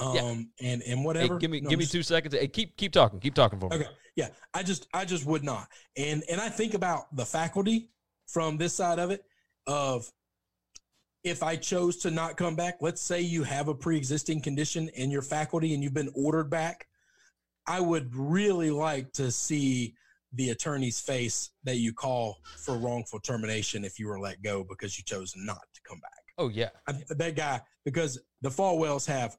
um, 0.00 0.14
Yeah. 0.16 0.22
and 0.32 0.50
and 0.60 0.82
Hey, 0.82 0.94
whatever. 0.96 1.38
give 1.38 1.50
me 1.50 1.60
No, 1.60 1.70
give 1.70 1.78
me 1.78 1.84
just- 1.84 1.92
two 1.92 2.02
seconds. 2.02 2.34
Hey, 2.34 2.48
keep 2.48 2.76
keep 2.76 2.92
talking. 2.92 3.20
Keep 3.20 3.34
talking 3.34 3.60
for 3.60 3.68
me. 3.70 3.76
Okay. 3.76 3.88
Yeah. 4.16 4.30
I 4.52 4.64
just 4.64 4.88
I 4.92 5.04
just 5.04 5.24
would 5.24 5.44
not. 5.44 5.68
And 5.96 6.24
and 6.28 6.40
I 6.40 6.48
think 6.48 6.74
about 6.74 7.14
the 7.14 7.24
faculty 7.24 7.90
from 8.26 8.56
this 8.56 8.74
side 8.74 8.98
of 8.98 9.12
it 9.12 9.24
of 9.68 10.10
if 11.22 11.42
I 11.44 11.54
chose 11.56 11.98
to 11.98 12.10
not 12.10 12.36
come 12.36 12.56
back, 12.56 12.78
let's 12.80 13.00
say 13.00 13.20
you 13.20 13.44
have 13.44 13.68
a 13.68 13.74
pre-existing 13.74 14.40
condition 14.42 14.90
and 14.96 15.10
you're 15.12 15.22
faculty 15.22 15.72
and 15.74 15.82
you've 15.82 15.94
been 15.94 16.10
ordered 16.14 16.50
back, 16.50 16.88
I 17.66 17.80
would 17.80 18.14
really 18.14 18.70
like 18.70 19.12
to 19.14 19.30
see 19.30 19.94
the 20.34 20.50
attorney's 20.50 21.00
face 21.00 21.50
that 21.64 21.76
you 21.76 21.92
call 21.92 22.38
for 22.58 22.76
wrongful 22.76 23.20
termination 23.20 23.84
if 23.84 23.98
you 23.98 24.08
were 24.08 24.18
let 24.18 24.42
go 24.42 24.64
because 24.68 24.98
you 24.98 25.04
chose 25.04 25.32
not 25.36 25.62
to 25.74 25.80
come 25.88 26.00
back. 26.00 26.10
Oh 26.38 26.48
yeah. 26.48 26.70
I, 26.88 26.94
that 27.10 27.36
guy 27.36 27.60
because 27.84 28.20
the 28.42 28.48
Falwells 28.48 29.06
have 29.06 29.36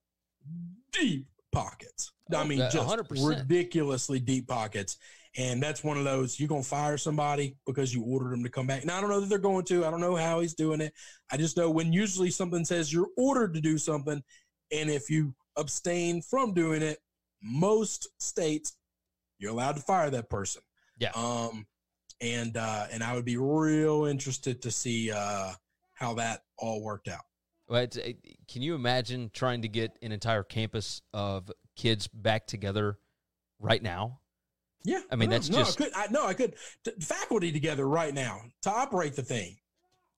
deep 0.92 1.28
pockets. 1.52 2.12
I 2.34 2.42
Oh, 2.42 2.44
mean, 2.46 2.62
uh, 2.62 2.70
just 2.72 2.88
100%. 2.88 3.28
ridiculously 3.40 4.20
deep 4.20 4.48
pockets. 4.48 4.98
And 5.38 5.62
that's 5.62 5.84
one 5.84 5.98
of 5.98 6.06
those 6.06 6.40
you're 6.40 6.48
gonna 6.48 6.64
fire 6.64 6.98
somebody 6.98 7.58
because 7.68 7.94
you 7.94 8.02
ordered 8.04 8.32
them 8.32 8.44
to 8.44 8.50
come 8.50 8.68
back. 8.68 8.86
Now 8.86 8.98
I 8.98 9.02
don't 9.02 9.10
know 9.10 9.20
that 9.20 9.28
they're 9.28 9.38
going 9.38 9.66
to. 9.66 9.86
I 9.86 9.92
don't 9.92 10.00
know 10.00 10.16
how 10.16 10.40
he's 10.40 10.54
doing 10.54 10.80
it. 10.80 10.94
I 11.30 11.36
just 11.36 11.58
know 11.58 11.70
when 11.70 11.92
usually 11.92 12.32
something 12.32 12.64
says 12.64 12.94
you're 12.94 13.10
ordered 13.18 13.54
to 13.56 13.60
do 13.62 13.78
something, 13.78 14.24
and 14.72 14.90
if 14.90 15.10
you 15.10 15.36
abstain 15.58 16.22
from 16.22 16.54
doing 16.54 16.82
it, 16.82 17.00
most 17.46 18.08
states 18.18 18.74
you're 19.38 19.52
allowed 19.52 19.76
to 19.76 19.82
fire 19.82 20.10
that 20.10 20.30
person. 20.30 20.62
Yeah. 21.00 21.12
Um, 21.16 21.68
and 22.22 22.58
uh, 22.58 22.88
and 22.92 23.04
I 23.04 23.14
would 23.14 23.26
be 23.26 23.38
real 23.38 24.06
interested 24.06 24.62
to 24.64 24.72
see 24.72 25.12
uh 25.12 25.52
how 25.94 26.14
that 26.16 26.42
all 26.58 26.84
worked 26.84 27.08
out. 27.08 27.22
Well, 27.68 27.88
can 27.88 28.62
you 28.62 28.76
imagine 28.76 29.32
trying 29.34 29.62
to 29.64 29.68
get 29.68 29.92
an 30.02 30.12
entire 30.12 30.44
campus 30.44 31.02
of 31.14 31.52
kids 31.76 32.08
back 32.08 32.48
together 32.48 33.00
right 33.60 33.82
now? 33.82 34.20
Yeah, 34.84 35.02
I 35.12 35.16
mean, 35.16 35.30
no, 35.30 35.36
that's 35.36 35.50
no, 35.50 35.58
just- 35.58 35.82
I 35.82 35.84
could. 35.84 35.94
I, 35.96 36.08
no, 36.12 36.26
I 36.26 36.34
could. 36.36 36.56
T- 36.84 36.92
faculty 37.02 37.52
together 37.52 37.88
right 37.88 38.14
now 38.14 38.42
to 38.64 38.70
operate 38.70 39.16
the 39.16 39.24
thing, 39.24 39.58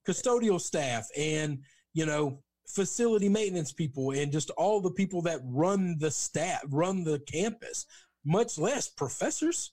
custodial 0.08 0.60
staff, 0.60 1.08
and 1.18 1.60
you 1.94 2.06
know, 2.06 2.44
facility 2.68 3.30
maintenance 3.30 3.72
people, 3.72 4.12
and 4.12 4.32
just 4.32 4.50
all 4.52 4.82
the 4.82 4.92
people 4.92 5.22
that 5.24 5.40
run 5.44 5.98
the 6.00 6.12
staff, 6.12 6.62
run 6.70 7.04
the 7.04 7.20
campus. 7.20 7.86
Much 8.26 8.58
less 8.58 8.90
professors. 8.90 9.72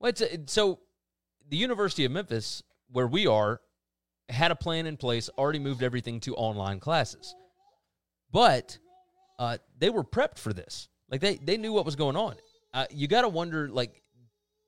Well, 0.00 0.10
it's, 0.10 0.20
it- 0.20 0.50
so 0.50 0.80
the 1.48 1.56
University 1.56 2.04
of 2.04 2.12
Memphis, 2.12 2.62
where 2.90 3.06
we 3.06 3.26
are, 3.26 3.60
had 4.28 4.50
a 4.50 4.56
plan 4.56 4.86
in 4.86 4.96
place, 4.96 5.28
already 5.38 5.60
moved 5.60 5.82
everything 5.84 6.18
to 6.20 6.34
online 6.34 6.80
classes, 6.80 7.34
but 8.32 8.76
uh, 9.38 9.58
they 9.78 9.88
were 9.90 10.02
prepped 10.04 10.38
for 10.38 10.52
this. 10.52 10.88
Like 11.08 11.20
they 11.20 11.36
they 11.36 11.56
knew 11.56 11.72
what 11.72 11.84
was 11.84 11.94
going 11.94 12.16
on. 12.16 12.34
Uh, 12.74 12.86
you 12.90 13.06
got 13.06 13.22
to 13.22 13.28
wonder, 13.28 13.68
like, 13.68 14.02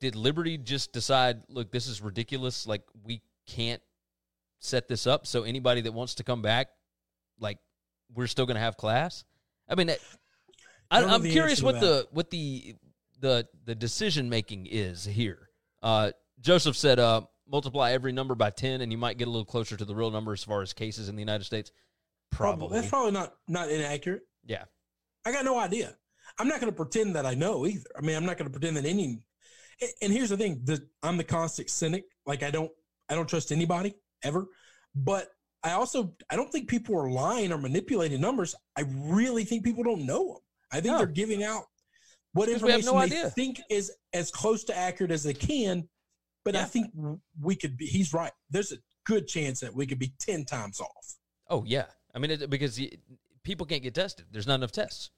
did 0.01 0.15
Liberty 0.15 0.57
just 0.57 0.93
decide, 0.93 1.43
look, 1.49 1.73
this 1.73 1.89
is 1.89 2.01
ridiculous. 2.01 2.67
Like 2.69 2.83
we 3.05 3.21
can't 3.49 3.83
set 4.61 4.87
this 4.87 5.07
up, 5.09 5.27
so 5.27 5.43
anybody 5.43 5.81
that 5.81 5.93
wants 5.93 6.15
to 6.17 6.23
come 6.25 6.41
back, 6.41 6.69
like, 7.41 7.59
we're 8.15 8.27
still 8.27 8.47
going 8.47 8.55
to 8.57 8.61
have 8.61 8.77
class. 8.77 9.25
I 9.69 9.75
mean, 9.75 9.89
it- 9.91 10.03
I 10.91 10.97
I, 10.97 11.01
don't 11.01 11.11
know 11.11 11.17
I'm 11.17 11.23
curious 11.25 11.63
what 11.63 11.81
the 11.81 12.09
what 12.13 12.31
the 12.31 12.75
the 13.21 13.47
the 13.67 13.75
decision 13.75 14.31
making 14.31 14.67
is 14.71 15.05
here. 15.05 15.51
Uh, 15.83 16.13
Joseph 16.41 16.77
said, 16.77 16.99
uh, 16.99 17.21
multiply 17.47 17.91
every 17.93 18.11
number 18.13 18.35
by 18.35 18.49
ten, 18.49 18.81
and 18.81 18.91
you 18.91 18.97
might 18.97 19.19
get 19.19 19.29
a 19.29 19.31
little 19.31 19.45
closer 19.45 19.77
to 19.77 19.85
the 19.85 19.95
real 19.95 20.11
number 20.11 20.33
as 20.33 20.43
far 20.43 20.63
as 20.63 20.73
cases 20.73 21.11
in 21.11 21.15
the 21.17 21.21
United 21.21 21.45
States. 21.45 21.71
Probably, 22.31 22.71
That's 22.79 22.89
probably 22.89 23.13
not 23.13 23.35
not 23.49 23.69
inaccurate. 23.71 24.23
yeah. 24.47 24.65
I 25.27 25.33
got 25.33 25.45
no 25.45 25.59
idea. 25.59 25.95
I'm 26.39 26.49
not 26.49 26.59
going 26.61 26.73
to 26.73 26.77
pretend 26.77 27.17
that 27.17 27.27
I 27.27 27.35
know 27.35 27.67
either. 27.67 27.85
I 27.97 28.01
mean, 28.01 28.17
I'm 28.17 28.25
not 28.25 28.39
going 28.39 28.51
to 28.51 28.59
pretend 28.59 28.77
that 28.79 28.87
any. 28.87 29.05
and- 29.83 29.91
And 30.01 30.11
here's 30.13 30.31
the 30.31 30.39
thing: 30.39 30.63
the, 30.65 30.81
I'm 31.03 31.19
the 31.19 31.25
constant 31.25 31.69
cynic. 31.69 32.05
Like 32.25 32.43
I 32.43 32.51
don't, 32.51 32.71
I 33.11 33.15
don't 33.15 33.29
trust 33.29 33.53
anybody 33.53 33.95
ever. 34.23 34.47
But 34.95 35.29
I 35.69 35.73
also, 35.75 36.15
I 36.31 36.37
don't 36.37 36.51
think 36.51 36.69
people 36.69 36.97
are 36.97 37.11
lying 37.11 37.53
or 37.53 37.59
manipulating 37.59 38.21
numbers. 38.21 38.55
I 38.77 38.85
really 38.89 39.45
think 39.45 39.65
people 39.65 39.85
don't 39.85 40.07
know 40.07 40.27
them. 40.29 40.37
I 40.73 40.81
think 40.81 40.93
No. 40.93 40.99
they're 40.99 41.07
giving 41.07 41.43
out 41.43 41.65
what 42.33 42.49
information 42.49 42.87
no 42.87 42.95
they 42.99 43.05
idea. 43.07 43.31
think 43.31 43.61
is 43.71 43.91
as 44.13 44.31
close 44.31 44.65
to 44.65 44.77
accurate 44.77 45.11
as 45.11 45.23
they 45.23 45.35
can. 45.35 45.89
But 46.45 46.57
I 46.57 46.65
think 46.65 46.87
we 47.41 47.57
could 47.57 47.77
be. 47.77 47.87
He's 47.87 48.13
right. 48.15 48.33
There's 48.51 48.73
a 48.73 48.77
good 49.05 49.27
chance 49.27 49.61
that 49.61 49.75
we 49.75 49.87
could 49.87 49.99
be 49.99 50.13
ten 50.19 50.45
times 50.45 50.81
off. 50.81 51.15
Oh 51.51 51.65
yeah, 51.67 51.87
I 52.15 52.19
mean 52.19 52.31
it, 52.31 52.49
because 52.49 52.79
y 52.79 52.91
people 53.43 53.67
can't 53.67 53.83
get 53.83 53.95
tested. 53.95 54.27
There's 54.31 54.47
not 54.47 54.55
enough 54.55 54.73
tests. 54.73 55.11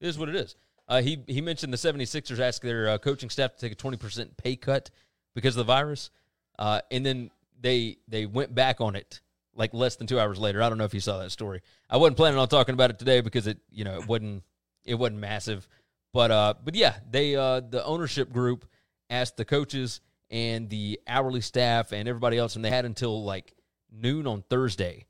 It 0.00 0.06
is 0.06 0.18
what 0.18 0.28
it 0.28 0.36
is. 0.36 0.54
Uh, 0.88 1.02
he 1.02 1.24
he 1.26 1.40
mentioned 1.40 1.72
the 1.72 1.76
76ers 1.76 2.38
asked 2.38 2.62
their 2.62 2.88
uh, 2.90 2.98
coaching 2.98 3.30
staff 3.30 3.56
to 3.56 3.58
take 3.58 3.72
a 3.72 3.74
20% 3.74 4.36
pay 4.36 4.54
cut 4.54 4.90
because 5.34 5.56
of 5.56 5.66
the 5.66 5.72
virus, 5.72 6.10
uh, 6.58 6.80
and 6.92 7.04
then 7.04 7.30
they 7.60 7.96
they 8.06 8.26
went 8.26 8.54
back 8.54 8.80
on 8.80 8.94
it 8.94 9.20
like 9.56 9.74
less 9.74 9.96
than 9.96 10.06
two 10.06 10.20
hours 10.20 10.38
later. 10.38 10.62
I 10.62 10.68
don't 10.68 10.78
know 10.78 10.84
if 10.84 10.94
you 10.94 11.00
saw 11.00 11.18
that 11.18 11.30
story. 11.30 11.62
I 11.90 11.96
wasn't 11.96 12.16
planning 12.16 12.38
on 12.38 12.48
talking 12.48 12.74
about 12.74 12.90
it 12.90 12.98
today 12.98 13.20
because 13.20 13.46
it 13.46 13.58
you 13.70 13.84
know 13.84 13.96
it 13.98 14.06
wasn't 14.06 14.42
it 14.84 14.94
wasn't 14.94 15.18
massive, 15.18 15.66
but 16.12 16.30
uh, 16.30 16.54
but 16.64 16.74
yeah, 16.74 16.96
they 17.10 17.34
uh, 17.36 17.60
the 17.60 17.84
ownership 17.84 18.32
group 18.32 18.66
asked 19.10 19.36
the 19.36 19.44
coaches 19.44 20.00
and 20.30 20.68
the 20.70 21.00
hourly 21.06 21.40
staff 21.40 21.92
and 21.92 22.08
everybody 22.08 22.38
else, 22.38 22.56
and 22.56 22.64
they 22.64 22.70
had 22.70 22.84
until 22.84 23.24
like 23.24 23.54
noon 23.90 24.26
on 24.26 24.42
Thursday 24.48 25.06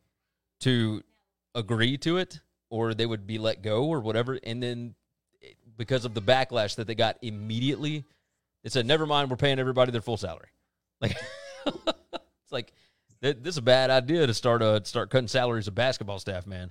to 0.60 1.02
agree 1.54 1.96
to 1.98 2.18
it, 2.18 2.40
or 2.70 2.94
they 2.94 3.06
would 3.06 3.26
be 3.26 3.38
let 3.38 3.62
go 3.62 3.86
or 3.86 4.00
whatever. 4.00 4.38
And 4.42 4.62
then 4.62 4.94
because 5.76 6.04
of 6.04 6.14
the 6.14 6.22
backlash 6.22 6.76
that 6.76 6.86
they 6.86 6.94
got 6.94 7.18
immediately, 7.22 8.04
they 8.62 8.70
said, 8.70 8.86
"Never 8.86 9.06
mind, 9.06 9.30
we're 9.30 9.36
paying 9.36 9.58
everybody 9.58 9.92
their 9.92 10.00
full 10.00 10.16
salary." 10.16 10.48
Like 11.00 11.16
it's 11.66 12.52
like 12.52 12.72
this 13.32 13.54
is 13.54 13.58
a 13.58 13.62
bad 13.62 13.90
idea 13.90 14.26
to 14.26 14.34
start 14.34 14.62
uh 14.62 14.82
start 14.84 15.10
cutting 15.10 15.28
salaries 15.28 15.68
of 15.68 15.74
basketball 15.74 16.18
staff, 16.18 16.46
man. 16.46 16.70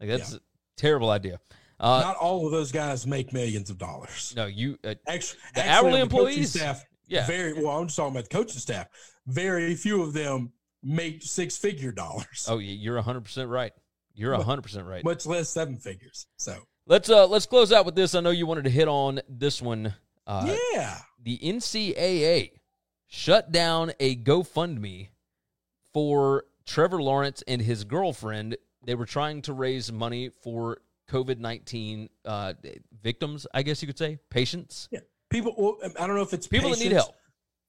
Like 0.00 0.08
that's 0.10 0.32
Yeah. 0.32 0.36
a 0.38 0.40
terrible 0.76 1.10
idea. 1.10 1.38
Uh, 1.80 2.00
Not 2.00 2.16
all 2.16 2.46
of 2.46 2.52
those 2.52 2.70
guys 2.70 3.06
make 3.06 3.32
millions 3.32 3.68
of 3.70 3.78
dollars. 3.78 4.32
no, 4.36 4.46
you 4.46 4.78
uh, 4.84 4.94
Actually, 5.08 5.40
The 5.54 5.60
actually, 5.66 5.88
hourly 5.88 6.00
employees? 6.00 6.50
staff, 6.50 6.84
Yeah. 7.08 7.26
very 7.26 7.52
well. 7.54 7.78
I'm 7.78 7.86
just 7.88 7.96
talking 7.96 8.12
about 8.16 8.28
the 8.28 8.36
coaching 8.36 8.60
staff. 8.60 8.86
Very 9.26 9.74
few 9.74 10.02
of 10.02 10.12
them 10.12 10.52
make 10.82 11.22
six 11.22 11.56
figure 11.56 11.92
dollars, 11.92 12.46
oh, 12.48 12.58
you're 12.58 13.00
hundred 13.02 13.22
percent 13.24 13.48
right. 13.48 13.72
You're 14.14 14.34
hundred 14.42 14.62
percent 14.62 14.86
right. 14.86 15.02
much 15.04 15.26
less 15.26 15.48
seven 15.48 15.76
figures. 15.78 16.26
So 16.36 16.56
Let's 16.86 17.08
uh 17.08 17.26
let's 17.28 17.46
close 17.46 17.72
out 17.72 17.86
with 17.86 17.94
this. 17.94 18.14
I 18.14 18.20
know 18.20 18.30
you 18.30 18.46
wanted 18.46 18.64
to 18.64 18.70
hit 18.70 18.88
on 18.88 19.20
this 19.28 19.62
one. 19.62 19.94
Uh, 20.26 20.56
yeah, 20.74 20.98
the 21.22 21.38
NCAA 21.38 22.50
shut 23.06 23.52
down 23.52 23.92
a 24.00 24.16
GoFundMe 24.16 25.08
for 25.92 26.44
Trevor 26.66 27.02
Lawrence 27.02 27.42
and 27.46 27.60
his 27.62 27.84
girlfriend. 27.84 28.56
They 28.84 28.94
were 28.94 29.06
trying 29.06 29.42
to 29.42 29.52
raise 29.52 29.92
money 29.92 30.30
for 30.42 30.78
COVID 31.10 31.38
nineteen 31.38 32.08
uh, 32.24 32.54
victims, 33.02 33.46
I 33.54 33.62
guess 33.62 33.82
you 33.82 33.86
could 33.86 33.98
say, 33.98 34.18
patients, 34.30 34.88
yeah. 34.90 35.00
People, 35.30 35.54
well, 35.56 35.78
I 35.98 36.06
don't 36.06 36.16
know 36.16 36.22
if 36.22 36.32
it's 36.34 36.46
people 36.46 36.70
that 36.70 36.78
need 36.78 36.92
help. 36.92 37.14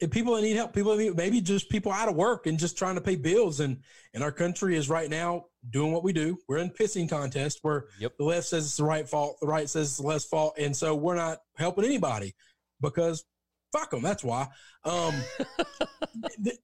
if 0.02 0.12
people 0.12 0.36
that 0.36 0.42
need 0.42 0.56
help, 0.58 0.74
people 0.74 0.92
that 0.96 1.02
need, 1.04 1.16
maybe 1.16 1.40
just 1.40 1.70
people 1.70 1.92
out 1.94 2.10
of 2.10 2.16
work 2.16 2.46
and 2.46 2.60
just 2.60 2.78
trying 2.78 2.96
to 2.96 3.02
pay 3.02 3.16
bills. 3.16 3.60
And 3.62 3.80
and 4.14 4.22
our 4.24 4.32
country 4.34 4.76
is 4.76 4.90
right 4.90 5.10
now 5.10 5.46
doing 5.70 5.92
what 5.94 6.04
we 6.04 6.12
do. 6.14 6.38
We're 6.48 6.58
in 6.58 6.72
pissing 6.72 7.10
contest 7.10 7.60
where 7.62 7.86
Yep. 8.00 8.18
the 8.18 8.26
left 8.26 8.48
says 8.48 8.66
it's 8.66 8.76
the 8.78 8.84
right 8.84 9.08
fault, 9.08 9.38
the 9.40 9.48
right 9.48 9.70
says 9.70 9.88
it's 9.90 9.98
the 9.98 10.08
left 10.08 10.26
fault, 10.26 10.56
and 10.58 10.76
so 10.76 10.94
we're 10.96 11.16
not 11.16 11.40
helping 11.58 11.86
anybody 11.86 12.36
because 12.82 13.24
fuck 13.72 13.92
them. 13.92 14.02
That's 14.02 14.24
why. 14.26 14.48
Um, 14.84 15.14
th- 16.44 16.58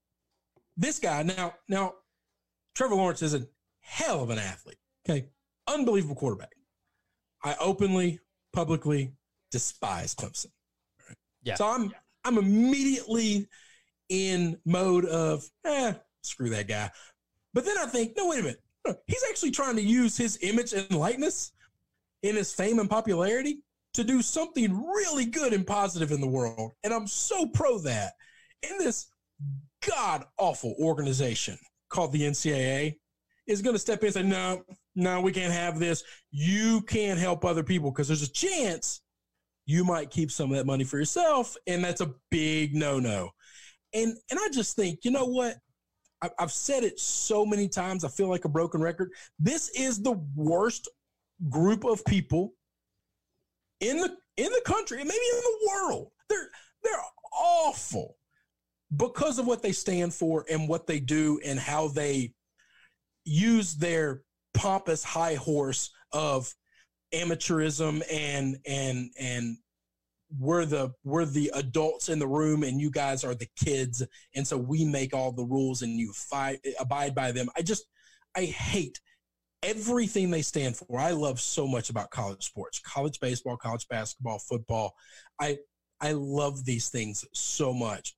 this 0.79 0.97
guy 0.97 1.21
now 1.23 1.53
now 1.67 1.93
Trevor 2.73 2.95
Lawrence 2.95 3.21
is 3.21 3.35
a 3.35 3.45
hell 3.81 4.23
of 4.23 4.29
an 4.29 4.39
athlete. 4.39 4.77
Okay, 5.07 5.27
unbelievable 5.67 6.15
quarterback. 6.15 6.51
I 7.43 7.55
openly, 7.59 8.19
publicly 8.53 9.13
despise 9.51 10.15
Clemson. 10.15 10.47
Yeah. 11.43 11.55
So 11.55 11.67
I'm 11.67 11.91
I'm 12.23 12.37
immediately 12.37 13.47
in 14.09 14.57
mode 14.65 15.05
of 15.05 15.47
eh, 15.65 15.93
screw 16.23 16.49
that 16.49 16.67
guy. 16.67 16.89
But 17.53 17.65
then 17.65 17.77
I 17.77 17.85
think, 17.85 18.13
no, 18.15 18.29
wait 18.29 18.39
a 18.39 18.43
minute. 18.43 18.61
No, 18.87 18.95
He's 19.07 19.23
actually 19.29 19.51
trying 19.51 19.75
to 19.75 19.81
use 19.81 20.15
his 20.15 20.39
image 20.41 20.73
and 20.73 20.89
likeness 20.91 21.51
in 22.23 22.35
his 22.35 22.53
fame 22.53 22.79
and 22.79 22.89
popularity 22.89 23.59
to 23.93 24.03
do 24.03 24.21
something 24.21 24.85
really 24.85 25.25
good 25.25 25.53
and 25.53 25.65
positive 25.65 26.11
in 26.11 26.21
the 26.21 26.27
world. 26.27 26.71
And 26.83 26.93
I'm 26.93 27.07
so 27.07 27.47
pro 27.47 27.79
that. 27.79 28.13
In 28.69 28.77
this 28.77 29.07
god 29.87 30.25
awful 30.37 30.75
organization 30.79 31.57
called 31.89 32.11
the 32.11 32.21
NCAA 32.21 32.95
is 33.47 33.61
going 33.61 33.75
to 33.75 33.79
step 33.79 33.99
in 34.01 34.07
and 34.07 34.13
say, 34.13 34.23
no, 34.23 34.63
no, 34.95 35.21
we 35.21 35.31
can't 35.31 35.51
have 35.53 35.79
this. 35.79 36.03
You 36.31 36.81
can't 36.81 37.19
help 37.19 37.43
other 37.43 37.63
people 37.63 37.91
because 37.91 38.07
there's 38.07 38.21
a 38.21 38.31
chance 38.31 39.01
you 39.65 39.83
might 39.83 40.11
keep 40.11 40.31
some 40.31 40.51
of 40.51 40.57
that 40.57 40.65
money 40.65 40.83
for 40.83 40.97
yourself. 40.97 41.55
And 41.67 41.83
that's 41.83 42.01
a 42.01 42.13
big 42.29 42.75
no 42.75 42.99
no. 42.99 43.29
And, 43.93 44.15
and 44.29 44.39
I 44.39 44.49
just 44.51 44.75
think, 44.75 44.99
you 45.03 45.11
know 45.11 45.25
what? 45.25 45.55
I- 46.21 46.29
I've 46.37 46.51
said 46.51 46.83
it 46.83 46.99
so 46.99 47.45
many 47.45 47.67
times. 47.67 48.03
I 48.03 48.09
feel 48.09 48.29
like 48.29 48.45
a 48.45 48.49
broken 48.49 48.81
record. 48.81 49.11
This 49.39 49.69
is 49.69 50.01
the 50.01 50.21
worst 50.35 50.87
group 51.49 51.85
of 51.85 52.03
people 52.05 52.53
in 53.79 53.97
the 53.97 54.15
in 54.37 54.51
the 54.51 54.61
country 54.65 54.99
and 54.99 55.07
maybe 55.07 55.19
in 55.33 55.39
the 55.39 55.69
world. 55.69 56.11
They're 56.29 56.49
they're 56.83 57.01
awful 57.33 58.17
because 58.95 59.39
of 59.39 59.47
what 59.47 59.61
they 59.61 59.71
stand 59.71 60.13
for 60.13 60.45
and 60.49 60.67
what 60.67 60.87
they 60.87 60.99
do 60.99 61.39
and 61.45 61.59
how 61.59 61.87
they 61.89 62.33
use 63.25 63.75
their 63.75 64.23
pompous 64.53 65.03
high 65.03 65.35
horse 65.35 65.91
of 66.11 66.53
amateurism 67.13 68.01
and 68.11 68.57
and 68.65 69.11
and 69.19 69.57
we're 70.37 70.65
the 70.65 70.91
we're 71.03 71.25
the 71.25 71.51
adults 71.55 72.09
in 72.09 72.19
the 72.19 72.27
room 72.27 72.63
and 72.63 72.79
you 72.79 72.91
guys 72.91 73.23
are 73.23 73.33
the 73.33 73.47
kids. 73.63 74.05
And 74.35 74.45
so 74.45 74.57
we 74.57 74.85
make 74.85 75.13
all 75.13 75.31
the 75.31 75.45
rules 75.45 75.81
and 75.81 75.99
you 75.99 76.11
fight 76.13 76.59
abide 76.79 77.15
by 77.15 77.31
them. 77.31 77.49
I 77.55 77.61
just 77.61 77.85
i 78.35 78.45
hate 78.45 78.99
everything 79.63 80.29
they 80.29 80.43
stand 80.43 80.77
for. 80.77 80.99
I 80.99 81.11
love 81.11 81.39
so 81.39 81.67
much 81.67 81.89
about 81.89 82.11
college 82.11 82.43
sports 82.43 82.79
college 82.79 83.19
baseball 83.19 83.57
college 83.57 83.87
basketball 83.87 84.39
football. 84.39 84.93
I 85.39 85.57
i 86.01 86.11
love 86.11 86.63
these 86.65 86.89
things 86.89 87.25
so 87.33 87.73
much 87.73 88.15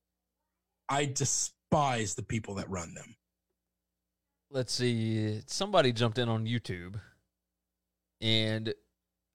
i 0.91 1.05
despise 1.05 2.13
the 2.15 2.23
people 2.23 2.55
that 2.55 2.69
run 2.69 2.93
them 2.93 3.15
Let's 4.53 4.73
see. 4.73 5.41
Somebody 5.45 5.93
jumped 5.93 6.17
in 6.17 6.27
on 6.27 6.45
YouTube, 6.45 6.99
and 8.19 8.73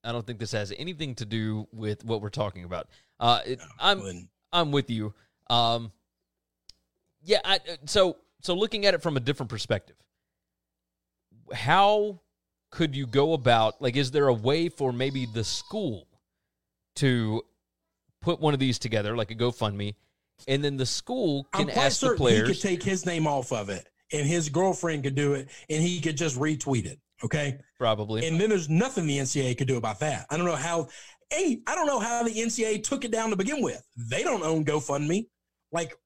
I 0.03 0.11
don't 0.11 0.25
think 0.27 0.37
this 0.37 0.51
has 0.51 0.71
anything 0.77 1.15
to 1.15 1.25
do 1.25 1.67
with 1.73 2.05
what 2.05 2.21
we're 2.21 2.29
talking 2.29 2.63
about. 2.63 2.87
Uh, 3.19 3.39
it, 3.43 3.59
I'm 3.79 3.99
When- 4.03 4.29
I'm 4.53 4.71
with 4.71 4.91
you. 4.91 5.15
Um, 5.49 5.91
yeah. 7.23 7.39
I, 7.43 7.55
uh, 7.55 7.77
so 7.85 8.17
so 8.41 8.53
looking 8.53 8.85
at 8.85 8.93
it 8.93 9.01
from 9.01 9.17
a 9.17 9.19
different 9.19 9.49
perspective, 9.49 9.95
how 11.51 12.21
could 12.69 12.95
you 12.95 13.07
go 13.07 13.33
about? 13.33 13.81
Like, 13.81 13.95
is 13.95 14.11
there 14.11 14.27
a 14.27 14.33
way 14.33 14.69
for 14.69 14.93
maybe 14.93 15.25
the 15.25 15.43
school 15.43 16.07
to 16.97 17.41
put 18.21 18.39
one 18.39 18.53
of 18.53 18.59
these 18.59 18.77
together, 18.77 19.17
like 19.17 19.31
a 19.31 19.35
GoFundMe, 19.35 19.95
and 20.47 20.63
then 20.63 20.77
the 20.77 20.85
school 20.85 21.47
can 21.53 21.69
I'm 21.69 21.77
ask 21.77 21.99
the 21.99 22.07
certain 22.07 22.27
he 22.27 22.41
could 22.43 22.61
take 22.61 22.83
his 22.83 23.05
name 23.05 23.27
off 23.27 23.51
of 23.51 23.69
it, 23.69 23.87
and 24.11 24.25
his 24.25 24.49
girlfriend 24.49 25.03
could 25.03 25.15
do 25.15 25.33
it, 25.33 25.49
and 25.69 25.81
he 25.81 25.99
could 26.01 26.17
just 26.17 26.37
retweet 26.37 26.85
it. 26.85 26.99
Okay, 27.23 27.57
probably. 27.79 28.27
and 28.27 28.39
then 28.39 28.49
there's 28.49 28.69
nothing 28.69 29.07
the 29.07 29.17
NCAA 29.17 29.57
could 29.57 29.67
do 29.67 29.77
about 29.77 29.99
that. 30.01 30.27
I 30.29 30.37
don't 30.37 30.45
know 30.45 30.55
how. 30.55 30.87
Hey, 31.29 31.59
I 31.67 31.75
don't 31.75 31.87
know 31.87 31.99
how 31.99 32.23
the 32.23 32.29
NCAA 32.31 32.83
took 32.83 33.03
it 33.03 33.11
down 33.11 33.31
to 33.31 33.35
begin 33.35 33.61
with. 33.61 33.83
They 33.97 34.23
don't 34.23 34.43
own 34.43 34.63
GoFundMe. 34.63 35.27
Like, 35.73 35.97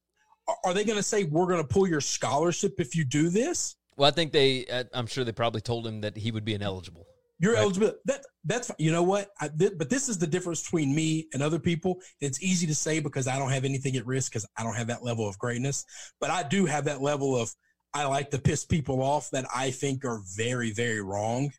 are- 0.48 0.58
are 0.66 0.74
they 0.74 0.84
going 0.84 0.98
to 0.98 1.04
say 1.04 1.26
we're 1.26 1.46
going 1.46 1.62
to 1.62 1.68
pull 1.68 1.88
your 1.88 2.02
scholarship 2.02 2.80
if 2.80 2.96
you 2.96 3.04
do 3.06 3.30
this? 3.30 3.76
Well, 3.98 4.08
I 4.08 4.12
think 4.12 4.32
they. 4.32 4.66
uh, 4.66 4.86
I'm 4.94 5.06
sure 5.06 5.24
they 5.24 5.32
probably 5.32 5.62
told 5.62 5.86
him 5.86 6.02
that 6.02 6.18
he 6.18 6.32
would 6.32 6.46
be 6.46 6.54
ineligible. 6.56 7.06
You're 7.42 7.54
Right. 7.56 7.64
eligible. 7.64 7.94
That 8.06 8.24
that's 8.46 8.70
you 8.78 8.92
know 8.92 9.02
what. 9.04 9.32
I, 9.42 9.48
thi- 9.48 9.72
but 9.76 9.90
this 9.90 10.08
is 10.08 10.18
the 10.20 10.28
difference 10.28 10.62
between 10.62 10.94
me 10.94 11.28
and 11.34 11.42
other 11.42 11.58
people. 11.60 12.00
It's 12.20 12.42
easy 12.44 12.68
to 12.68 12.76
say 12.76 13.00
because 13.00 13.28
I 13.28 13.40
don't 13.40 13.50
have 13.52 13.66
anything 13.66 13.96
at 13.98 14.06
risk 14.06 14.32
because 14.32 14.46
I 14.58 14.64
don't 14.64 14.76
have 14.76 14.88
that 14.88 15.04
level 15.04 15.28
of 15.28 15.40
greatness. 15.40 15.84
But 16.20 16.30
I 16.30 16.44
do 16.44 16.66
have 16.68 16.86
that 16.86 17.02
level 17.02 17.36
of 17.36 17.52
I 17.96 18.06
like 18.06 18.30
to 18.32 18.40
piss 18.40 18.64
people 18.64 19.02
off 19.02 19.30
that 19.32 19.46
I 19.54 19.72
think 19.72 20.06
are 20.06 20.22
very 20.38 20.72
very 20.72 21.02
wrong. 21.02 21.52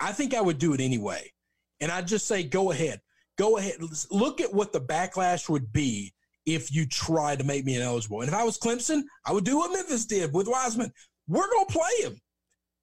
I 0.00 0.12
think 0.12 0.32
I 0.34 0.40
would 0.40 0.58
do 0.58 0.72
it 0.72 0.80
anyway, 0.80 1.30
and 1.80 1.92
I'd 1.92 2.08
just 2.08 2.26
say 2.26 2.42
go 2.42 2.70
ahead, 2.70 3.02
go 3.36 3.58
ahead. 3.58 3.74
Look 4.10 4.40
at 4.40 4.52
what 4.54 4.72
the 4.72 4.80
backlash 4.80 5.48
would 5.50 5.72
be 5.74 6.14
if 6.46 6.72
you 6.72 6.86
tried 6.86 7.38
to 7.40 7.44
make 7.44 7.66
me 7.66 7.74
ineligible. 7.76 8.22
And 8.22 8.28
if 8.28 8.34
I 8.34 8.44
was 8.44 8.58
Clemson, 8.58 9.02
I 9.26 9.32
would 9.32 9.44
do 9.44 9.58
what 9.58 9.72
Memphis 9.74 10.06
did 10.06 10.32
with 10.32 10.48
Wiseman. 10.48 10.90
We're 11.28 11.50
gonna 11.52 11.66
play 11.66 12.02
him. 12.08 12.16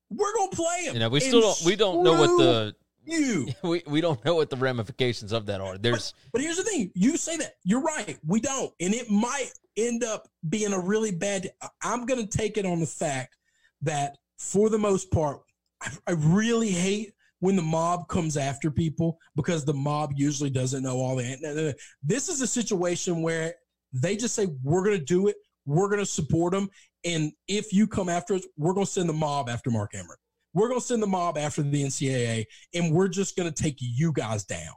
We're 0.09 0.33
gonna 0.35 0.51
play 0.51 0.85
him. 0.85 0.93
You 0.93 0.99
know, 0.99 1.09
we 1.09 1.19
still 1.19 1.41
don't. 1.41 1.61
We 1.65 1.75
don't 1.75 2.03
know 2.03 2.13
what 2.13 2.37
the. 2.37 2.75
you. 3.05 3.47
We, 3.63 3.83
we 3.87 4.01
don't 4.01 4.23
know 4.25 4.35
what 4.35 4.49
the 4.49 4.57
ramifications 4.57 5.31
of 5.31 5.45
that 5.47 5.61
are. 5.61 5.77
There's 5.77 6.13
But 6.31 6.41
here's 6.41 6.57
the 6.57 6.63
thing: 6.63 6.91
you 6.93 7.17
say 7.17 7.37
that 7.37 7.55
you're 7.63 7.81
right. 7.81 8.17
We 8.25 8.39
don't, 8.39 8.73
and 8.79 8.93
it 8.93 9.09
might 9.09 9.51
end 9.75 10.03
up 10.03 10.27
being 10.49 10.73
a 10.73 10.79
really 10.79 11.11
bad. 11.11 11.51
I'm 11.83 12.05
going 12.05 12.25
to 12.25 12.37
take 12.37 12.57
it 12.57 12.65
on 12.65 12.79
the 12.79 12.87
fact 12.87 13.35
that, 13.81 14.17
for 14.37 14.69
the 14.69 14.77
most 14.77 15.11
part, 15.11 15.41
I, 15.81 15.91
I 16.07 16.11
really 16.11 16.69
hate 16.69 17.13
when 17.39 17.55
the 17.55 17.61
mob 17.61 18.07
comes 18.07 18.35
after 18.35 18.71
people 18.71 19.19
because 19.35 19.63
the 19.63 19.73
mob 19.73 20.13
usually 20.15 20.49
doesn't 20.49 20.83
know 20.83 20.97
all 20.97 21.15
the. 21.15 21.75
This 22.03 22.29
is 22.29 22.41
a 22.41 22.47
situation 22.47 23.21
where 23.21 23.53
they 23.93 24.15
just 24.15 24.35
say 24.35 24.47
we're 24.63 24.83
going 24.83 24.97
to 24.97 25.05
do 25.05 25.27
it. 25.27 25.35
We're 25.65 25.89
going 25.89 25.99
to 25.99 26.05
support 26.05 26.53
them, 26.53 26.69
and 27.07 27.31
if 27.47 27.71
you 27.71 27.87
come 27.87 28.09
after 28.09 28.33
us, 28.35 28.45
we're 28.57 28.73
going 28.73 28.85
to 28.85 28.91
send 28.91 29.07
the 29.07 29.13
mob 29.13 29.49
after 29.49 29.71
Mark 29.71 29.91
Emmert. 29.95 30.19
We're 30.53 30.67
going 30.67 30.81
to 30.81 30.85
send 30.85 31.01
the 31.01 31.07
mob 31.07 31.37
after 31.37 31.61
the 31.61 31.83
NCAA, 31.83 32.45
and 32.73 32.93
we're 32.93 33.07
just 33.07 33.37
going 33.37 33.51
to 33.51 33.63
take 33.63 33.77
you 33.79 34.11
guys 34.11 34.43
down 34.43 34.73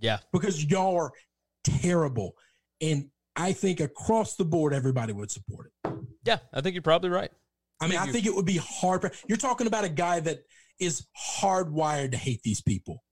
yeah. 0.00 0.18
because 0.32 0.64
y'all 0.64 0.96
are 0.96 1.10
terrible. 1.64 2.34
And 2.80 3.08
I 3.34 3.52
think 3.52 3.80
across 3.80 4.36
the 4.36 4.44
board, 4.44 4.72
everybody 4.72 5.12
would 5.12 5.30
support 5.30 5.72
it. 5.84 5.92
Yeah, 6.24 6.38
I 6.54 6.60
think 6.60 6.74
you're 6.74 6.82
probably 6.82 7.10
right. 7.10 7.30
I 7.80 7.88
mean, 7.88 7.98
I 7.98 8.06
think 8.06 8.26
it 8.26 8.34
would 8.34 8.46
be 8.46 8.60
hard. 8.62 9.12
You're 9.26 9.38
talking 9.38 9.66
about 9.66 9.84
a 9.84 9.88
guy 9.88 10.20
that 10.20 10.40
is 10.78 11.06
hardwired 11.40 12.12
to 12.12 12.16
hate 12.16 12.42
these 12.44 12.62
people. 12.62 13.02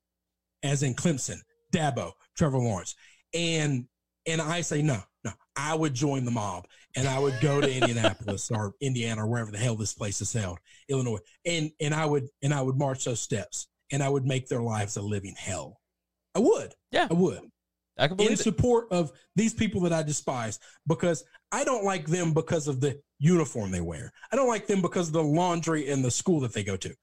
as 0.63 0.83
in 0.83 0.95
Clemson, 0.95 1.39
Dabo, 1.73 2.13
Trevor 2.37 2.59
Lawrence, 2.59 2.95
and 3.35 3.87
and 4.31 4.41
I 4.41 4.61
say 4.63 4.83
no, 4.83 5.03
no, 5.25 5.33
I 5.57 5.75
would 5.75 5.95
join 5.95 6.25
the 6.25 6.31
mob 6.31 6.67
and 6.97 7.07
I 7.07 7.19
would 7.19 7.39
go 7.41 7.61
to 7.61 7.73
Indianapolis 7.73 8.51
or 8.51 8.75
Indiana 8.81 9.25
or 9.25 9.29
wherever 9.29 9.51
the 9.51 9.59
hell 9.59 9.77
this 9.77 9.93
place 9.95 10.21
is 10.21 10.33
held, 10.33 10.59
Illinois, 10.89 11.19
and 11.45 11.71
and 11.81 11.95
I 11.95 12.07
would 12.07 12.29
and 12.43 12.55
I 12.55 12.63
would 12.63 12.77
march 12.77 13.05
those 13.05 13.21
steps 13.21 13.69
and 13.93 14.03
I 14.03 14.09
would 14.09 14.25
make 14.25 14.49
their 14.49 14.63
lives 14.63 14.97
a 14.97 15.03
living 15.03 15.35
hell. 15.37 15.81
I 16.35 16.39
would, 16.39 16.73
Yeah. 16.93 17.09
I 17.11 17.15
would 17.15 17.41
I 17.99 18.07
can 18.07 18.13
in 18.13 18.17
believe 18.19 18.41
it. 18.41 18.43
support 18.43 18.87
of 18.93 19.11
these 19.37 19.53
people 19.53 19.81
that 19.83 19.93
I 19.93 20.03
despise 20.03 20.59
because 20.87 21.25
I 21.53 21.65
don't 21.65 21.85
like 21.85 22.07
them 22.07 22.33
because 22.33 22.69
of 22.69 22.81
the 22.81 23.01
uniform 23.19 23.71
they 23.73 23.81
wear. 23.81 24.13
I 24.33 24.37
don't 24.37 24.49
like 24.49 24.67
them 24.67 24.81
because 24.81 25.09
of 25.09 25.13
the 25.13 25.23
laundry 25.25 25.91
and 25.91 26.05
the 26.05 26.11
school 26.11 26.41
that 26.41 26.53
they 26.55 26.63
go 26.63 26.77
to. 26.79 26.95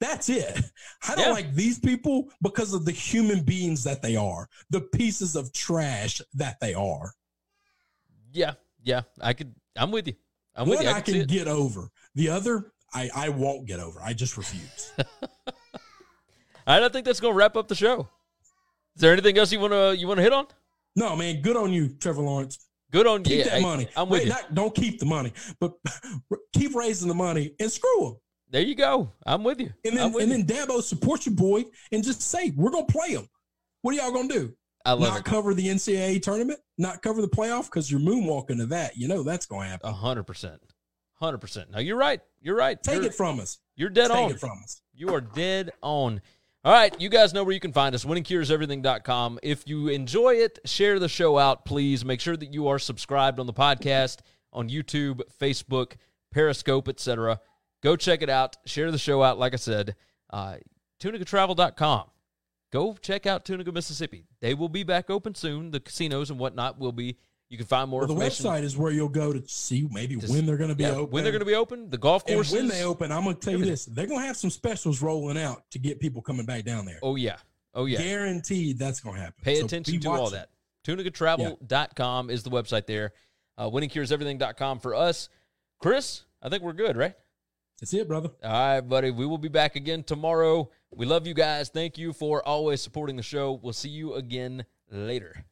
That's 0.00 0.28
it. 0.30 0.58
I 1.08 1.14
don't 1.14 1.26
Yeah. 1.26 1.32
like 1.32 1.54
these 1.54 1.78
people 1.78 2.30
because 2.42 2.72
of 2.72 2.84
the 2.86 2.92
human 2.92 3.42
beings 3.44 3.84
that 3.84 4.00
they 4.02 4.16
are, 4.16 4.48
the 4.70 4.80
pieces 4.80 5.36
of 5.36 5.52
trash 5.52 6.20
that 6.34 6.58
they 6.60 6.72
are. 6.74 7.12
Yeah, 8.32 8.54
yeah. 8.82 9.02
I 9.20 9.34
could. 9.34 9.54
I'm 9.76 9.90
with 9.90 10.06
you. 10.08 10.14
I'm 10.56 10.68
with 10.68 10.78
One 10.78 10.86
you. 10.86 10.92
I, 10.92 10.96
I 10.96 11.00
can, 11.00 11.26
get 11.26 11.48
over. 11.48 11.90
The 12.14 12.28
other, 12.30 12.72
I, 12.94 13.10
I 13.14 13.28
won't 13.28 13.66
get 13.66 13.78
over. 13.80 14.00
I 14.02 14.12
just 14.14 14.36
refuse. 14.36 14.92
I 16.66 16.78
don't 16.80 16.92
think 16.92 17.04
that's 17.04 17.20
gonna 17.20 17.34
wrap 17.34 17.56
up 17.56 17.68
the 17.68 17.74
show. 17.74 18.08
Is 18.96 19.02
there 19.02 19.12
anything 19.12 19.38
else 19.38 19.52
you 19.52 19.60
wanna 19.60 19.92
you 19.94 20.06
wanna 20.08 20.22
hit 20.22 20.32
on? 20.32 20.46
no, 20.96 21.14
man, 21.16 21.40
good 21.40 21.56
on 21.56 21.72
you, 21.72 21.88
Trevor 22.00 22.22
Lawrence. 22.22 22.58
Good 22.90 23.06
on 23.06 23.22
Keep 23.22 23.38
yeah, 23.38 23.44
that 23.44 23.54
I- 23.54 23.60
money. 23.60 23.88
I'm 23.96 24.08
with 24.08 24.20
Wait, 24.20 24.26
you. 24.26 24.32
Not, 24.32 24.54
don't 24.54 24.74
keep 24.74 24.98
the 24.98 25.06
money, 25.06 25.32
but 25.60 25.72
keep 26.52 26.74
raising 26.74 27.06
the 27.08 27.14
money 27.14 27.54
and 27.60 27.70
screw 27.70 28.00
them. 28.00 28.16
There 28.50 28.62
you 28.62 28.74
go. 28.74 29.12
I'm 29.24 29.44
with 29.44 29.60
you. 29.60 29.72
And 29.84 29.96
then 29.96 30.06
and 30.06 30.14
you. 30.14 30.42
then 30.42 30.44
Dabo 30.44 30.82
support 30.82 31.26
your 31.26 31.34
boy 31.34 31.64
and 31.92 32.02
just 32.04 32.22
say 32.22 32.52
we're 32.56 32.70
gonna 32.70 32.86
play 32.86 33.10
him. 33.10 33.28
What 33.82 33.94
are 33.94 33.98
y'all 33.98 34.12
gonna 34.12 34.28
do? 34.28 34.54
I 34.84 34.92
love 34.92 35.12
Not 35.12 35.18
it. 35.20 35.24
cover 35.24 35.54
the 35.54 35.66
NCAA 35.66 36.22
tournament? 36.22 36.58
Not 36.78 37.02
cover 37.02 37.20
the 37.20 37.28
playoff 37.28 37.66
because 37.66 37.90
you're 37.90 38.00
moonwalking 38.00 38.58
to 38.58 38.66
that. 38.66 38.96
You 38.96 39.08
know 39.08 39.22
that's 39.22 39.46
gonna 39.46 39.68
happen. 39.68 39.88
A 39.88 39.92
hundred 39.92 40.24
percent. 40.24 40.60
Hundred 41.14 41.38
percent. 41.38 41.70
No, 41.70 41.78
you're 41.78 41.98
right. 41.98 42.20
You're 42.40 42.56
right. 42.56 42.82
Take 42.82 42.96
you're, 42.96 43.04
it 43.06 43.14
from 43.14 43.40
us. 43.40 43.58
You're 43.76 43.90
dead 43.90 44.08
Take 44.08 44.16
on. 44.16 44.30
it 44.30 44.40
from 44.40 44.58
us. 44.64 44.82
You 44.94 45.14
are 45.14 45.20
dead 45.20 45.70
on. 45.82 46.20
All 46.62 46.72
right, 46.74 46.94
you 47.00 47.08
guys 47.08 47.32
know 47.32 47.42
where 47.42 47.54
you 47.54 47.60
can 47.60 47.72
find 47.72 47.94
us, 47.94 48.04
winningcureseverything.com. 48.04 49.38
If 49.42 49.66
you 49.66 49.88
enjoy 49.88 50.34
it, 50.34 50.58
share 50.66 50.98
the 50.98 51.08
show 51.08 51.38
out, 51.38 51.64
please. 51.64 52.04
Make 52.04 52.20
sure 52.20 52.36
that 52.36 52.52
you 52.52 52.68
are 52.68 52.78
subscribed 52.78 53.40
on 53.40 53.46
the 53.46 53.54
podcast 53.54 54.18
on 54.52 54.68
YouTube, 54.68 55.22
Facebook, 55.40 55.92
Periscope, 56.32 56.88
etc. 56.88 57.40
Go 57.82 57.96
check 57.96 58.22
it 58.22 58.30
out. 58.30 58.56
Share 58.66 58.90
the 58.90 58.98
show 58.98 59.22
out, 59.22 59.38
like 59.38 59.52
I 59.54 59.56
said. 59.56 59.96
Uh, 60.30 60.56
TunicaTravel.com. 61.00 62.04
Go 62.72 62.94
check 63.00 63.26
out 63.26 63.44
Tunica, 63.44 63.72
Mississippi. 63.72 64.26
They 64.40 64.54
will 64.54 64.68
be 64.68 64.84
back 64.84 65.10
open 65.10 65.34
soon. 65.34 65.70
The 65.72 65.80
casinos 65.80 66.30
and 66.30 66.38
whatnot 66.38 66.78
will 66.78 66.92
be. 66.92 67.16
You 67.48 67.56
can 67.56 67.66
find 67.66 67.90
more 67.90 68.06
Well, 68.06 68.14
the 68.14 68.24
website 68.24 68.62
is 68.62 68.76
where 68.76 68.92
you'll 68.92 69.08
go 69.08 69.32
to 69.32 69.42
see 69.48 69.88
maybe 69.90 70.14
to- 70.14 70.28
when 70.30 70.46
they're 70.46 70.56
gonna 70.56 70.76
be 70.76 70.84
yeah, 70.84 70.90
open. 70.90 71.10
When 71.10 71.24
they're 71.24 71.32
going 71.32 71.40
to 71.40 71.46
be 71.46 71.56
open. 71.56 71.90
The 71.90 71.98
golf 71.98 72.22
and 72.28 72.46
when 72.46 72.68
they 72.68 72.84
open, 72.84 73.10
I'm 73.10 73.24
gonna 73.24 73.34
tell 73.34 73.58
you 73.58 73.64
this: 73.64 73.86
they're 73.86 74.06
gonna 74.06 74.24
have 74.24 74.36
some 74.36 74.50
specials 74.50 75.02
rolling 75.02 75.36
out 75.36 75.68
to 75.72 75.80
get 75.80 75.98
people 75.98 76.22
coming 76.22 76.46
back 76.46 76.64
down 76.64 76.84
there. 76.84 77.00
Oh, 77.02 77.16
yeah. 77.16 77.38
Oh, 77.74 77.86
yeah. 77.86 77.98
Guaranteed 77.98 78.78
that's 78.78 79.00
gonna 79.00 79.18
happen. 79.18 79.34
Pay 79.42 79.56
So 79.58 79.64
attention 79.64 79.98
to 79.98 80.08
all 80.10 80.22
watching. 80.22 80.38
that. 80.38 80.50
TunicaTravel.com 80.86 82.30
is 82.30 82.44
the 82.44 82.50
website 82.50 82.86
there. 82.86 83.12
Uh, 83.58 83.68
winningcureseverything.com 83.68 84.78
for 84.78 84.94
us. 84.94 85.28
Chris, 85.80 86.22
I 86.40 86.48
think 86.50 86.62
we're 86.62 86.72
good, 86.72 86.96
right? 86.96 87.14
That's 87.80 87.94
it, 87.94 88.06
brother. 88.06 88.30
All 88.44 88.52
right, 88.52 88.80
buddy. 88.80 89.10
We 89.10 89.26
will 89.26 89.38
be 89.38 89.48
back 89.48 89.74
again 89.74 90.02
tomorrow. 90.02 90.70
We 90.94 91.06
love 91.06 91.26
you 91.26 91.34
guys. 91.34 91.70
Thank 91.70 91.96
you 91.96 92.12
for 92.12 92.46
always 92.46 92.82
supporting 92.82 93.16
the 93.16 93.22
show. 93.22 93.58
We'll 93.62 93.72
see 93.72 93.88
you 93.88 94.14
again 94.14 94.66
later. 94.90 95.46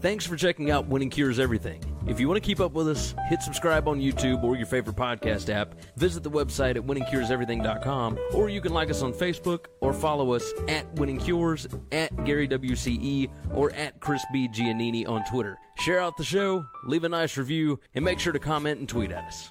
Thanks 0.00 0.26
for 0.26 0.36
checking 0.36 0.70
out 0.70 0.86
Winning 0.86 1.08
Cures 1.08 1.38
Everything. 1.38 1.82
If 2.06 2.20
you 2.20 2.28
want 2.28 2.42
to 2.42 2.46
keep 2.46 2.60
up 2.60 2.72
with 2.72 2.88
us, 2.88 3.14
hit 3.28 3.40
subscribe 3.40 3.88
on 3.88 3.98
YouTube 3.98 4.44
or 4.44 4.56
your 4.56 4.66
favorite 4.66 4.96
podcast 4.96 5.48
app. 5.48 5.74
Visit 5.96 6.22
the 6.22 6.30
website 6.30 6.76
at 6.76 6.82
winningcureseverything.com, 6.82 8.18
or 8.34 8.50
you 8.50 8.60
can 8.60 8.74
like 8.74 8.90
us 8.90 9.00
on 9.00 9.14
Facebook 9.14 9.66
or 9.80 9.94
follow 9.94 10.34
us 10.34 10.52
at 10.68 10.92
Winning 10.96 11.18
Cures, 11.18 11.66
at 11.92 12.24
Gary 12.24 12.46
WCE, 12.46 13.30
or 13.54 13.72
at 13.72 13.98
Chris 14.00 14.22
B. 14.32 14.48
Giannini 14.48 15.08
on 15.08 15.24
Twitter. 15.24 15.56
Share 15.78 16.00
out 16.00 16.18
the 16.18 16.24
show, 16.24 16.66
leave 16.84 17.04
a 17.04 17.08
nice 17.08 17.38
review, 17.38 17.80
and 17.94 18.04
make 18.04 18.20
sure 18.20 18.34
to 18.34 18.38
comment 18.38 18.80
and 18.80 18.88
tweet 18.88 19.10
at 19.10 19.24
us. 19.24 19.50